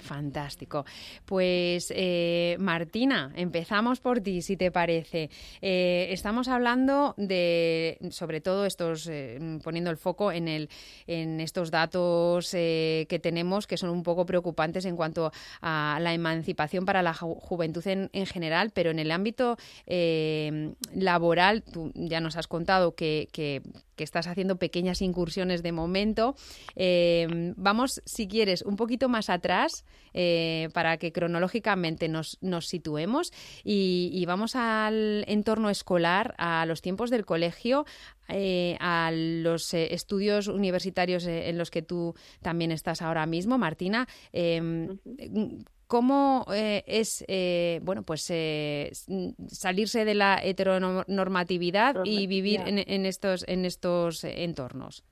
fantástico. 0.00 0.86
Pues 1.26 1.92
eh, 1.94 2.56
Martina, 2.58 3.32
empezamos 3.36 4.00
por 4.00 4.22
ti, 4.22 4.40
si 4.40 4.56
te 4.56 4.70
parece. 4.70 5.28
Eh, 5.60 6.06
estamos 6.10 6.48
hablando 6.48 7.14
de, 7.18 7.98
sobre 8.08 8.40
todo 8.40 8.64
estos, 8.64 9.10
poniendo 9.62 9.90
el 9.90 9.98
foco 9.98 10.32
en, 10.32 10.48
el, 10.48 10.70
en 11.06 11.38
estos 11.38 11.70
datos 11.70 12.50
que 12.52 13.20
tenemos 13.22 13.66
que 13.66 13.76
son 13.82 13.90
un 13.90 14.02
poco 14.02 14.24
preocupantes 14.24 14.84
en 14.86 14.96
cuanto 14.96 15.32
a 15.60 15.98
la 16.00 16.14
emancipación 16.14 16.84
para 16.84 17.02
la 17.02 17.12
juventud 17.14 17.86
en, 17.86 18.26
general, 18.26 18.70
pero 18.72 18.90
en 18.90 18.98
el 18.98 19.10
ámbito 19.10 19.58
eh, 19.86 20.74
laboral, 20.94 21.62
tú 21.62 21.92
ya 21.94 22.20
nos 22.20 22.36
has 22.36 22.46
contado 22.46 22.94
que, 22.94 23.28
estás 24.02 24.26
haciendo 24.26 24.56
pequeñas 24.56 25.02
incursiones 25.02 25.62
de 25.62 25.72
momento. 25.72 26.34
Eh, 26.76 27.26
vamos, 27.56 28.02
si 28.04 28.28
quieres, 28.28 28.62
un 28.62 28.76
poquito 28.76 29.08
más 29.08 29.30
atrás 29.30 29.84
eh, 30.14 30.68
para 30.72 30.96
que 30.98 31.12
cronológicamente 31.12 32.08
nos, 32.08 32.38
nos 32.40 32.66
situemos 32.66 33.32
y, 33.64 34.24
vamos 34.26 34.56
al 34.56 35.24
entorno 35.26 35.68
escolar, 35.68 36.34
a 36.38 36.64
los 36.64 36.80
tiempos 36.80 37.10
del 37.10 37.26
colegio, 37.26 37.84
eh, 38.28 38.76
a 38.80 39.10
los 39.12 39.74
estudios 39.74 40.48
universitarios 40.48 41.26
en 41.26 41.58
los 41.58 41.70
que 41.70 41.82
tú 41.82 42.14
también 42.40 42.72
estás 42.72 43.02
ahora 43.02 43.26
mismo, 43.26 43.58
Martina. 43.58 44.08
Em, 45.92 45.98
¿Cómo 45.98 46.46
es 46.48 47.24
bueno 47.82 48.02
pues 48.02 48.22
salirse 49.48 50.04
de 50.04 50.14
la 50.14 50.38
heteronormatividad 50.42 52.04
y 52.04 52.26
vivir 52.26 52.60
en, 52.66 53.06
estos 53.06 53.44
en 53.48 53.64
estos 53.64 54.24
entornos? 54.24 55.04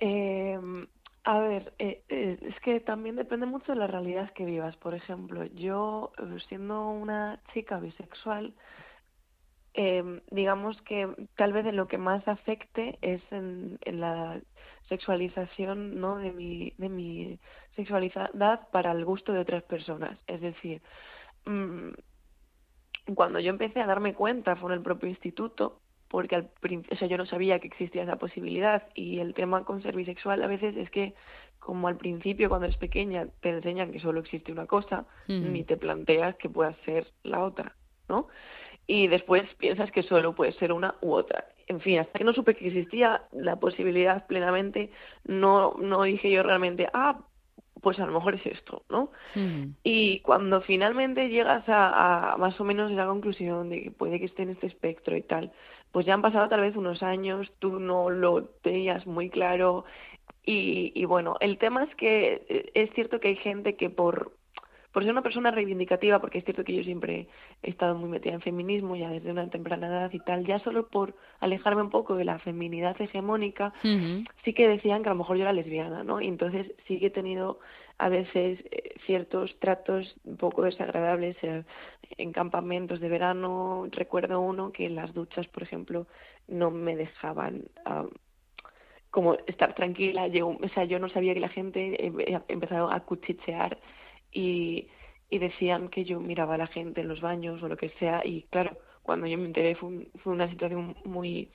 Em, 0.00 0.86
a 1.24 1.38
ver, 1.40 1.74
es 1.78 2.60
que 2.64 2.80
también 2.80 3.16
depende 3.16 3.44
mucho 3.44 3.72
de 3.72 3.78
la 3.78 3.86
realidad 3.86 4.32
que 4.32 4.46
vivas. 4.46 4.76
Por 4.76 4.94
ejemplo, 4.94 5.44
yo 5.54 6.12
siendo 6.48 6.88
una 6.88 7.40
chica 7.52 7.78
bisexual, 7.78 8.54
eh, 9.74 10.20
digamos 10.30 10.80
que 10.82 11.08
tal 11.36 11.52
vez 11.52 11.64
en 11.66 11.76
lo 11.76 11.86
que 11.86 11.98
más 11.98 12.26
afecte 12.26 12.98
es 13.02 13.22
en, 13.30 13.78
la 13.86 14.40
sexualización 14.90 15.98
¿no? 15.98 16.16
de, 16.18 16.32
mi, 16.32 16.74
de 16.76 16.88
mi 16.90 17.38
sexualidad 17.76 18.68
para 18.70 18.92
el 18.92 19.04
gusto 19.06 19.32
de 19.32 19.38
otras 19.38 19.62
personas. 19.62 20.18
Es 20.26 20.42
decir, 20.42 20.82
mm, 21.46 21.90
cuando 23.14 23.40
yo 23.40 23.48
empecé 23.48 23.80
a 23.80 23.86
darme 23.86 24.12
cuenta 24.12 24.56
fue 24.56 24.70
en 24.72 24.78
el 24.78 24.82
propio 24.82 25.08
instituto, 25.08 25.80
porque 26.08 26.36
al 26.36 26.50
o 26.92 26.96
sea, 26.96 27.08
yo 27.08 27.16
no 27.16 27.24
sabía 27.24 27.60
que 27.60 27.68
existía 27.68 28.02
esa 28.02 28.16
posibilidad 28.16 28.88
y 28.94 29.20
el 29.20 29.32
tema 29.32 29.64
con 29.64 29.80
ser 29.80 29.96
bisexual 29.96 30.42
a 30.42 30.48
veces 30.48 30.76
es 30.76 30.90
que 30.90 31.14
como 31.60 31.88
al 31.88 31.96
principio 31.96 32.48
cuando 32.48 32.66
eres 32.66 32.78
pequeña 32.78 33.28
te 33.40 33.50
enseñan 33.50 33.92
que 33.92 34.00
solo 34.00 34.20
existe 34.20 34.50
una 34.50 34.66
cosa, 34.66 35.06
ni 35.28 35.62
te 35.62 35.76
planteas 35.76 36.34
que 36.36 36.48
pueda 36.48 36.74
ser 36.84 37.06
la 37.22 37.44
otra, 37.44 37.76
¿no? 38.08 38.26
y 38.90 39.06
después 39.06 39.44
piensas 39.54 39.92
que 39.92 40.02
solo 40.02 40.34
puede 40.34 40.50
ser 40.54 40.72
una 40.72 40.96
u 41.00 41.12
otra. 41.12 41.46
En 41.70 41.78
fin, 41.78 42.00
hasta 42.00 42.18
que 42.18 42.24
no 42.24 42.32
supe 42.32 42.56
que 42.56 42.66
existía 42.66 43.22
la 43.30 43.54
posibilidad 43.60 44.26
plenamente, 44.26 44.90
no, 45.24 45.74
no 45.78 46.02
dije 46.02 46.28
yo 46.28 46.42
realmente, 46.42 46.88
ah, 46.92 47.20
pues 47.80 48.00
a 48.00 48.06
lo 48.06 48.12
mejor 48.12 48.34
es 48.34 48.44
esto, 48.44 48.82
¿no? 48.88 49.12
Y 49.84 50.18
cuando 50.22 50.62
finalmente 50.62 51.28
llegas 51.28 51.62
a, 51.68 52.34
más 52.40 52.60
o 52.60 52.64
menos 52.64 52.90
la 52.90 53.06
conclusión 53.06 53.68
de 53.68 53.84
que 53.84 53.90
puede 53.92 54.18
que 54.18 54.24
esté 54.24 54.42
en 54.42 54.50
este 54.50 54.66
espectro 54.66 55.16
y 55.16 55.22
tal, 55.22 55.52
pues 55.92 56.06
ya 56.06 56.14
han 56.14 56.22
pasado 56.22 56.48
tal 56.48 56.62
vez 56.62 56.74
unos 56.74 57.04
años, 57.04 57.52
tú 57.60 57.78
no 57.78 58.10
lo 58.10 58.46
tenías 58.62 59.06
muy 59.06 59.30
claro 59.30 59.84
y, 60.44 60.90
y 60.92 61.04
bueno, 61.04 61.36
el 61.38 61.56
tema 61.58 61.84
es 61.84 61.94
que 61.94 62.44
eh, 62.48 62.70
es 62.74 62.90
cierto 62.94 63.20
que 63.20 63.28
hay 63.28 63.36
gente 63.36 63.76
que 63.76 63.90
por 63.90 64.32
por 64.92 65.04
ser 65.04 65.12
una 65.12 65.22
persona 65.22 65.50
reivindicativa, 65.50 66.18
porque 66.18 66.38
es 66.38 66.44
cierto 66.44 66.64
que 66.64 66.74
yo 66.74 66.82
siempre 66.82 67.28
he 67.62 67.70
estado 67.70 67.94
muy 67.94 68.08
metida 68.08 68.34
en 68.34 68.40
feminismo 68.40 68.96
ya 68.96 69.10
desde 69.10 69.30
una 69.30 69.48
temprana 69.48 69.86
edad 69.86 70.12
y 70.12 70.18
tal, 70.20 70.44
ya 70.44 70.58
solo 70.60 70.88
por 70.88 71.14
alejarme 71.38 71.82
un 71.82 71.90
poco 71.90 72.16
de 72.16 72.24
la 72.24 72.38
feminidad 72.38 73.00
hegemónica, 73.00 73.72
sí 74.44 74.52
que 74.52 74.68
decían 74.68 75.02
que 75.02 75.08
a 75.08 75.12
lo 75.12 75.18
mejor 75.18 75.36
yo 75.36 75.42
era 75.42 75.52
lesbiana, 75.52 76.02
¿no? 76.02 76.20
Y 76.20 76.26
entonces 76.26 76.72
sí 76.86 76.98
que 76.98 77.06
he 77.06 77.10
tenido 77.10 77.60
a 77.98 78.08
veces 78.08 78.58
eh, 78.70 78.94
ciertos 79.06 79.54
tratos 79.60 80.16
un 80.24 80.36
poco 80.38 80.62
desagradables 80.62 81.36
eh, 81.42 81.64
en 82.16 82.32
campamentos 82.32 82.98
de 82.98 83.08
verano. 83.08 83.86
Recuerdo 83.90 84.40
uno 84.40 84.72
que 84.72 84.86
en 84.86 84.94
las 84.96 85.12
duchas, 85.12 85.46
por 85.48 85.62
ejemplo, 85.62 86.06
no 86.48 86.70
me 86.70 86.96
dejaban 86.96 87.64
como 89.10 89.34
estar 89.46 89.74
tranquila. 89.74 90.28
Yo, 90.28 90.48
o 90.48 90.68
sea, 90.74 90.84
yo 90.84 90.98
no 90.98 91.08
sabía 91.10 91.34
que 91.34 91.40
la 91.40 91.48
gente 91.48 92.12
empezaba 92.48 92.94
a 92.94 93.00
cuchichear 93.00 93.78
y, 94.32 94.88
y 95.28 95.38
decían 95.38 95.88
que 95.88 96.04
yo 96.04 96.20
miraba 96.20 96.54
a 96.54 96.58
la 96.58 96.66
gente 96.66 97.00
en 97.00 97.08
los 97.08 97.20
baños 97.20 97.62
o 97.62 97.68
lo 97.68 97.76
que 97.76 97.90
sea. 97.98 98.22
Y 98.24 98.42
claro, 98.50 98.76
cuando 99.02 99.26
yo 99.26 99.38
me 99.38 99.46
enteré 99.46 99.74
fue, 99.74 100.08
fue 100.22 100.32
una 100.32 100.48
situación 100.48 100.96
muy 101.04 101.50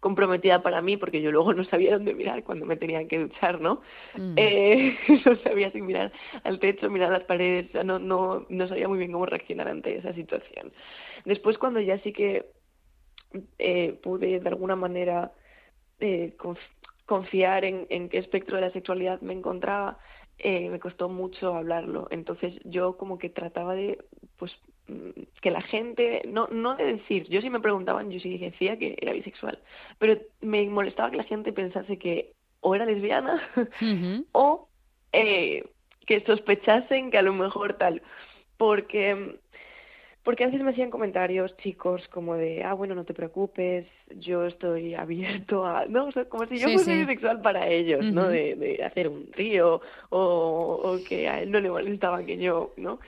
comprometida 0.00 0.62
para 0.62 0.80
mí 0.80 0.96
porque 0.96 1.20
yo 1.20 1.32
luego 1.32 1.52
no 1.54 1.64
sabía 1.64 1.94
dónde 1.94 2.14
mirar 2.14 2.44
cuando 2.44 2.66
me 2.66 2.76
tenían 2.76 3.08
que 3.08 3.18
duchar, 3.18 3.60
¿no? 3.60 3.82
Mm. 4.16 4.34
Eh, 4.36 4.98
no 5.26 5.36
sabía 5.36 5.70
si 5.72 5.82
mirar 5.82 6.12
al 6.44 6.58
techo, 6.58 6.90
mirar 6.90 7.10
las 7.10 7.24
paredes, 7.24 7.72
no, 7.84 7.98
no, 7.98 8.46
no 8.48 8.68
sabía 8.68 8.88
muy 8.88 8.98
bien 8.98 9.12
cómo 9.12 9.26
reaccionar 9.26 9.68
ante 9.68 9.96
esa 9.96 10.12
situación. 10.14 10.72
Después 11.24 11.58
cuando 11.58 11.80
ya 11.80 11.98
sí 12.00 12.12
que 12.12 12.46
eh, 13.58 13.98
pude 14.02 14.40
de 14.40 14.48
alguna 14.48 14.76
manera 14.76 15.32
eh, 16.00 16.36
confiar 17.06 17.64
en, 17.64 17.86
en 17.90 18.08
qué 18.08 18.18
espectro 18.18 18.56
de 18.56 18.62
la 18.62 18.70
sexualidad 18.70 19.20
me 19.20 19.32
encontraba, 19.32 19.98
eh, 20.38 20.68
me 20.70 20.78
costó 20.78 21.08
mucho 21.08 21.54
hablarlo. 21.54 22.08
Entonces 22.10 22.54
yo 22.64 22.96
como 22.96 23.18
que 23.18 23.28
trataba 23.28 23.74
de, 23.74 23.98
pues, 24.36 24.52
mm, 24.86 25.22
que 25.42 25.50
la 25.50 25.62
gente, 25.62 26.22
no, 26.28 26.46
no 26.48 26.76
de 26.76 26.84
decir, 26.96 27.28
yo 27.28 27.40
si 27.40 27.50
me 27.50 27.60
preguntaban, 27.60 28.10
yo 28.10 28.20
sí 28.20 28.38
decía 28.38 28.78
que 28.78 28.96
era 29.00 29.12
bisexual, 29.12 29.58
pero 29.98 30.20
me 30.40 30.64
molestaba 30.68 31.10
que 31.10 31.16
la 31.16 31.24
gente 31.24 31.52
pensase 31.52 31.98
que 31.98 32.32
o 32.60 32.74
era 32.74 32.86
lesbiana 32.86 33.40
o 34.32 34.68
eh, 35.12 35.64
que 36.06 36.24
sospechasen 36.24 37.10
que 37.10 37.18
a 37.18 37.22
lo 37.22 37.32
mejor 37.32 37.74
tal, 37.74 38.02
porque 38.56 39.38
porque 40.24 40.44
a 40.44 40.46
veces 40.48 40.62
me 40.62 40.72
hacían 40.72 40.90
comentarios 40.90 41.56
chicos 41.58 42.06
como 42.08 42.34
de, 42.34 42.62
ah, 42.64 42.74
bueno, 42.74 42.94
no 42.94 43.04
te 43.04 43.14
preocupes, 43.14 43.86
yo 44.16 44.46
estoy 44.46 44.94
abierto 44.94 45.64
a, 45.64 45.86
no, 45.88 46.08
como 46.28 46.46
si 46.46 46.58
yo 46.58 46.68
fuese 46.68 46.96
bisexual 46.96 47.40
para 47.40 47.68
ellos, 47.68 48.04
¿no? 48.04 48.28
De, 48.28 48.54
de, 48.56 48.84
hacer 48.84 49.08
un 49.08 49.32
río 49.32 49.80
o, 50.10 50.80
o, 50.82 50.98
que 51.08 51.28
a 51.28 51.42
él 51.42 51.50
no 51.50 51.60
le 51.60 51.70
molestaba 51.70 52.24
que 52.24 52.36
yo, 52.36 52.74
¿no? 52.76 53.00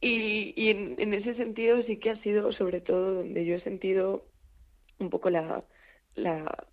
Y, 0.00 0.54
y 0.56 0.70
en, 0.70 0.94
en 0.98 1.14
ese 1.14 1.34
sentido 1.34 1.82
sí 1.82 1.96
que 1.96 2.10
ha 2.10 2.22
sido 2.22 2.52
sobre 2.52 2.80
todo 2.80 3.14
donde 3.14 3.44
yo 3.44 3.56
he 3.56 3.60
sentido 3.60 4.24
un 5.00 5.10
poco 5.10 5.30
la, 5.30 5.64
la, 6.14 6.66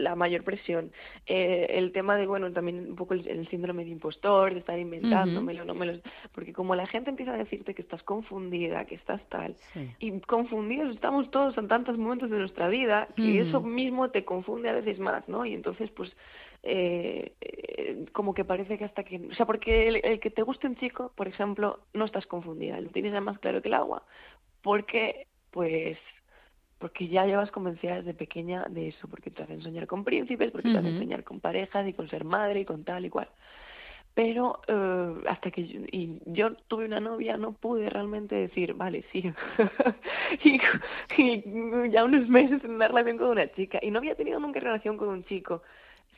la 0.00 0.16
mayor 0.16 0.42
presión. 0.44 0.92
Eh, 1.26 1.66
el 1.70 1.92
tema 1.92 2.16
de, 2.16 2.26
bueno, 2.26 2.52
también 2.52 2.90
un 2.90 2.96
poco 2.96 3.14
el, 3.14 3.48
síndrome 3.48 3.84
de 3.84 3.90
impostor, 3.90 4.52
de 4.52 4.60
estar 4.60 4.78
inventándomelo, 4.78 5.64
no 5.64 5.74
me 5.74 5.86
lo... 5.86 6.00
Porque 6.32 6.52
como 6.52 6.74
la 6.74 6.86
gente 6.86 7.10
empieza 7.10 7.32
a 7.32 7.36
decirte 7.36 7.74
que 7.74 7.82
estás 7.82 8.02
confundida, 8.02 8.84
que 8.84 8.94
estás 8.94 9.20
tal, 9.28 9.56
y 9.98 10.18
confundidos 10.20 10.94
estamos 10.94 11.30
todos 11.30 11.56
en 11.58 11.68
tantos 11.68 11.98
momentos 11.98 12.30
de 12.30 12.38
nuestra 12.38 12.68
vida, 12.68 13.08
que 13.16 13.40
eso 13.40 13.60
mismo 13.60 14.10
te 14.10 14.24
confunde 14.24 14.68
a 14.68 14.74
veces 14.74 14.98
más, 14.98 15.28
¿no? 15.28 15.44
Y 15.46 15.54
entonces, 15.54 15.90
pues, 15.90 16.14
eh, 16.62 17.32
eh, 17.40 18.06
como 18.12 18.34
que 18.34 18.44
parece 18.44 18.78
que 18.78 18.84
hasta 18.84 19.04
que... 19.04 19.16
O 19.30 19.34
sea, 19.34 19.46
porque 19.46 19.88
el, 19.88 20.00
el, 20.04 20.20
que 20.20 20.30
te 20.30 20.42
guste 20.42 20.66
un 20.66 20.76
chico, 20.76 21.12
por 21.14 21.28
ejemplo, 21.28 21.80
no 21.94 22.04
estás 22.04 22.26
confundida, 22.26 22.80
lo 22.80 22.90
tienes 22.90 23.12
ya 23.12 23.20
más 23.20 23.38
claro 23.38 23.62
que 23.62 23.68
el 23.68 23.74
agua, 23.74 24.02
porque, 24.62 25.26
pues 25.50 25.98
porque 26.80 27.08
ya 27.08 27.26
llevas 27.26 27.50
convencida 27.50 27.96
desde 27.96 28.14
pequeña 28.14 28.64
de 28.70 28.88
eso, 28.88 29.06
porque 29.06 29.30
te 29.30 29.42
hacen 29.42 29.62
soñar 29.62 29.86
con 29.86 30.02
príncipes, 30.02 30.50
porque 30.50 30.70
te 30.70 30.78
hacen 30.78 30.98
soñar 30.98 31.22
con 31.24 31.38
parejas 31.38 31.86
y 31.86 31.92
con 31.92 32.08
ser 32.08 32.24
madre 32.24 32.60
y 32.60 32.64
con 32.64 32.84
tal 32.84 33.04
y 33.04 33.10
cual. 33.10 33.28
Pero 34.14 34.60
eh, 34.66 35.14
hasta 35.28 35.50
que 35.50 35.66
yo, 35.68 35.80
y 35.92 36.18
yo 36.24 36.54
tuve 36.68 36.86
una 36.86 36.98
novia, 36.98 37.36
no 37.36 37.52
pude 37.52 37.90
realmente 37.90 38.34
decir, 38.34 38.72
vale, 38.72 39.04
sí. 39.12 39.22
y, 40.44 40.60
y, 41.22 41.90
ya 41.90 42.04
unos 42.04 42.26
meses 42.28 42.64
en 42.64 42.72
una 42.72 42.88
relación 42.88 43.18
con 43.18 43.28
una 43.28 43.52
chica. 43.52 43.78
Y 43.82 43.90
no 43.90 43.98
había 43.98 44.14
tenido 44.14 44.40
nunca 44.40 44.58
relación 44.58 44.96
con 44.96 45.10
un 45.10 45.24
chico, 45.24 45.62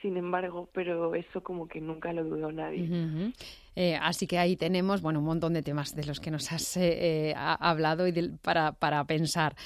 sin 0.00 0.16
embargo, 0.16 0.68
pero 0.72 1.14
eso 1.16 1.42
como 1.42 1.66
que 1.66 1.80
nunca 1.80 2.12
lo 2.12 2.22
dudó 2.22 2.52
nadie. 2.52 3.32
Eh, 3.74 3.96
así 4.00 4.26
que 4.26 4.38
ahí 4.38 4.56
tenemos 4.56 5.00
bueno, 5.00 5.20
un 5.20 5.24
montón 5.24 5.54
de 5.54 5.62
temas 5.62 5.94
de 5.94 6.04
los 6.04 6.20
que 6.20 6.30
nos 6.30 6.52
has 6.52 6.76
eh, 6.76 7.30
eh, 7.30 7.34
hablado 7.36 8.06
y 8.06 8.12
para, 8.42 8.72
para, 8.72 9.04
pensar. 9.04 9.56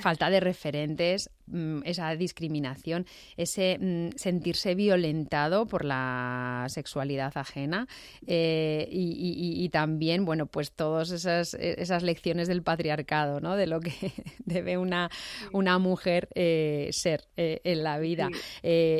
falta 0.00 0.30
de 0.30 0.40
referentes, 0.40 1.30
mm, 1.46 1.80
esa 1.84 2.14
discriminación, 2.16 3.06
ese 3.36 3.78
mm, 3.78 4.16
sentirse 4.16 4.74
violentado 4.74 5.66
por 5.66 5.84
la 5.84 6.66
sexualidad 6.68 7.32
ajena 7.36 7.86
y, 8.26 9.68
también, 9.70 10.24
bueno, 10.24 10.46
pues 10.46 10.72
todas 10.72 11.10
esas, 11.10 11.54
esas 11.54 12.02
lecciones 12.02 12.48
del 12.48 12.62
patriarcado, 12.62 13.40
¿no? 13.40 13.56
De 13.56 13.66
lo 13.66 13.80
que 13.80 13.92
debe 14.44 14.78
una, 14.78 15.10
una 15.52 15.78
mujer 15.78 16.28
ser 16.34 17.24
en 17.36 17.82
la 17.82 17.98
vida. 17.98 18.30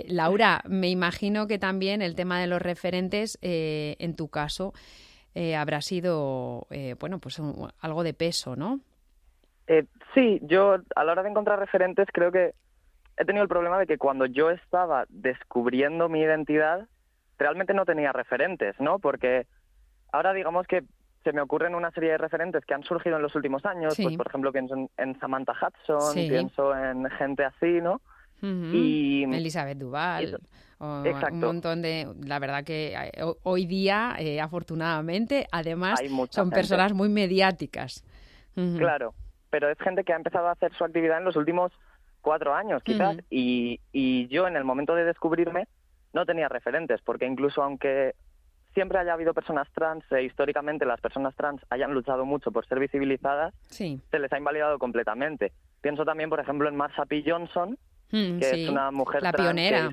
Laura, 0.07 0.63
me 0.69 0.91
imagino 0.91 1.47
que 1.47 1.59
también 1.59 2.03
el 2.03 2.15
tema 2.15 2.41
de 2.41 2.47
los 2.47 2.61
referentes 2.61 3.39
en 3.41 4.15
tu 4.15 4.28
caso 4.29 4.73
eh, 5.35 5.57
habrá 5.57 5.81
sido, 5.81 6.67
eh, 6.71 6.97
bueno, 6.99 7.19
pues 7.19 7.41
algo 7.81 8.03
de 8.03 8.15
peso, 8.15 8.57
¿no? 8.57 8.81
Eh, 9.67 9.85
sí, 10.15 10.41
yo 10.43 10.79
a 10.97 11.05
la 11.05 11.13
hora 11.13 11.23
de 11.23 11.29
encontrar 11.29 11.59
referentes 11.59 12.09
creo 12.13 12.33
que 12.33 12.55
he 13.17 13.25
tenido 13.25 13.43
el 13.43 13.49
problema 13.49 13.79
de 13.79 13.87
que 13.87 13.99
cuando 13.99 14.27
yo 14.27 14.51
estaba 14.51 15.05
descubriendo 15.09 16.09
mi 16.09 16.21
identidad, 16.21 16.89
realmente 17.39 17.75
no 17.75 17.85
tenía 17.85 18.13
referentes, 18.13 18.81
¿no? 18.81 18.99
Porque 18.99 19.47
ahora 20.13 20.33
digamos 20.33 20.67
que 20.67 20.85
se 21.25 21.33
me 21.33 21.41
ocurren 21.41 21.75
una 21.75 21.91
serie 21.91 22.13
de 22.13 22.19
referentes 22.19 22.65
que 22.65 22.75
han 22.75 22.85
surgido 22.85 23.17
en 23.17 23.23
los 23.23 23.35
últimos 23.35 23.65
años, 23.67 23.95
pues 24.01 24.17
por 24.17 24.29
ejemplo 24.29 24.53
pienso 24.53 24.89
en, 24.97 25.21
Samantha 25.21 25.53
Hudson, 25.53 26.15
pienso 26.15 26.75
en 26.75 27.09
gente 27.11 27.45
así, 27.45 27.81
¿no? 27.83 28.01
Y 28.43 29.25
Elizabeth 29.25 29.79
Duval 29.79 30.41
un 30.81 31.41
montón 31.41 31.83
de, 31.83 32.09
la 32.25 32.39
verdad 32.39 32.65
que 32.65 32.95
eh, 32.95 33.25
hoy 33.43 33.67
día, 33.67 34.15
eh, 34.19 34.41
afortunadamente, 34.41 35.47
además 35.51 36.01
son 36.31 36.51
personas 36.51 36.93
muy 36.93 37.09
mediáticas. 37.09 38.05
Claro, 38.55 39.15
pero 39.51 39.71
es 39.71 39.79
gente 39.79 40.03
que 40.03 40.13
ha 40.13 40.17
empezado 40.17 40.49
a 40.49 40.53
hacer 40.53 40.73
su 40.75 40.85
actividad 40.85 41.19
en 41.19 41.25
los 41.25 41.37
últimos 41.37 41.73
cuatro 42.21 42.55
años, 42.55 42.83
quizás, 42.83 43.17
y, 43.31 43.81
y 43.93 44.27
yo 44.29 44.49
en 44.49 44.57
el 44.57 44.65
momento 44.65 44.95
de 44.95 45.05
descubrirme 45.05 45.69
no 46.13 46.27
tenía 46.27 46.49
referentes, 46.49 47.01
porque 47.03 47.27
incluso 47.27 47.63
aunque 47.63 48.15
siempre 48.75 48.99
haya 48.99 49.13
habido 49.13 49.35
personas 49.35 49.69
trans 49.73 50.05
e 50.11 50.25
históricamente 50.25 50.85
las 50.85 51.01
personas 51.01 51.35
trans 51.37 51.61
hayan 51.71 51.95
luchado 51.95 52.25
mucho 52.25 52.51
por 52.51 52.67
ser 52.67 52.81
visibilizadas, 52.81 53.55
se 53.69 54.19
les 54.19 54.33
ha 54.33 54.39
invalidado 54.39 54.79
completamente. 54.79 55.53
Pienso 55.81 56.05
también, 56.05 56.31
por 56.31 56.41
ejemplo, 56.41 56.69
en 56.69 56.77
Marsha 56.77 57.05
P. 57.07 57.23
Johnson, 57.25 57.79
Mm, 58.11 58.39
que 58.39 58.51
es 58.51 58.69
una 58.69 58.91
mujer 58.91 59.23
la 59.23 59.33
trans 59.33 59.53
pionera. 59.53 59.91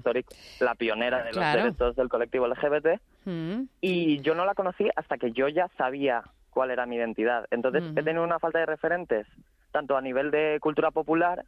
la 0.61 0.75
pionera 0.75 1.23
de 1.23 1.33
los 1.33 1.53
derechos 1.53 1.95
del 1.95 2.09
colectivo 2.09 2.47
LGBT. 2.47 2.99
Mm. 3.25 3.63
Y 3.81 4.21
yo 4.21 4.35
no 4.35 4.45
la 4.45 4.55
conocí 4.55 4.89
hasta 4.95 5.17
que 5.17 5.31
yo 5.31 5.47
ya 5.49 5.69
sabía 5.77 6.23
cuál 6.49 6.71
era 6.71 6.85
mi 6.85 6.95
identidad. 6.95 7.45
Entonces 7.51 7.83
he 7.95 8.03
tenido 8.03 8.23
una 8.23 8.39
falta 8.39 8.59
de 8.59 8.65
referentes, 8.65 9.27
tanto 9.71 9.97
a 9.97 10.01
nivel 10.01 10.31
de 10.31 10.59
cultura 10.61 10.91
popular 10.91 11.45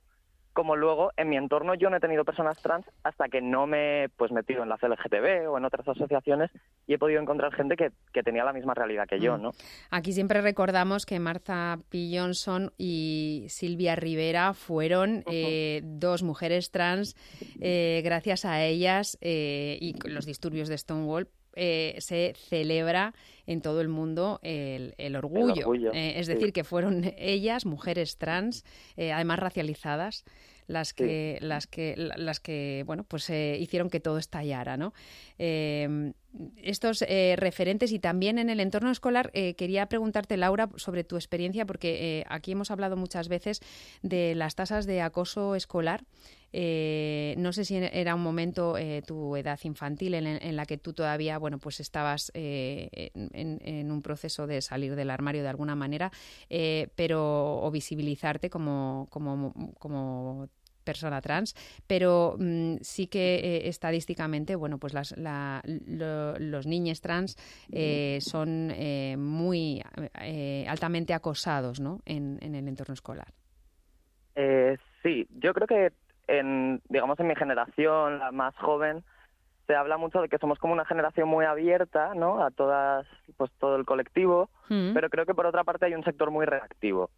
como 0.58 0.76
luego 0.76 1.12
en 1.18 1.30
mi 1.30 1.38
entorno 1.38 1.76
yo 1.76 1.92
no 1.92 1.98
he 1.98 2.00
tenido 2.00 2.26
personas 2.26 2.60
trans 2.64 2.84
hasta 3.04 3.30
que 3.30 3.42
no 3.42 3.68
me 3.68 4.06
he 4.06 4.10
pues, 4.10 4.32
metido 4.32 4.64
en 4.64 4.70
la 4.70 4.78
CLGTB 4.80 5.48
o 5.48 5.60
en 5.60 5.66
otras 5.66 5.88
asociaciones 5.88 6.50
y 6.88 6.96
he 6.96 6.98
podido 6.98 7.22
encontrar 7.22 7.54
gente 7.54 7.76
que, 7.76 7.92
tenía 8.24 8.44
la 8.44 8.54
misma 8.54 8.74
realidad 8.74 9.08
que 9.08 9.20
yo, 9.20 9.38
mm. 9.38 9.42
¿no? 9.44 9.52
Aquí 9.92 10.14
siempre 10.14 10.42
recordamos 10.42 11.06
que 11.06 11.20
Martha 11.20 11.78
P. 11.92 12.10
Johnson 12.12 12.74
y 12.76 13.46
Silvia 13.50 13.96
Rivera 13.96 14.56
fueron 14.56 15.24
eh, 15.28 15.82
dos 15.84 16.24
mujeres 16.24 16.72
trans. 16.72 17.16
Eh, 17.62 18.02
gracias 18.04 18.44
a 18.44 18.64
ellas 18.64 19.20
eh, 19.22 19.78
y 19.80 19.94
los 20.10 20.26
disturbios 20.26 20.70
de 20.70 20.80
Stonewall 20.80 21.30
se 21.58 22.34
celebra 22.50 23.14
en 23.46 23.62
todo 23.62 23.82
el 23.82 23.88
mundo 23.88 24.40
el, 24.44 25.16
orgullo. 25.16 25.94
es 25.94 26.28
decir, 26.28 26.54
que 26.54 26.64
fueron 26.64 27.14
ellas, 27.18 27.66
mujeres 27.66 28.18
trans, 28.18 28.64
además 28.98 29.40
racializadas, 29.40 30.24
las 30.68 30.94
que, 30.94 31.38
las 31.42 31.66
que, 31.66 31.96
las 31.98 32.40
que 32.40 32.84
bueno, 32.86 33.04
pues 33.04 33.30
eh, 33.30 33.58
hicieron 33.60 33.90
que 33.90 34.00
todo 34.00 34.18
estallara, 34.18 34.78
¿no? 34.78 34.94
Estos 36.58 37.02
eh, 37.02 37.36
referentes 37.38 37.92
y 37.92 38.00
también 38.00 38.38
en 38.38 38.50
el 38.50 38.60
entorno 38.60 38.92
escolar, 38.92 39.32
eh, 39.34 39.56
quería 39.56 39.88
preguntarte, 39.88 40.38
Laura, 40.38 40.70
sobre 40.76 41.04
tu 41.04 41.16
experiencia, 41.16 41.66
porque 41.66 42.24
aquí 42.30 42.52
hemos 42.52 42.72
hablado 42.72 42.96
muchas 42.96 43.28
veces 43.28 43.62
de 44.02 44.36
las 44.36 44.56
tasas 44.56 44.86
de 44.86 45.02
acoso 45.02 45.56
escolar. 45.56 46.04
no 46.54 47.54
sé 47.54 47.66
si 47.66 47.76
era 47.76 48.16
un 48.16 48.22
momento, 48.22 48.76
tu 49.06 49.36
edad 49.36 49.60
infantil, 49.64 50.14
en, 50.14 50.56
la 50.56 50.66
que 50.66 50.78
tú 50.78 50.94
todavía, 50.94 51.38
bueno, 51.38 51.60
pues 51.60 51.80
estabas 51.80 52.32
en, 52.34 53.92
un 53.92 54.02
proceso 54.02 54.48
de 54.48 54.62
salir 54.62 54.96
del 54.96 55.10
armario 55.10 55.44
de 55.44 55.50
alguna 55.50 55.76
manera, 55.76 56.12
pero 56.96 57.62
o 57.62 57.72
visibilizarte 57.72 58.50
como, 58.50 59.08
como, 59.10 59.54
como 59.80 60.50
persona 60.88 61.22
trans, 61.22 61.54
pero 61.86 62.36
mm, 62.40 62.78
sí 62.82 63.08
que 63.08 63.36
eh, 63.36 63.68
estadísticamente, 63.68 64.56
bueno, 64.56 64.78
pues 64.78 64.94
las, 64.94 65.14
los 65.18 66.66
niños 66.66 67.02
trans 67.02 67.36
eh, 67.72 68.20
son 68.22 68.72
eh, 68.72 69.16
muy 69.18 69.84
altamente 70.68 71.14
acosados, 71.14 71.80
¿no? 71.80 72.00
En, 72.06 72.40
en, 72.42 72.56
el 72.56 72.68
entorno 72.68 72.94
escolar. 72.94 73.28
sí, 75.04 75.28
yo 75.44 75.54
creo 75.54 75.68
que 75.68 75.92
en, 76.28 76.82
digamos, 76.90 77.20
en 77.20 77.28
mi 77.28 77.36
generación, 77.36 78.20
la 78.20 78.32
más 78.32 78.56
joven, 78.58 79.04
se 79.68 79.76
habla 79.76 79.98
mucho 79.98 80.22
de 80.22 80.30
que 80.30 80.38
somos 80.38 80.58
como 80.60 80.74
una 80.74 80.86
generación 80.86 81.28
muy 81.28 81.46
abierta, 81.46 82.14
¿no? 82.16 82.44
A 82.44 82.52
todas, 82.52 83.06
pues 83.36 83.52
todo 83.60 83.76
el 83.76 83.86
colectivo, 83.86 84.50
mm. 84.70 84.94
pero 84.94 85.10
creo 85.10 85.26
que 85.26 85.36
por 85.36 85.46
otra 85.46 85.66
parte 85.66 85.86
hay 85.86 85.94
un 85.94 86.04
sector 86.04 86.32
muy 86.32 86.46
reactivo. 86.46 87.10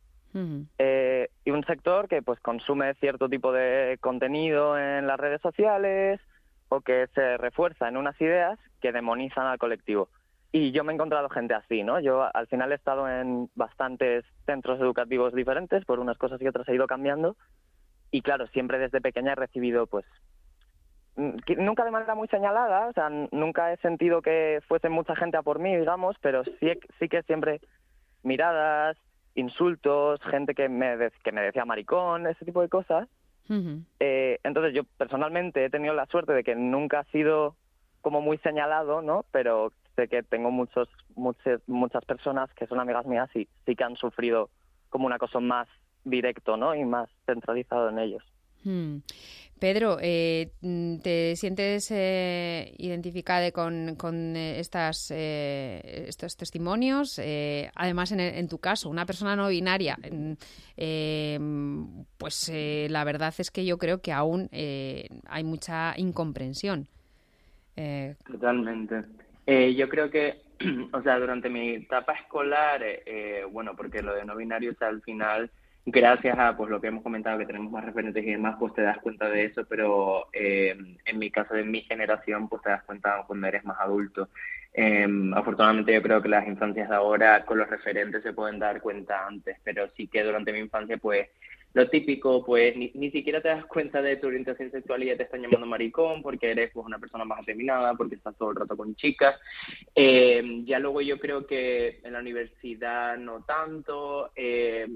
Eh, 0.77 1.29
y 1.43 1.51
un 1.51 1.63
sector 1.65 2.07
que 2.07 2.21
pues 2.21 2.39
consume 2.39 2.93
cierto 2.95 3.29
tipo 3.29 3.51
de 3.51 3.97
contenido 3.99 4.77
en 4.77 5.07
las 5.07 5.19
redes 5.19 5.41
sociales 5.41 6.19
o 6.69 6.81
que 6.81 7.07
se 7.15 7.37
refuerza 7.37 7.87
en 7.87 7.97
unas 7.97 8.19
ideas 8.21 8.59
que 8.81 8.91
demonizan 8.91 9.47
al 9.47 9.57
colectivo. 9.57 10.09
Y 10.51 10.71
yo 10.71 10.83
me 10.83 10.91
he 10.91 10.95
encontrado 10.95 11.29
gente 11.29 11.53
así, 11.53 11.83
¿no? 11.83 11.99
Yo 11.99 12.27
al 12.35 12.47
final 12.47 12.71
he 12.71 12.75
estado 12.75 13.07
en 13.07 13.49
bastantes 13.55 14.25
centros 14.45 14.79
educativos 14.79 15.33
diferentes, 15.33 15.85
por 15.85 15.99
unas 15.99 16.17
cosas 16.17 16.41
y 16.41 16.47
otras 16.47 16.67
he 16.67 16.75
ido 16.75 16.87
cambiando. 16.87 17.35
Y 18.11 18.21
claro, 18.21 18.47
siempre 18.47 18.79
desde 18.79 19.01
pequeña 19.01 19.33
he 19.33 19.35
recibido, 19.35 19.85
pues, 19.85 20.05
nunca 21.15 21.85
de 21.85 21.91
manera 21.91 22.15
muy 22.15 22.27
señalada, 22.29 22.87
o 22.87 22.93
sea, 22.93 23.09
nunca 23.31 23.71
he 23.71 23.77
sentido 23.77 24.21
que 24.23 24.61
fuese 24.67 24.89
mucha 24.89 25.15
gente 25.15 25.37
a 25.37 25.43
por 25.43 25.59
mí, 25.59 25.75
digamos, 25.75 26.15
pero 26.21 26.43
sí, 26.43 26.71
sí 26.97 27.09
que 27.09 27.21
siempre 27.23 27.61
miradas, 28.23 28.97
insultos, 29.35 30.19
gente 30.21 30.53
que 30.53 30.69
me, 30.69 30.97
que 31.23 31.31
me 31.31 31.41
decía 31.41 31.65
maricón, 31.65 32.27
ese 32.27 32.45
tipo 32.45 32.61
de 32.61 32.69
cosas. 32.69 33.07
Eh, 33.99 34.39
entonces 34.43 34.75
yo 34.75 34.83
personalmente 34.97 35.65
he 35.65 35.69
tenido 35.71 35.95
la 35.95 36.05
suerte 36.05 36.33
de 36.33 36.43
que 36.43 36.55
nunca 36.55 36.99
ha 36.99 37.03
sido 37.05 37.55
como 38.01 38.21
muy 38.21 38.37
señalado, 38.39 39.01
¿no? 39.01 39.25
Pero 39.31 39.71
sé 39.95 40.07
que 40.07 40.23
tengo 40.23 40.51
muchos, 40.51 40.87
muchas, 41.15 41.61
muchas 41.67 42.05
personas 42.05 42.53
que 42.53 42.67
son 42.67 42.79
amigas 42.79 43.05
mías 43.05 43.29
y 43.35 43.47
sí 43.65 43.75
que 43.75 43.83
han 43.83 43.95
sufrido 43.95 44.49
como 44.89 45.07
una 45.07 45.17
cosa 45.17 45.39
más 45.39 45.67
directo, 46.03 46.57
¿no? 46.57 46.75
Y 46.75 46.85
más 46.85 47.09
centralizado 47.25 47.89
en 47.89 47.99
ellos. 47.99 48.23
Pedro, 49.59 49.97
eh, 50.01 50.51
¿te 51.03 51.35
sientes 51.35 51.91
eh, 51.91 52.73
identificada 52.77 53.51
con, 53.51 54.35
eh, 54.35 54.59
estas, 54.59 55.11
eh, 55.11 56.05
estos 56.07 56.37
testimonios? 56.37 57.19
además, 57.75 58.11
en, 58.13 58.47
tu 58.47 58.59
caso, 58.59 58.89
una 58.89 59.05
persona 59.05 59.35
no 59.35 59.49
binaria, 59.49 59.97
pues 62.17 62.51
la 62.89 63.03
verdad 63.03 63.33
es 63.37 63.51
que 63.51 63.65
yo 63.65 63.77
creo 63.77 64.01
que 64.01 64.13
aún 64.13 64.49
hay 64.51 65.43
mucha 65.43 65.93
incomprensión. 65.97 66.87
Totalmente. 68.25 69.03
yo 69.45 69.89
creo 69.89 70.09
que, 70.09 70.41
o 70.93 71.01
sea, 71.01 71.19
durante 71.19 71.49
mi 71.49 71.71
etapa 71.71 72.13
escolar, 72.13 72.81
bueno, 73.51 73.75
porque 73.75 74.01
lo 74.01 74.15
de 74.15 74.23
no 74.23 74.35
binario, 74.37 74.73
o 74.79 74.85
al 74.85 75.01
final 75.01 75.51
gracias 75.85 76.37
a 76.37 76.55
pues 76.55 76.69
lo 76.69 76.79
que 76.81 76.87
hemos 76.87 77.03
comentado, 77.03 77.39
que 77.39 77.45
tenemos 77.45 77.71
más 77.71 77.85
referentes 77.85 78.23
y 78.23 78.31
demás, 78.31 78.55
pues 78.59 78.73
te 78.73 78.81
das 78.81 78.97
cuenta 78.99 79.29
de 79.29 79.45
eso, 79.45 79.65
pero 79.67 80.27
eh, 80.33 80.75
en 81.05 81.19
mi 81.19 81.31
caso, 81.31 81.53
de 81.53 81.63
mi 81.63 81.81
generación, 81.81 82.47
pues 82.47 82.61
te 82.61 82.69
das 82.69 82.83
cuenta 82.83 83.23
cuando 83.27 83.47
eres 83.47 83.63
más 83.65 83.77
adulto. 83.79 84.29
Em, 84.73 85.33
afortunadamente 85.33 85.93
yo 85.93 86.01
creo 86.01 86.21
que 86.21 86.29
las 86.29 86.47
infancias 86.47 86.89
de 86.89 86.95
ahora 86.95 87.43
con 87.43 87.57
los 87.57 87.69
referentes 87.69 88.21
se 88.23 88.33
pueden 88.33 88.59
dar 88.59 88.81
cuenta 88.81 89.25
antes, 89.25 89.57
pero 89.63 89.89
sí 89.95 90.07
que 90.07 90.23
durante 90.23 90.53
mi 90.53 90.59
infancia, 90.59 90.97
pues 90.97 91.27
lo 91.73 91.87
típico, 91.89 92.43
pues 92.43 92.75
ni, 92.75 92.91
ni 92.95 93.11
siquiera 93.11 93.41
te 93.41 93.49
das 93.49 93.65
cuenta 93.65 94.01
de 94.01 94.17
tu 94.17 94.27
orientación 94.27 94.71
sexual 94.71 95.03
y 95.03 95.07
ya 95.07 95.17
te 95.17 95.23
están 95.23 95.41
llamando 95.41 95.67
maricón 95.67 96.21
porque 96.23 96.51
eres 96.51 96.71
pues 96.71 96.85
una 96.85 96.97
persona 96.97 97.25
más 97.25 97.39
afeminada, 97.39 97.93
porque 97.93 98.15
estás 98.15 98.35
todo 98.37 98.51
el 98.51 98.57
rato 98.57 98.75
con 98.75 98.95
chicas. 98.95 99.35
Eh, 99.93 100.61
ya 100.65 100.79
luego 100.79 101.01
yo 101.01 101.19
creo 101.19 101.45
que 101.45 101.99
en 102.03 102.13
la 102.13 102.19
universidad 102.19 103.17
no 103.17 103.43
tanto. 103.43 104.31
Eh, 104.35 104.79
eh, 104.79 104.87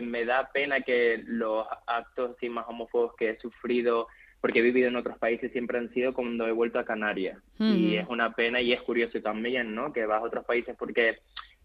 me 0.00 0.24
da 0.24 0.50
pena 0.52 0.80
que 0.80 1.22
los 1.26 1.66
actos 1.86 2.36
así 2.36 2.48
más 2.48 2.66
homófobos 2.68 3.14
que 3.16 3.30
he 3.30 3.38
sufrido, 3.38 4.08
porque 4.40 4.60
he 4.60 4.62
vivido 4.62 4.88
en 4.88 4.96
otros 4.96 5.18
países, 5.18 5.52
siempre 5.52 5.78
han 5.78 5.92
sido 5.92 6.14
cuando 6.14 6.46
he 6.46 6.52
vuelto 6.52 6.78
a 6.78 6.84
Canarias. 6.84 7.38
Y 7.58 7.96
es 7.96 8.08
una 8.08 8.32
pena 8.32 8.60
y 8.60 8.72
es 8.72 8.82
curioso 8.82 9.20
también, 9.20 9.74
¿no? 9.74 9.92
Que 9.92 10.06
vas 10.06 10.20
a 10.20 10.26
otros 10.26 10.44
países 10.44 10.74
porque 10.76 11.18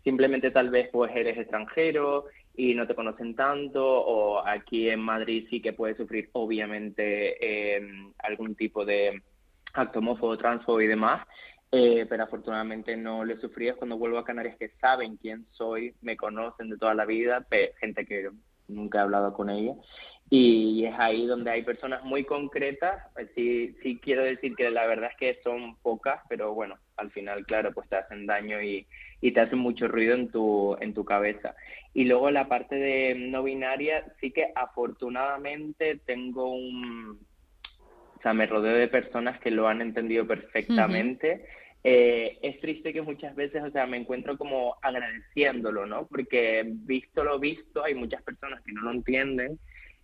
simplemente 0.03 0.51
tal 0.51 0.69
vez 0.69 0.89
pues 0.91 1.11
eres 1.15 1.37
extranjero 1.37 2.25
y 2.55 2.73
no 2.73 2.87
te 2.87 2.95
conocen 2.95 3.35
tanto, 3.35 3.85
o 3.85 4.45
aquí 4.45 4.89
en 4.89 4.99
Madrid 4.99 5.47
sí 5.49 5.61
que 5.61 5.73
puedes 5.73 5.97
sufrir 5.97 6.29
obviamente 6.33 7.75
em, 7.75 8.13
algún 8.19 8.55
tipo 8.55 8.83
de 8.83 9.21
acto 9.73 9.99
homófobo, 9.99 10.37
transfobo 10.37 10.81
y 10.81 10.87
demás, 10.87 11.25
eh, 11.71 12.05
pero 12.07 12.23
afortunadamente 12.23 12.95
no 12.95 13.25
lo 13.25 13.33
he 13.33 13.41
sufrido. 13.41 13.73
Es 13.73 13.77
cuando 13.77 13.97
vuelvo 13.97 14.17
a 14.17 14.25
Canarias 14.25 14.57
que 14.57 14.69
saben 14.79 15.17
quién 15.17 15.45
soy, 15.51 15.93
me 16.01 16.17
conocen 16.17 16.69
de 16.69 16.77
toda 16.77 16.93
la 16.93 17.05
vida, 17.05 17.45
gente 17.79 18.05
que 18.05 18.29
nunca 18.67 18.99
he 18.99 19.01
hablado 19.01 19.33
con 19.33 19.49
ella. 19.49 19.73
Y 20.29 20.83
es 20.85 20.93
ahí 20.97 21.25
donde 21.25 21.51
hay 21.51 21.63
personas 21.63 22.03
muy 22.03 22.25
concretas. 22.25 23.01
Sí, 23.33 23.75
sí 23.81 23.99
quiero 24.01 24.23
decir 24.23 24.55
que 24.55 24.69
la 24.69 24.85
verdad 24.85 25.11
es 25.11 25.17
que 25.17 25.41
son 25.41 25.77
pocas, 25.77 26.21
pero 26.27 26.53
bueno, 26.53 26.75
al 26.97 27.11
final, 27.11 27.45
claro, 27.45 27.73
pues 27.73 27.87
te 27.87 27.95
hacen 27.95 28.25
daño 28.25 28.61
y, 28.61 28.87
y 29.21 29.31
te 29.31 29.39
hacen 29.39 29.59
mucho 29.59 29.87
ruido 29.87 30.15
en 30.15 30.29
tu, 30.29 30.75
en 30.81 30.93
tu 30.93 31.05
cabeza. 31.05 31.55
Y 31.93 32.05
luego 32.05 32.29
la 32.29 32.49
parte 32.49 32.75
de 32.75 33.15
no 33.15 33.43
binaria, 33.43 34.05
sí 34.19 34.31
que 34.31 34.51
afortunadamente 34.55 35.99
tengo 36.05 36.51
un, 36.53 37.19
o 38.17 38.21
sea, 38.21 38.33
me 38.33 38.47
rodeo 38.47 38.75
de 38.75 38.87
personas 38.87 39.39
que 39.39 39.51
lo 39.51 39.67
han 39.67 39.81
entendido 39.81 40.25
perfectamente. 40.25 41.45
Eh, 41.83 42.39
es 42.41 42.59
triste 42.59 42.91
que 42.91 43.01
muchas 43.01 43.35
veces, 43.35 43.63
o 43.63 43.69
sea, 43.69 43.85
me 43.85 43.97
encuentro 43.97 44.37
como 44.37 44.75
agradeciéndolo, 44.81 45.85
¿no? 45.85 46.07
Porque 46.07 46.63
visto 46.65 47.23
lo 47.23 47.39
visto, 47.39 47.83
hay 47.83 47.93
muchas 47.93 48.23
personas 48.23 48.61
que 48.63 48.73
no 48.73 48.81
lo 48.81 48.91
entienden 48.91 49.59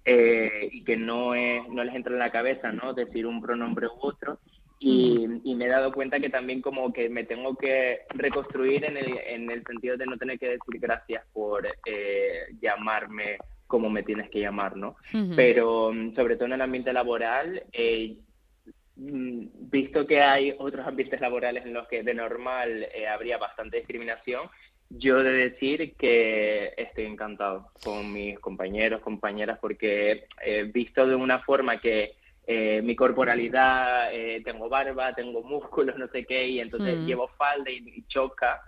eh, 0.06 0.70
y 0.72 0.84
que 0.84 0.96
no, 0.96 1.34
es, 1.34 1.68
no 1.70 1.84
les 1.84 1.96
entra 1.96 2.14
en 2.14 2.20
la 2.20 2.32
cabeza, 2.32 2.72
¿no? 2.72 2.94
Decir 2.94 3.26
un 3.26 3.42
pronombre 3.42 3.88
u 3.88 3.98
otro. 4.02 4.40
Y, 4.80 5.28
me 5.56 5.66
he 5.66 5.70
dado 5.70 5.94
cuenta 5.94 6.20
que 6.20 6.30
también 6.30 6.62
como 6.62 6.92
que 6.92 7.10
me 7.10 7.24
tengo 7.24 7.56
que 7.56 8.02
reconstruir 8.10 8.84
en 8.84 8.98
el, 8.98 9.18
en 9.26 9.50
el 9.50 9.64
sentido 9.64 9.96
de 9.96 10.06
no 10.06 10.18
tener 10.18 10.38
que 10.38 10.50
decir 10.50 10.80
gracias 10.80 11.24
por 11.32 11.66
eh, 11.86 12.48
llamarme 12.62 13.38
como 13.74 13.90
me 13.90 14.04
tienes 14.04 14.30
que 14.30 14.40
llamar, 14.40 14.78
¿no? 14.78 14.98
Pero 15.36 15.92
mm, 15.92 16.14
sobre 16.14 16.36
todo 16.36 16.46
en 16.46 16.54
el 16.54 16.62
ambiente 16.62 16.94
laboral, 16.94 17.64
eh, 17.74 18.18
mm, 18.98 19.48
visto 19.72 20.06
que 20.06 20.22
hay 20.22 20.54
otros 20.60 20.86
ambientes 20.86 21.20
laborales 21.20 21.66
en 21.66 21.74
los 21.74 21.88
que 21.88 22.04
de 22.04 22.14
normal 22.14 22.88
eh, 22.94 23.08
habría 23.08 23.40
bastante 23.40 23.78
discriminación, 23.78 24.48
yo 24.92 25.24
de 25.24 25.32
decir 25.50 25.96
que 25.96 26.76
estoy 26.78 27.06
encantado 27.06 27.72
con 27.84 28.14
mis 28.14 28.38
compañeros, 28.38 29.02
compañeras, 29.02 29.58
porque 29.60 30.28
he 30.46 30.66
visto 30.66 31.08
de 31.08 31.16
una 31.16 31.40
forma 31.40 31.80
que 31.80 32.14
eh, 32.46 32.80
mi 32.84 32.96
corporalidad, 32.96 34.12
tengo 34.46 34.70
barba, 34.70 35.16
tengo 35.16 35.42
músculos, 35.42 35.98
no 35.98 36.08
sé 36.10 36.26
qué, 36.26 36.48
y 36.48 36.60
entonces 36.60 36.96
mm. 36.96 37.06
llevo 37.08 37.28
falda 37.30 37.72
y 37.72 38.04
choca 38.08 38.62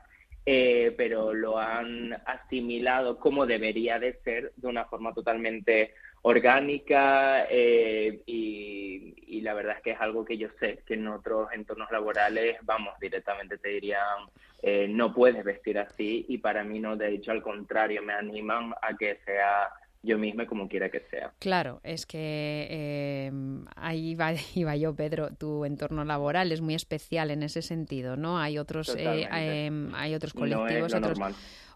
eh, 0.45 0.93
pero 0.95 1.33
lo 1.33 1.57
han 1.57 2.13
asimilado 2.25 3.17
como 3.17 3.45
debería 3.45 3.97
de 3.97 4.13
ser 4.23 4.51
de 4.55 4.67
una 4.67 4.85
forma 4.85 5.13
totalmente 5.13 5.95
orgánica 6.21 7.45
eh, 7.49 8.21
y, 8.25 9.41
la 9.41 9.53
verdad 9.53 9.75
es 9.77 9.83
que 9.83 9.91
es 9.91 10.01
algo 10.01 10.25
que 10.25 10.39
yo 10.39 10.47
sé 10.59 10.79
que 10.87 10.95
en 10.95 11.07
otros 11.07 11.49
entornos 11.53 11.91
laborales, 11.91 12.57
vamos, 12.63 12.95
directamente 12.99 13.59
te 13.59 13.69
dirían, 13.69 14.25
eh, 14.63 14.87
no 14.89 15.13
puedes 15.13 15.43
vestir 15.43 15.77
así 15.77 16.25
y 16.27 16.39
para 16.39 16.63
mí 16.63 16.79
no, 16.79 16.95
de 16.95 17.13
hecho 17.13 17.31
al 17.31 17.43
contrario, 17.43 18.01
me 18.01 18.13
animan 18.13 18.73
a 18.81 18.97
que 18.97 19.19
sea 19.23 19.69
yo 20.05 20.17
misma 20.17 20.45
como 20.45 20.69
quiera 20.69 20.89
que 20.89 21.01
sea. 21.09 21.33
Claro, 21.39 21.81
es 21.83 22.05
que 22.05 22.67
eh, 22.69 23.31
ahí 23.75 24.11
iba, 24.53 24.75
yo, 24.75 24.95
Pedro, 24.95 25.29
tu 25.37 25.65
entorno 25.65 26.05
laboral 26.05 26.51
es 26.51 26.61
muy 26.61 26.75
especial 26.75 27.31
en 27.31 27.43
ese 27.43 27.61
sentido, 27.61 28.15
¿no? 28.15 28.39
Hay 28.39 28.57
otros, 28.57 28.95
eh, 28.95 29.27
em, 29.31 29.93
hay, 29.95 30.13
otros 30.13 30.33
colectivos, 30.33 30.93
otros, 30.93 31.19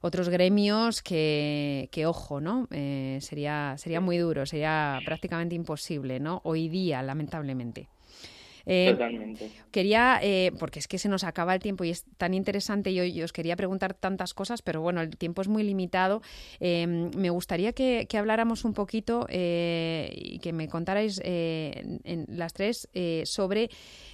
otros 0.02 0.30
gremios 0.30 1.02
que, 1.02 1.90
que 1.92 2.06
ojo, 2.06 2.40
¿no? 2.40 2.68
Eh, 2.72 3.18
sería, 3.22 3.76
sería 3.78 4.00
muy 4.00 4.18
duro, 4.18 4.46
sería 4.46 5.00
prácticamente 5.04 5.56
imposible, 5.56 6.20
¿no? 6.20 6.42
Hoy 6.44 6.70
día, 6.70 7.02
lamentablemente. 7.02 7.90
Eh, 8.72 8.92
Totalmente. 8.92 9.50
Quería, 9.72 10.20
eh, 10.22 10.52
porque 10.60 10.78
es 10.78 10.88
que 10.88 11.00
se 11.00 11.10
nos 11.10 11.24
acaba 11.24 11.56
el 11.56 11.60
tiempo 11.60 11.84
y 11.84 11.90
es 11.90 12.06
tan 12.18 12.36
interesante, 12.36 12.94
yo, 12.94 13.04
yo 13.04 13.26
os 13.26 13.34
quería 13.34 13.56
preguntar 13.56 13.96
tantas 13.96 14.36
cosas, 14.36 14.62
pero 14.62 14.80
bueno, 14.80 15.02
el 15.02 15.18
tiempo 15.18 15.42
es 15.42 15.48
muy 15.48 15.64
limitado. 15.64 16.22
Em, 16.60 17.10
me 17.16 17.32
gustaría 17.32 17.74
que, 17.74 18.08
habláramos 18.20 18.66
un 18.66 18.74
poquito 18.74 19.26
y 19.30 20.40
que 20.40 20.52
me 20.54 20.68
contarais 20.68 21.22
en, 21.24 22.26
las 22.28 22.54
tres 22.54 22.90
sobre 23.24 23.70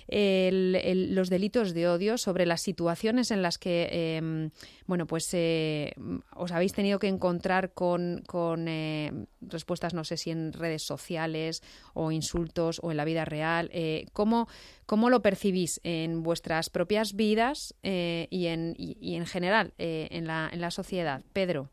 los 0.07 1.29
delitos 1.29 1.73
de 1.73 1.87
odio, 1.87 2.17
sobre 2.17 2.45
las 2.45 2.61
situaciones 2.61 3.31
en 3.31 3.41
las 3.41 3.57
que, 3.57 3.89
em, 4.17 4.51
bueno, 4.85 5.07
pues 5.07 5.35
os 6.35 6.51
habéis 6.51 6.73
tenido 6.73 6.99
que 6.99 7.07
encontrar 7.07 7.73
con, 7.73 8.21
con 8.27 8.67
respuestas, 9.41 9.95
no 9.95 10.03
sé 10.03 10.17
si 10.17 10.29
en 10.29 10.53
redes 10.53 10.83
sociales 10.83 11.63
o 11.93 12.11
insultos 12.11 12.79
o 12.83 12.91
en 12.91 12.97
la 12.97 13.05
vida 13.05 13.25
real. 13.25 13.71
¿cómo, 14.13 14.44
¿Cómo 14.85 15.09
lo 15.09 15.21
percibís 15.21 15.81
en 15.83 16.21
vuestras 16.21 16.69
propias 16.69 17.15
vidas 17.15 17.75
eh, 17.81 18.27
y, 18.29 18.47
en, 18.47 18.75
y, 18.77 19.15
en 19.15 19.25
general 19.25 19.73
eh, 19.79 20.07
en, 20.11 20.27
la, 20.27 20.49
en 20.51 20.61
la 20.61 20.69
sociedad? 20.69 21.23
Pedro. 21.33 21.69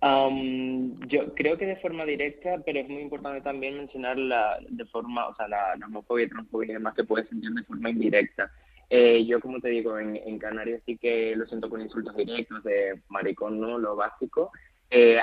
yo 0.00 1.34
creo 1.34 1.58
que 1.58 1.66
de 1.66 1.76
forma 1.76 2.04
directa, 2.04 2.62
pero 2.64 2.80
es 2.80 2.88
muy 2.88 3.02
importante 3.02 3.40
también 3.40 3.76
mencionar 3.76 4.16
la, 4.16 4.58
de 4.68 4.84
forma, 4.86 5.26
o 5.26 5.34
sea, 5.34 5.48
la, 5.48 5.74
homofobia 5.84 6.26
y 6.26 6.28
transfobia 6.28 6.70
y 6.70 6.74
demás 6.74 6.94
que 6.94 7.04
puede 7.04 7.26
sentir 7.26 7.50
de 7.50 7.64
forma 7.64 7.90
indirecta. 7.90 8.52
Eh, 8.88 9.24
yo, 9.24 9.40
como 9.40 9.60
te 9.60 9.68
digo, 9.68 9.98
en, 9.98 10.16
en, 10.16 10.38
Canarias 10.38 10.82
sí 10.86 10.96
que 10.98 11.34
lo 11.36 11.46
siento 11.46 11.68
con 11.68 11.80
insultos 11.80 12.16
directos 12.16 12.62
de 12.64 13.00
maricón, 13.08 13.60
¿no? 13.60 13.78
Lo 13.78 13.96
básico. 13.96 14.52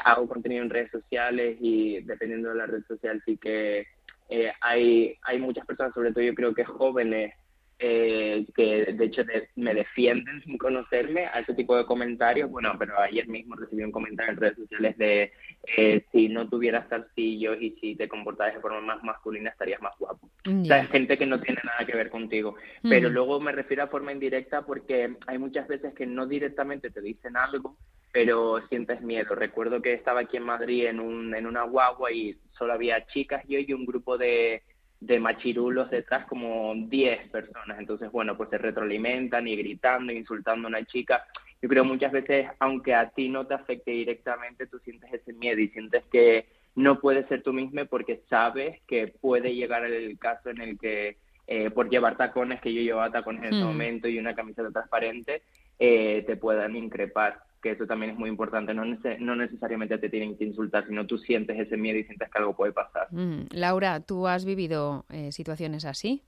hago 0.03 0.27
contenido 0.27 0.63
en 0.63 0.69
redes 0.69 0.91
sociales 0.91 1.57
y 1.59 2.01
dependiendo 2.01 2.49
de 2.49 2.55
la 2.55 2.65
red 2.65 2.83
social 2.87 3.21
sí 3.25 3.37
que 3.37 3.87
eh, 4.29 4.51
hay, 4.61 5.17
hay 5.23 5.39
muchas 5.39 5.65
personas, 5.65 5.93
sobre 5.93 6.11
todo 6.11 6.23
yo 6.23 6.35
creo 6.35 6.53
que 6.53 6.63
jóvenes, 6.63 7.33
eh, 7.79 8.43
que 8.55 8.91
de 8.91 9.05
hecho 9.05 9.21
me 9.55 9.75
defienden 9.75 10.41
sin 10.45 10.57
conocerme 10.57 11.27
a 11.27 11.39
ese 11.39 11.53
tipo 11.53 11.77
de 11.77 11.85
comentarios. 11.85 12.49
Bueno, 12.49 12.75
pero 12.77 12.99
ayer 12.99 13.27
mismo 13.27 13.55
recibí 13.55 13.83
un 13.83 13.91
comentario 13.91 14.33
en 14.33 14.39
redes 14.39 14.57
sociales 14.57 14.97
de 14.97 15.31
eh, 15.77 16.03
si 16.11 16.27
no 16.27 16.49
tuvieras 16.49 16.89
zarcillos 16.89 17.57
y 17.61 17.71
si 17.79 17.95
te 17.95 18.07
comportaras 18.07 18.55
de 18.55 18.61
forma 18.61 18.81
más 18.81 19.03
masculina 19.03 19.51
estarías 19.51 19.81
más 19.81 19.97
guapo. 19.99 20.29
O 20.45 20.65
sea, 20.65 20.85
gente 20.85 21.17
que 21.17 21.25
no 21.25 21.39
tiene 21.39 21.61
nada 21.63 21.85
que 21.85 21.95
ver 21.95 22.09
contigo. 22.09 22.55
Pero 22.81 23.09
luego 23.09 23.39
me 23.39 23.51
refiero 23.51 23.83
a 23.83 23.87
forma 23.87 24.11
indirecta 24.11 24.65
porque 24.65 25.15
hay 25.27 25.37
muchas 25.37 25.67
veces 25.67 25.93
que 25.93 26.05
no 26.05 26.25
directamente 26.25 26.89
te 26.89 27.01
dicen 27.01 27.37
algo, 27.37 27.77
pero 28.17 28.59
sientes 28.67 28.99
miedo. 29.01 29.35
Recuerdo 29.35 29.79
que 29.79 29.93
estaba 29.93 30.21
aquí 30.21 30.37
en 30.37 30.43
Madrid 30.43 30.87
en, 30.87 30.99
un, 30.99 31.35
en 31.35 31.45
una 31.45 31.61
guagua 31.65 32.11
y 32.11 32.35
solo 32.57 32.73
había 32.73 33.05
chicas 33.05 33.43
yo 33.47 33.59
y 33.59 33.73
un 33.73 33.85
grupo 33.85 34.17
de, 34.17 34.63
de 34.99 35.19
machirulos 35.19 35.91
detrás, 35.91 36.25
como 36.25 36.73
10 36.75 37.29
personas. 37.29 37.77
Entonces, 37.77 38.11
bueno, 38.11 38.35
pues 38.35 38.49
se 38.49 38.57
retroalimentan 38.57 39.47
y 39.47 39.55
gritando, 39.55 40.11
insultando 40.11 40.65
a 40.67 40.69
una 40.69 40.83
chica. 40.83 41.25
Yo 41.61 41.69
creo 41.69 41.85
muchas 41.85 42.11
veces, 42.11 42.47
aunque 42.57 42.95
a 42.95 43.07
ti 43.11 43.29
no 43.29 43.45
te 43.45 43.53
afecte 43.53 43.91
directamente, 43.91 44.65
tú 44.65 44.79
sientes 44.79 45.13
ese 45.13 45.33
miedo 45.33 45.61
y 45.61 45.67
sientes 45.67 46.03
que 46.11 46.47
no 46.73 46.99
puedes 46.99 47.27
ser 47.27 47.43
tú 47.43 47.53
mismo 47.53 47.85
porque 47.85 48.23
sabes 48.31 48.81
que 48.87 49.09
puede 49.09 49.53
llegar 49.53 49.85
el 49.85 50.17
caso 50.17 50.49
en 50.49 50.61
el 50.61 50.79
que 50.79 51.17
eh, 51.45 51.69
por 51.69 51.87
llevar 51.87 52.17
tacones, 52.17 52.61
que 52.61 52.73
yo 52.73 52.81
llevaba 52.81 53.11
tacones 53.11 53.43
en 53.43 53.49
ese 53.49 53.63
hmm. 53.63 53.67
momento 53.67 54.07
y 54.07 54.17
una 54.17 54.33
camiseta 54.33 54.71
transparente, 54.71 55.43
eh, 55.77 56.23
te 56.25 56.35
puedan 56.35 56.75
increpar 56.75 57.45
que 57.67 57.73
eso 57.73 57.85
también 57.85 58.13
es 58.13 58.17
muy 58.17 58.29
importante. 58.29 58.73
No, 58.73 58.85
no 58.85 59.35
necesariamente 59.35 59.97
te 59.97 60.09
tienen 60.09 60.37
que 60.37 60.45
insultar, 60.45 60.87
sino 60.87 61.05
tú 61.05 61.17
sientes 61.17 61.59
ese 61.59 61.75
miedo 61.75 61.97
y 61.99 62.05
sientes 62.05 62.29
que 62.29 62.37
algo 62.37 62.55
puede 62.55 62.71
pasar. 62.71 63.07
Mm. 63.11 63.47
Laura, 63.51 63.99
¿tú 63.99 64.27
has 64.27 64.45
vivido 64.45 65.05
eh, 65.09 65.31
situaciones 65.31 65.85
así? 65.85 66.23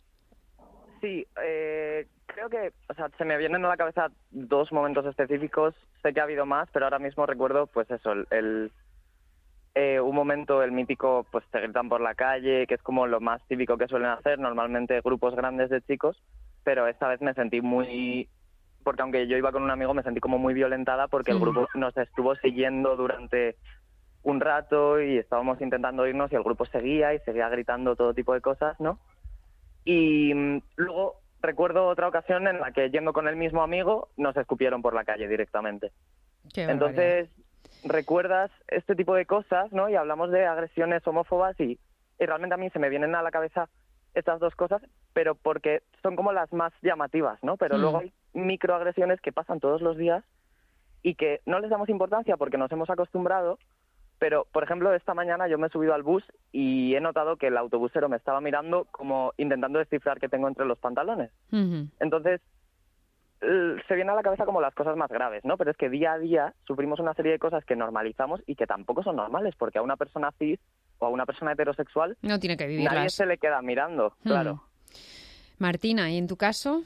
Sí, 1.00 1.26
eh, 1.42 2.08
creo 2.26 2.50
que, 2.50 2.74
o 2.90 2.94
sea, 2.94 3.10
se 3.18 3.24
me 3.24 3.38
vienen 3.38 3.64
a 3.64 3.70
la 3.70 3.78
cabeza 3.78 4.12
dos 4.32 4.72
momentos 4.74 5.06
específicos. 5.06 5.74
Sé 6.02 6.14
que 6.14 6.20
ha 6.20 6.24
habido 6.24 6.46
más, 6.46 6.68
pero 6.74 6.86
ahora 6.86 7.00
mismo 7.00 7.26
recuerdo, 7.26 7.68
pues 7.68 7.90
eso, 7.90 8.12
el, 8.12 8.72
eh, 9.76 10.02
un 10.02 10.16
momento, 10.16 10.62
el 10.62 10.74
mítico, 10.74 11.26
pues 11.32 11.46
te 11.52 11.62
gritan 11.62 11.88
por 11.88 12.02
la 12.02 12.16
calle, 12.16 12.68
que 12.68 12.76
es 12.76 12.82
como 12.82 13.08
lo 13.08 13.22
más 13.22 13.42
típico 13.48 13.78
que 13.78 13.88
suelen 13.88 14.10
hacer, 14.10 14.40
normalmente 14.40 15.00
grupos 15.02 15.36
grandes 15.36 15.70
de 15.70 15.82
chicos, 15.82 16.22
pero 16.66 16.88
esta 16.88 17.08
vez 17.08 17.22
me 17.22 17.34
sentí 17.34 17.62
muy 17.62 18.28
porque 18.84 19.02
aunque 19.02 19.28
yo 19.28 19.38
iba 19.38 19.52
con 19.52 19.64
un 19.64 19.72
amigo 19.72 19.94
me 19.94 20.04
sentí 20.04 20.20
como 20.20 20.38
muy 20.38 20.54
violentada 20.54 21.08
porque 21.08 21.32
el 21.32 21.40
grupo 21.40 21.68
nos 21.76 21.96
estuvo 21.98 22.36
siguiendo 22.36 22.96
durante 22.96 23.56
un 24.24 24.40
rato 24.40 25.02
y 25.02 25.18
estábamos 25.18 25.62
intentando 25.62 26.08
irnos 26.08 26.32
y 26.32 26.36
el 26.36 26.44
grupo 26.44 26.66
seguía 26.66 27.14
y 27.14 27.20
seguía 27.20 27.50
gritando 27.50 27.96
todo 27.96 28.14
tipo 28.14 28.34
de 28.34 28.42
cosas, 28.42 28.80
¿no? 28.80 29.00
Y 29.86 30.34
mm, 30.34 30.62
luego 30.76 31.16
recuerdo 31.42 31.88
otra 31.88 32.08
ocasión 32.08 32.48
en 32.48 32.60
la 32.60 32.72
que 32.72 32.90
yendo 32.90 33.14
con 33.14 33.28
el 33.28 33.36
mismo 33.36 33.64
amigo 33.64 34.10
nos 34.18 34.36
escupieron 34.36 34.82
por 34.82 34.94
la 34.94 35.06
calle 35.06 35.28
directamente. 35.28 35.92
Entonces, 36.56 37.30
recuerdas 37.84 38.52
este 38.68 38.96
tipo 38.96 39.16
de 39.16 39.26
cosas, 39.26 39.72
¿no? 39.72 39.90
Y 39.90 39.96
hablamos 39.96 40.32
de 40.32 40.46
agresiones 40.46 41.06
homófobas 41.08 41.58
y, 41.60 41.80
y 42.20 42.26
realmente 42.26 42.56
a 42.56 42.58
mí 42.58 42.70
se 42.72 42.80
me 42.80 42.90
vienen 42.90 43.16
a 43.16 43.22
la 43.22 43.32
cabeza 43.32 43.70
estas 44.20 44.40
dos 44.40 44.56
cosas, 44.56 44.82
pero 45.14 45.36
porque 45.36 45.82
son 46.04 46.16
como 46.16 46.32
las 46.32 46.52
más 46.54 46.74
llamativas, 46.82 47.44
¿no? 47.44 47.58
Pero 47.58 47.78
luego 47.78 48.00
hay 48.00 48.14
microagresiones 48.34 49.20
que 49.22 49.32
pasan 49.32 49.60
todos 49.60 49.82
los 49.82 49.98
días 49.98 50.24
y 51.02 51.16
que 51.16 51.42
no 51.46 51.60
les 51.60 51.70
damos 51.70 51.90
importancia 51.90 52.38
porque 52.38 52.58
nos 52.58 52.72
hemos 52.72 52.90
acostumbrado, 52.90 53.58
pero 54.20 54.46
por 54.52 54.64
ejemplo 54.64 54.94
esta 54.94 55.14
mañana 55.14 55.48
yo 55.48 55.58
me 55.58 55.68
he 55.68 55.70
subido 55.70 55.94
al 55.94 56.04
bus 56.04 56.24
y 56.52 56.94
he 56.96 57.00
notado 57.00 57.38
que 57.38 57.48
el 57.48 57.58
autobusero 57.58 58.10
me 58.10 58.18
estaba 58.18 58.42
mirando 58.42 58.86
como 58.92 59.34
intentando 59.38 59.80
descifrar 59.80 60.20
qué 60.20 60.30
tengo 60.30 60.48
entre 60.48 60.66
los 60.66 60.78
pantalones. 60.78 61.32
Entonces 62.00 62.42
se 63.40 63.96
viene 63.96 64.12
a 64.12 64.16
la 64.16 64.22
cabeza 64.22 64.46
como 64.46 64.60
las 64.60 64.76
cosas 64.76 64.98
más 64.98 65.10
graves, 65.10 65.46
¿no? 65.46 65.56
Pero 65.56 65.72
es 65.72 65.78
que 65.78 65.90
día 65.90 66.12
a 66.12 66.20
día 66.20 66.54
sufrimos 66.68 67.00
una 67.00 67.14
serie 67.14 67.32
de 67.32 67.40
cosas 67.40 67.64
que 67.64 67.78
normalizamos 67.78 68.42
y 68.46 68.56
que 68.56 68.68
tampoco 68.68 69.02
son 69.02 69.16
normales, 69.16 69.56
porque 69.58 69.78
a 69.78 69.82
una 69.82 69.96
persona 69.96 70.34
cis 70.38 70.60
o 71.00 71.06
a 71.06 71.10
una 71.10 71.26
persona 71.26 71.54
heterosexual 71.54 72.18
no 72.22 72.40
tiene 72.40 72.58
que 72.58 72.68
vivirlas. 72.68 72.94
nadie 72.94 73.10
se 73.10 73.26
le 73.26 73.38
queda 73.38 73.62
mirando, 73.62 74.16
claro. 74.24 74.64
Martina, 75.58 76.10
¿y 76.10 76.18
en 76.18 76.28
tu 76.28 76.38
caso? 76.38 76.84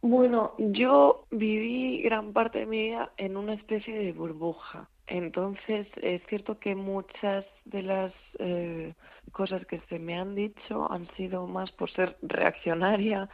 Bueno, 0.00 0.54
yo 0.58 1.26
viví 1.30 2.02
gran 2.02 2.32
parte 2.32 2.60
de 2.60 2.66
mi 2.66 2.88
vida 2.88 3.10
en 3.16 3.36
una 3.36 3.54
especie 3.54 3.98
de 3.98 4.12
burbuja. 4.12 4.88
Entonces, 5.06 5.86
es 6.02 6.22
cierto 6.28 6.58
que 6.58 6.74
muchas 6.74 7.44
de 7.64 7.82
las 7.82 8.12
eh, 8.38 8.94
cosas 9.32 9.66
que 9.66 9.80
se 9.88 9.98
me 9.98 10.18
han 10.18 10.34
dicho 10.34 10.90
han 10.92 11.08
sido 11.16 11.46
más 11.46 11.72
por 11.72 11.90
ser 11.90 12.16
reaccionaria 12.22 13.28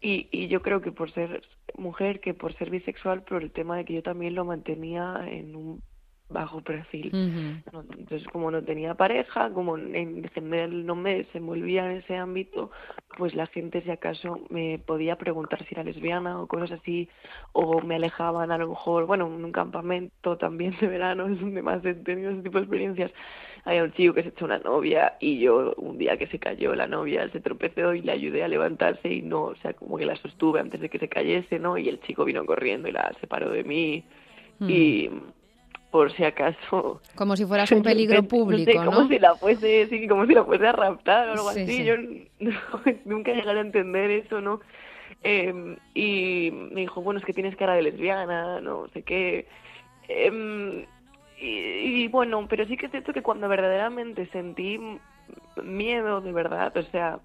y, 0.00 0.28
y 0.30 0.48
yo 0.48 0.62
creo 0.62 0.80
que 0.82 0.92
por 0.92 1.10
ser 1.12 1.42
mujer 1.76 2.20
que 2.20 2.34
por 2.34 2.54
ser 2.56 2.70
bisexual, 2.70 3.22
pero 3.22 3.38
el 3.38 3.50
tema 3.50 3.76
de 3.76 3.84
que 3.84 3.94
yo 3.94 4.02
también 4.02 4.34
lo 4.34 4.44
mantenía 4.44 5.24
en 5.26 5.56
un 5.56 5.82
bajo 6.28 6.62
perfil. 6.62 7.10
Entonces, 7.12 8.26
como 8.28 8.50
no 8.50 8.62
tenía 8.62 8.94
pareja, 8.94 9.50
como 9.50 9.76
en 9.76 10.28
general 10.30 10.86
no 10.86 10.96
me 10.96 11.16
desenvolvía 11.18 11.90
en 11.90 11.98
ese 11.98 12.16
ámbito, 12.16 12.70
pues 13.16 13.34
la 13.34 13.46
gente, 13.46 13.82
si 13.82 13.90
acaso, 13.90 14.40
me 14.50 14.78
podía 14.78 15.16
preguntar 15.16 15.64
si 15.64 15.74
era 15.74 15.84
lesbiana 15.84 16.40
o 16.40 16.46
cosas 16.46 16.72
así, 16.72 17.08
o 17.52 17.80
me 17.82 17.96
alejaban 17.96 18.50
a 18.50 18.58
lo 18.58 18.68
mejor, 18.68 19.06
bueno, 19.06 19.26
en 19.26 19.44
un 19.44 19.52
campamento 19.52 20.36
también 20.36 20.74
de 20.80 20.86
verano, 20.86 21.26
es 21.26 21.40
donde 21.40 21.62
más 21.62 21.84
he 21.84 21.94
tenido 21.94 22.30
ese 22.30 22.42
tipo 22.42 22.58
de 22.58 22.64
experiencias. 22.64 23.12
Hay 23.66 23.80
un 23.80 23.92
chico 23.92 24.14
que 24.14 24.22
se 24.22 24.28
echó 24.30 24.44
una 24.44 24.58
novia 24.58 25.16
y 25.20 25.38
yo, 25.38 25.74
un 25.76 25.96
día 25.96 26.16
que 26.18 26.26
se 26.26 26.38
cayó 26.38 26.74
la 26.74 26.86
novia, 26.86 27.28
se 27.30 27.40
tropezó 27.40 27.94
y 27.94 28.02
le 28.02 28.12
ayudé 28.12 28.44
a 28.44 28.48
levantarse 28.48 29.12
y 29.12 29.22
no, 29.22 29.44
o 29.44 29.56
sea, 29.56 29.72
como 29.72 29.96
que 29.96 30.04
la 30.04 30.16
sostuve 30.16 30.60
antes 30.60 30.80
de 30.80 30.88
que 30.88 30.98
se 30.98 31.08
cayese, 31.08 31.58
¿no? 31.58 31.78
Y 31.78 31.88
el 31.88 32.00
chico 32.00 32.24
vino 32.24 32.44
corriendo 32.44 32.88
y 32.88 32.92
la 32.92 33.12
separó 33.20 33.50
de 33.50 33.64
mí. 33.64 34.04
Y 34.60 35.10
por 35.94 36.10
si 36.10 36.24
acaso. 36.24 37.00
Como 37.14 37.36
si 37.36 37.46
fueras 37.46 37.70
un 37.70 37.84
peligro 37.84 38.24
público, 38.24 38.82
¿no? 38.82 38.90
Como 38.90 39.06
si 39.06 39.16
la 39.20 39.36
fuese, 39.36 39.86
sí, 39.86 40.08
como 40.08 40.26
si 40.26 40.34
la 40.34 40.42
fuese 40.42 40.66
a 40.66 40.72
raptar 40.72 41.28
o 41.28 41.32
algo 41.34 41.48
así. 41.50 41.84
Yo 41.84 41.94
nunca 43.04 43.32
llegué 43.32 43.48
a 43.48 43.60
entender 43.60 44.10
eso, 44.10 44.40
¿no? 44.40 44.58
Eh, 45.22 45.76
y 45.94 46.50
me 46.50 46.80
dijo, 46.80 47.00
bueno, 47.00 47.20
es 47.20 47.24
que 47.24 47.32
tienes 47.32 47.54
cara 47.54 47.74
de 47.74 47.82
lesbiana, 47.82 48.60
no 48.60 48.88
sé 48.88 49.04
qué. 49.04 49.46
Eh, 50.08 50.84
y, 51.38 52.08
bueno, 52.08 52.44
pero 52.50 52.66
sí 52.66 52.76
que 52.76 52.86
es 52.86 52.90
cierto 52.90 53.12
que 53.12 53.22
cuando 53.22 53.46
verdaderamente 53.46 54.26
sentí 54.32 54.80
miedo, 55.62 56.20
de 56.22 56.32
verdad, 56.32 56.76
o 56.76 56.82
sea, 56.90 57.20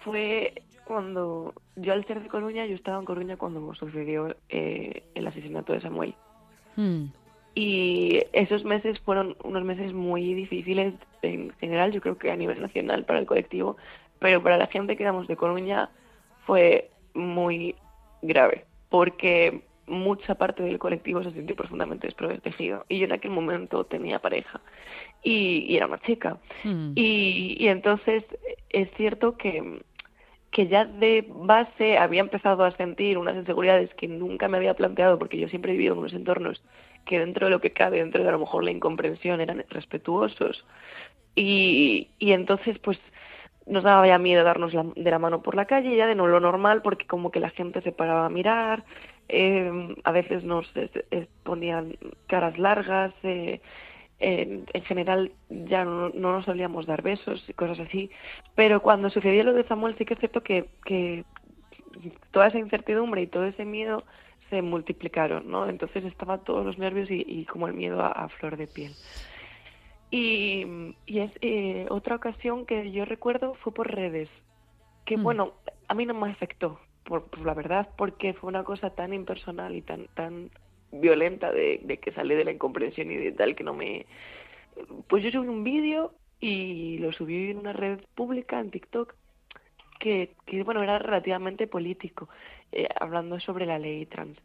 fue 0.00 0.52
cuando 0.84 1.54
yo 1.76 1.94
al 1.94 2.06
ser 2.06 2.22
de 2.22 2.28
Coruña, 2.28 2.66
yo 2.66 2.74
estaba 2.74 2.98
en 2.98 3.06
Coruña 3.06 3.38
cuando 3.38 3.74
sucedió 3.74 4.36
eh, 4.50 5.02
el 5.14 5.26
asesinato 5.26 5.72
de 5.72 5.80
Samuel. 5.80 6.14
Hmm. 6.76 7.06
Y 7.54 8.22
esos 8.32 8.64
meses 8.64 8.98
fueron 9.00 9.36
unos 9.44 9.64
meses 9.64 9.92
muy 9.92 10.34
difíciles 10.34 10.94
en 11.20 11.52
general, 11.60 11.92
yo 11.92 12.00
creo 12.00 12.16
que 12.16 12.30
a 12.30 12.36
nivel 12.36 12.60
nacional 12.60 13.04
para 13.04 13.18
el 13.18 13.26
colectivo, 13.26 13.76
pero 14.18 14.42
para 14.42 14.56
la 14.56 14.66
gente 14.68 14.96
que 14.96 15.02
éramos 15.02 15.28
de 15.28 15.36
Coruña 15.36 15.90
fue 16.46 16.90
muy 17.14 17.74
grave, 18.22 18.64
porque 18.88 19.62
mucha 19.86 20.34
parte 20.36 20.62
del 20.62 20.78
colectivo 20.78 21.22
se 21.22 21.32
sintió 21.32 21.56
profundamente 21.56 22.06
desprotegido. 22.06 22.84
Y 22.88 22.98
yo 22.98 23.04
en 23.04 23.12
aquel 23.12 23.30
momento 23.30 23.84
tenía 23.84 24.18
pareja 24.18 24.60
y, 25.22 25.76
era 25.76 25.86
una 25.86 25.98
chica. 25.98 26.38
Mm. 26.64 26.92
Y, 26.94 27.56
y 27.58 27.68
entonces 27.68 28.24
es 28.70 28.88
cierto 28.96 29.36
que, 29.36 29.82
que 30.50 30.68
ya 30.68 30.84
de 30.84 31.26
base 31.28 31.98
había 31.98 32.20
empezado 32.20 32.64
a 32.64 32.76
sentir 32.76 33.18
unas 33.18 33.36
inseguridades 33.36 33.92
que 33.94 34.06
nunca 34.06 34.48
me 34.48 34.58
había 34.58 34.74
planteado 34.74 35.18
porque 35.18 35.38
yo 35.38 35.48
siempre 35.48 35.72
he 35.72 35.76
vivido 35.76 35.94
en 35.94 36.00
unos 36.00 36.12
entornos 36.12 36.62
que 37.04 37.18
dentro 37.18 37.46
de 37.46 37.50
lo 37.50 37.60
que 37.60 37.72
cabe, 37.72 37.98
dentro 37.98 38.22
de 38.22 38.28
a 38.28 38.32
lo 38.32 38.38
mejor 38.38 38.64
la 38.64 38.70
incomprensión, 38.70 39.40
eran 39.40 39.64
respetuosos. 39.70 40.64
Y, 41.34 42.08
y 42.18 42.32
entonces, 42.32 42.78
pues, 42.78 42.98
nos 43.66 43.84
daba 43.84 44.06
ya 44.06 44.18
miedo 44.18 44.44
darnos 44.44 44.72
de 44.72 45.10
la 45.10 45.18
mano 45.18 45.42
por 45.42 45.54
la 45.54 45.66
calle, 45.66 45.96
ya 45.96 46.06
de 46.06 46.14
no 46.14 46.26
lo 46.26 46.40
normal, 46.40 46.82
porque 46.82 47.06
como 47.06 47.30
que 47.30 47.40
la 47.40 47.50
gente 47.50 47.80
se 47.82 47.92
paraba 47.92 48.26
a 48.26 48.30
mirar, 48.30 48.84
eh, 49.28 49.94
a 50.04 50.12
veces 50.12 50.44
nos 50.44 50.70
ponían 51.44 51.96
caras 52.26 52.58
largas, 52.58 53.12
eh, 53.22 53.60
en 54.18 54.84
general 54.84 55.32
ya 55.48 55.84
no, 55.84 56.10
nos 56.10 56.44
solíamos 56.44 56.86
dar 56.86 57.02
besos 57.02 57.44
y 57.48 57.54
cosas 57.54 57.80
así, 57.80 58.10
pero 58.54 58.80
cuando 58.80 59.10
sucedió 59.10 59.42
lo 59.42 59.52
de 59.52 59.64
Samuel 59.64 59.96
sí 59.98 60.04
que 60.04 60.14
es 60.14 60.20
cierto 60.20 60.42
que, 60.42 60.68
que 60.84 61.24
toda 62.30 62.46
esa 62.46 62.58
incertidumbre 62.58 63.22
y 63.22 63.26
todo 63.26 63.44
ese 63.44 63.64
miedo 63.64 64.04
se 64.52 64.60
multiplicaron, 64.60 65.50
¿no? 65.50 65.66
Entonces 65.66 66.04
estaban 66.04 66.44
todos 66.44 66.62
los 66.66 66.76
nervios 66.76 67.08
y, 67.10 67.46
como 67.46 67.68
el 67.68 67.72
miedo 67.72 68.02
a, 68.02 68.28
flor 68.28 68.58
de 68.58 68.66
piel. 68.66 68.92
Y, 70.10 70.94
y 71.06 71.20
es 71.20 71.32
eh, 71.40 71.86
otra 71.88 72.16
ocasión 72.16 72.66
que 72.66 72.92
yo 72.92 73.06
recuerdo 73.06 73.54
fue 73.54 73.72
por 73.72 73.90
redes, 73.90 74.28
que 75.06 75.16
mm. 75.16 75.22
bueno, 75.22 75.54
a 75.88 75.94
mí 75.94 76.04
no 76.04 76.12
me 76.12 76.30
afectó, 76.30 76.78
por, 77.02 77.30
por, 77.30 77.46
la 77.46 77.54
verdad, 77.54 77.88
porque 77.96 78.34
fue 78.34 78.48
una 78.48 78.62
cosa 78.62 78.90
tan 78.90 79.14
impersonal 79.14 79.74
y 79.74 79.80
tan 79.80 80.08
tan 80.08 80.50
violenta 80.92 81.50
de, 81.50 81.80
de 81.82 81.96
que 81.96 82.12
sale 82.12 82.36
de 82.36 82.44
la 82.44 82.52
incomprensión 82.52 83.10
y 83.10 83.16
de 83.16 83.32
tal 83.32 83.56
que 83.56 83.64
no 83.64 83.72
me... 83.72 84.04
Pues 85.08 85.24
yo 85.24 85.30
subí 85.30 85.48
un 85.48 85.64
vídeo 85.64 86.12
y 86.40 86.98
lo 86.98 87.10
subí 87.12 87.52
en 87.52 87.56
una 87.56 87.72
red 87.72 88.00
pública, 88.14 88.60
en 88.60 88.70
TikTok, 88.70 89.14
que, 90.02 90.34
que 90.44 90.64
bueno, 90.64 90.82
era 90.82 90.98
relativamente 90.98 91.68
político, 91.68 92.28
eh, 92.72 92.88
hablando 93.00 93.38
sobre 93.38 93.66
la 93.66 93.78
ley 93.78 94.04
trans. 94.06 94.36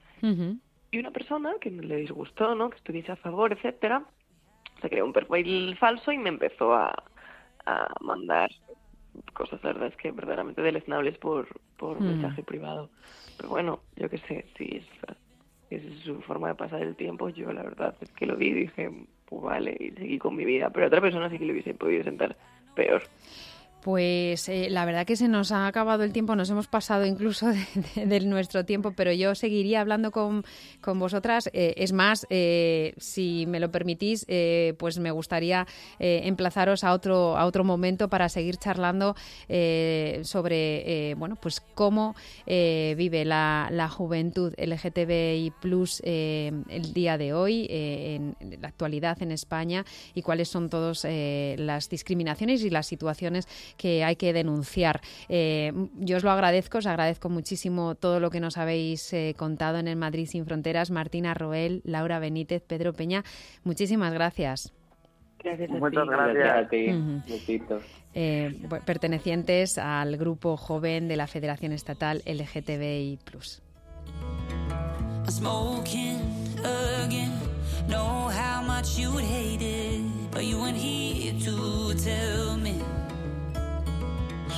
Y 0.92 1.00
una 1.00 1.12
persona 1.12 1.56
que 1.60 1.72
le 1.72 1.98
disgustó, 1.98 2.56
¿no? 2.56 2.70
Que 2.70 2.78
estuviese 2.78 3.12
a 3.12 3.16
favor, 3.16 3.52
etcétera, 3.52 4.06
se 4.82 4.90
creó 4.90 5.06
un 5.06 5.14
perfil 5.14 5.76
falso 5.78 6.12
y 6.12 6.18
me 6.18 6.30
empezó 6.30 6.74
a, 6.74 7.04
a 7.66 7.94
mandar 8.02 8.52
cosas, 9.34 9.62
verdad, 9.62 9.88
es 9.88 9.96
que 9.98 10.12
verdaderamente 10.12 10.62
deleznables 10.62 11.18
por, 11.18 11.48
por 11.78 12.00
mm. 12.00 12.06
mensaje 12.06 12.44
privado. 12.44 12.90
Pero 13.38 13.50
bueno, 13.50 13.80
yo 13.96 14.10
qué 14.10 14.20
sé, 14.20 14.46
si 14.58 14.78
es 14.78 14.86
esa 15.70 15.88
es 15.88 16.00
su 16.00 16.22
forma 16.22 16.50
de 16.50 16.56
pasar 16.56 16.82
el 16.82 16.96
tiempo. 16.96 17.30
Yo 17.30 17.52
la 17.52 17.64
verdad 17.64 17.96
es 18.00 18.10
que 18.12 18.26
lo 18.26 18.38
vi 18.38 18.48
y 18.48 18.54
dije, 18.54 18.90
pues 19.26 19.42
vale, 19.42 19.76
y 19.80 19.92
seguí 19.92 20.18
con 20.18 20.36
mi 20.36 20.46
vida. 20.46 20.70
Pero 20.70 20.88
otra 20.88 21.02
persona 21.02 21.30
sí 21.30 21.38
que 21.38 21.46
le 21.46 21.54
hubiese 21.54 21.74
podido 21.74 22.04
sentar 22.04 22.38
peor. 22.76 23.04
Pues 23.82 24.50
eh, 24.50 24.70
la 24.70 24.86
verdad 24.86 25.06
que 25.06 25.16
se 25.16 25.28
nos 25.28 25.52
ha 25.52 25.68
acabado 25.68 26.04
el 26.04 26.12
tiempo, 26.12 26.36
nos 26.36 26.50
hemos 26.50 26.68
pasado 26.68 27.06
incluso 27.06 27.48
de, 27.96 28.20
nuestro 28.22 28.66
tiempo, 28.66 28.92
pero 28.96 29.14
yo 29.14 29.36
seguiría 29.36 29.82
hablando 29.82 30.12
con, 30.12 30.44
con 30.82 31.00
vosotras. 31.00 31.50
Eh, 31.54 31.76
es 31.78 31.94
más, 31.94 32.26
eh, 32.30 32.96
si 32.98 33.46
me 33.48 33.60
lo 33.60 33.72
permitís, 33.72 34.26
pues 34.78 34.98
me 35.00 35.12
gustaría 35.12 35.68
emplazaros 36.00 36.84
a 36.84 36.94
otro, 36.94 37.38
a 37.38 37.46
otro 37.46 37.64
momento 37.64 38.10
para 38.10 38.30
seguir 38.30 38.58
charlando 38.58 39.16
sobre 39.48 41.16
bueno, 41.16 41.36
pues 41.36 41.62
cómo 41.74 42.16
vive 42.46 43.26
la, 43.26 43.70
la, 43.72 43.90
juventud 43.90 44.54
LGTBI 44.58 45.54
el 46.04 46.94
día 46.94 47.18
de 47.18 47.34
hoy, 47.34 47.68
en, 47.70 48.36
la 48.62 48.68
actualidad 48.68 49.22
en 49.22 49.32
España 49.32 49.86
y 50.14 50.22
cuáles 50.22 50.50
son 50.50 50.70
todas 50.70 51.06
las 51.06 51.90
discriminaciones 51.90 52.64
y 52.64 52.70
las 52.70 52.88
situaciones 52.88 53.48
que 53.78 54.04
hay 54.04 54.16
que 54.16 54.34
denunciar. 54.34 55.02
Eh, 55.30 55.72
yo 55.96 56.18
os 56.18 56.24
lo 56.24 56.32
agradezco, 56.32 56.78
os 56.78 56.86
agradezco 56.86 57.30
muchísimo 57.30 57.96
todo 57.96 58.20
lo 58.20 58.30
que 58.30 58.40
nos 58.40 58.58
habéis 58.58 59.12
eh, 59.14 59.36
contado 59.38 59.78
en 59.78 59.88
el 59.88 59.96
Madrid 59.96 60.28
sin 60.28 60.46
Fronteras. 60.46 60.92
Martina 60.92 61.34
Roel, 61.34 61.82
Laura 61.84 62.20
Benítez, 62.20 62.64
Pedro 62.64 62.94
Peña, 62.94 63.24
muchísimas 63.64 64.14
gracias. 64.14 64.74
Gracias 65.44 65.70
Muchas 65.70 66.08
gracias 66.08 66.50
a 66.50 66.68
ti. 66.68 66.88
Eh, 68.14 68.68
pertenecientes 68.86 69.78
al 69.78 70.18
grupo 70.18 70.58
joven 70.58 71.08
de 71.08 71.16
la 71.16 71.28
Federación 71.28 71.72
Estatal 71.72 72.24
LGTBI+. 72.26 73.20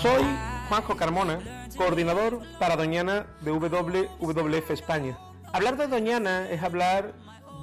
Soy 0.01 0.23
Juanjo 0.69 0.95
Carmona, 0.95 1.39
coordinador 1.75 2.39
para 2.57 2.77
Doñana 2.77 3.27
de 3.41 3.51
WWF 3.51 4.71
España. 4.71 5.17
Hablar 5.51 5.75
de 5.75 5.87
Doñana 5.87 6.49
es 6.49 6.63
hablar 6.63 7.13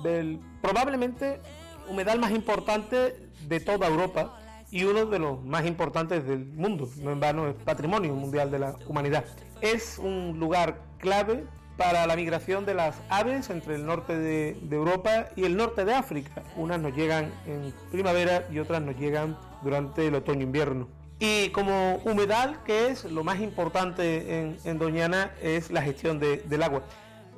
del 0.03 0.39
probablemente 0.61 1.41
humedal 1.89 2.19
más 2.19 2.33
importante 2.33 3.31
de 3.41 3.61
toda 3.61 3.87
Europa 3.87 4.39
y 4.71 4.85
uno 4.85 5.07
de 5.07 5.19
los 5.19 5.43
más 5.45 5.65
importantes 5.65 6.27
del 6.27 6.45
mundo. 6.45 6.91
No 6.99 7.13
en 7.13 7.21
vano 7.21 7.49
es 7.49 7.55
patrimonio 7.55 8.15
mundial 8.15 8.51
de 8.51 8.59
la 8.59 8.77
humanidad. 8.87 9.25
Es 9.63 9.99
un 9.99 10.39
lugar 10.39 10.79
clave 10.99 11.47
para 11.79 12.07
la 12.07 12.17
migración 12.17 12.67
de 12.67 12.75
las 12.75 12.97
aves 13.09 13.49
entre 13.49 13.77
el 13.77 13.87
norte 13.87 14.15
de, 14.15 14.59
Europa 14.71 15.29
y 15.37 15.45
el 15.45 15.57
norte 15.57 15.87
de 15.87 15.95
África. 15.95 16.43
Unas 16.57 16.81
nos 16.81 16.95
llegan 16.95 17.33
en 17.47 17.73
primavera 17.91 18.47
y 18.53 18.59
otras 18.59 18.83
nos 18.83 18.97
llegan 18.99 19.39
durante 19.63 20.07
el 20.07 20.15
otoño-invierno. 20.17 20.96
Y 21.19 21.49
como 21.51 21.97
humedal, 22.05 22.63
que 22.65 22.89
es 22.89 23.05
lo 23.05 23.25
más 23.25 23.41
importante 23.41 24.55
en, 24.65 24.79
Doñana, 24.79 25.33
es 25.41 25.71
la 25.71 25.81
gestión 25.81 26.21
del 26.21 26.63
agua. 26.63 26.83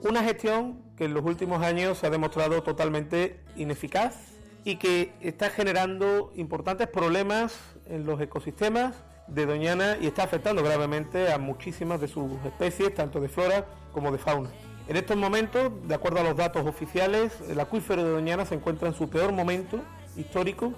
Una 0.03 0.23
gestión 0.25 0.83
que 0.97 1.05
en 1.05 1.15
los 1.15 1.25
últimos 1.25 1.63
años 1.63 1.99
se 1.99 2.07
ha 2.07 2.11
demostrado 2.11 2.63
totalmente 2.63 3.41
ineficaz 3.57 4.17
y 4.65 4.77
que 4.77 5.13
está 5.21 5.51
generando 5.51 6.33
importantes 6.35 6.89
problemas 6.89 7.57
en 7.87 8.05
los 8.05 8.21
ecosistemas 8.21 8.97
de 9.29 9.47
Doñana 9.47 9.97
y 10.01 10.07
está 10.07 10.25
afectando 10.25 10.63
gravemente 10.63 11.33
a 11.33 11.39
muchísimas 11.39 12.01
de 12.01 12.09
sus 12.09 12.33
especies, 12.45 12.95
tanto 12.95 13.21
de 13.21 13.29
flora 13.29 13.67
como 13.93 14.11
de 14.11 14.19
fauna. 14.19 14.51
En 14.89 14.97
estos 14.97 15.17
momentos, 15.17 15.71
de 15.87 15.95
acuerdo 15.95 16.21
a 16.21 16.23
los 16.23 16.37
datos 16.37 16.67
oficiales, 16.67 17.33
el 17.49 17.61
acuífero 17.61 18.03
de 18.03 18.11
Doñana 18.11 18.45
se 18.45 18.55
encuentra 18.55 18.89
en 18.89 18.95
su 18.95 19.09
peor 19.09 19.33
momento 19.33 19.81
histórico 20.17 20.73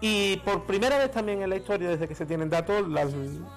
y 0.00 0.36
por 0.38 0.64
primera 0.64 0.98
vez 0.98 1.10
también 1.10 1.42
en 1.42 1.50
la 1.50 1.56
historia, 1.56 1.88
desde 1.88 2.06
que 2.06 2.14
se 2.14 2.26
tienen 2.26 2.50
datos, 2.50 2.86
las 2.88 3.12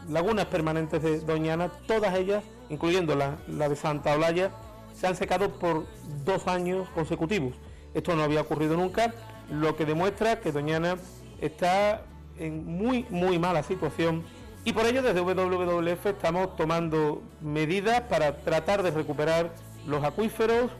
lagunas 0.07 0.45
permanentes 0.45 1.01
de 1.01 1.19
Doñana, 1.19 1.69
todas 1.85 2.15
ellas, 2.15 2.43
incluyendo 2.69 3.15
la, 3.15 3.37
de 3.47 3.75
Santa 3.75 4.15
Olaya, 4.15 4.51
se 4.93 5.07
han 5.07 5.15
secado 5.15 5.51
por 5.59 5.85
dos 6.23 6.47
años 6.47 6.87
consecutivos. 6.89 7.55
Esto 7.93 8.15
no 8.15 8.23
había 8.23 8.41
ocurrido 8.41 8.77
nunca, 8.77 9.13
lo 9.49 9.75
que 9.75 9.85
demuestra 9.85 10.39
que 10.39 10.51
Doñana 10.51 10.97
está 11.41 12.03
en 12.37 12.65
muy, 12.65 13.05
muy 13.09 13.37
mala 13.37 13.63
situación 13.63 14.23
y 14.63 14.73
por 14.73 14.85
ello 14.85 15.01
desde 15.01 15.21
WWF 15.21 16.05
estamos 16.05 16.55
tomando 16.55 17.23
medidas 17.41 18.01
para 18.01 18.43
tratar 18.43 18.83
de 18.83 18.91
recuperar 18.91 19.53
los 19.87 20.03
acuíferos 20.03 20.71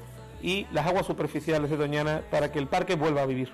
y 0.41 0.68
las 0.72 0.86
aguas 0.86 1.05
superficiales 1.05 1.70
de 1.70 1.78
Doñana 1.78 2.22
para 2.30 2.51
que 2.51 2.60
el 2.60 2.68
parque 2.68 2.95
vuelva 2.95 3.22
a 3.22 3.26
vivir. 3.26 3.51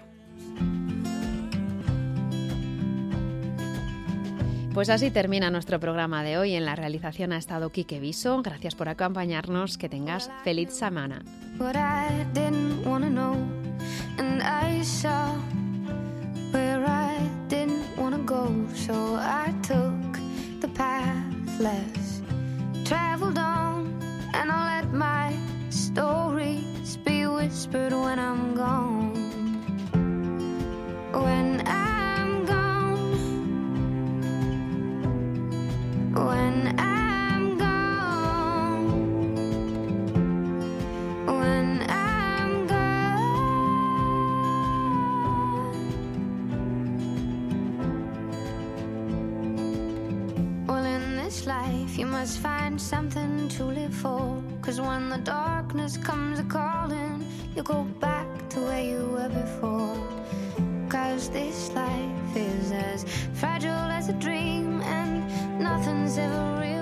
Pues 4.75 4.89
así 4.89 5.09
termina 5.09 5.49
nuestro 5.49 5.79
programa 5.79 6.21
de 6.21 6.37
hoy. 6.37 6.53
En 6.53 6.65
la 6.65 6.75
realización 6.75 7.31
ha 7.31 7.37
estado 7.37 7.69
Quique 7.69 8.01
Viso. 8.01 8.41
Gracias 8.41 8.75
por 8.75 8.89
acompañarnos. 8.89 9.77
Que 9.77 9.87
tengas 9.87 10.29
feliz 10.43 10.73
semana. 10.73 11.23
be 27.05 27.27
whispered 27.27 27.93
when 27.93 28.19
I'm 28.19 28.55
gone. 28.55 28.94
You 51.97 52.05
must 52.05 52.39
find 52.39 52.79
something 52.79 53.47
to 53.47 53.63
live 53.63 53.93
for. 53.93 54.41
Cause 54.61 54.81
when 54.81 55.09
the 55.09 55.17
darkness 55.19 55.95
comes 55.97 56.39
a 56.39 56.43
calling, 56.43 57.25
you 57.55 57.63
go 57.63 57.83
back 58.01 58.27
to 58.49 58.59
where 58.59 58.83
you 58.83 59.05
were 59.13 59.29
before. 59.29 59.97
Cause 60.89 61.29
this 61.29 61.71
life 61.71 62.35
is 62.35 62.71
as 62.71 63.05
fragile 63.35 63.89
as 63.97 64.09
a 64.09 64.13
dream, 64.13 64.81
and 64.81 65.59
nothing's 65.59 66.17
ever 66.17 66.59
really 66.59 66.74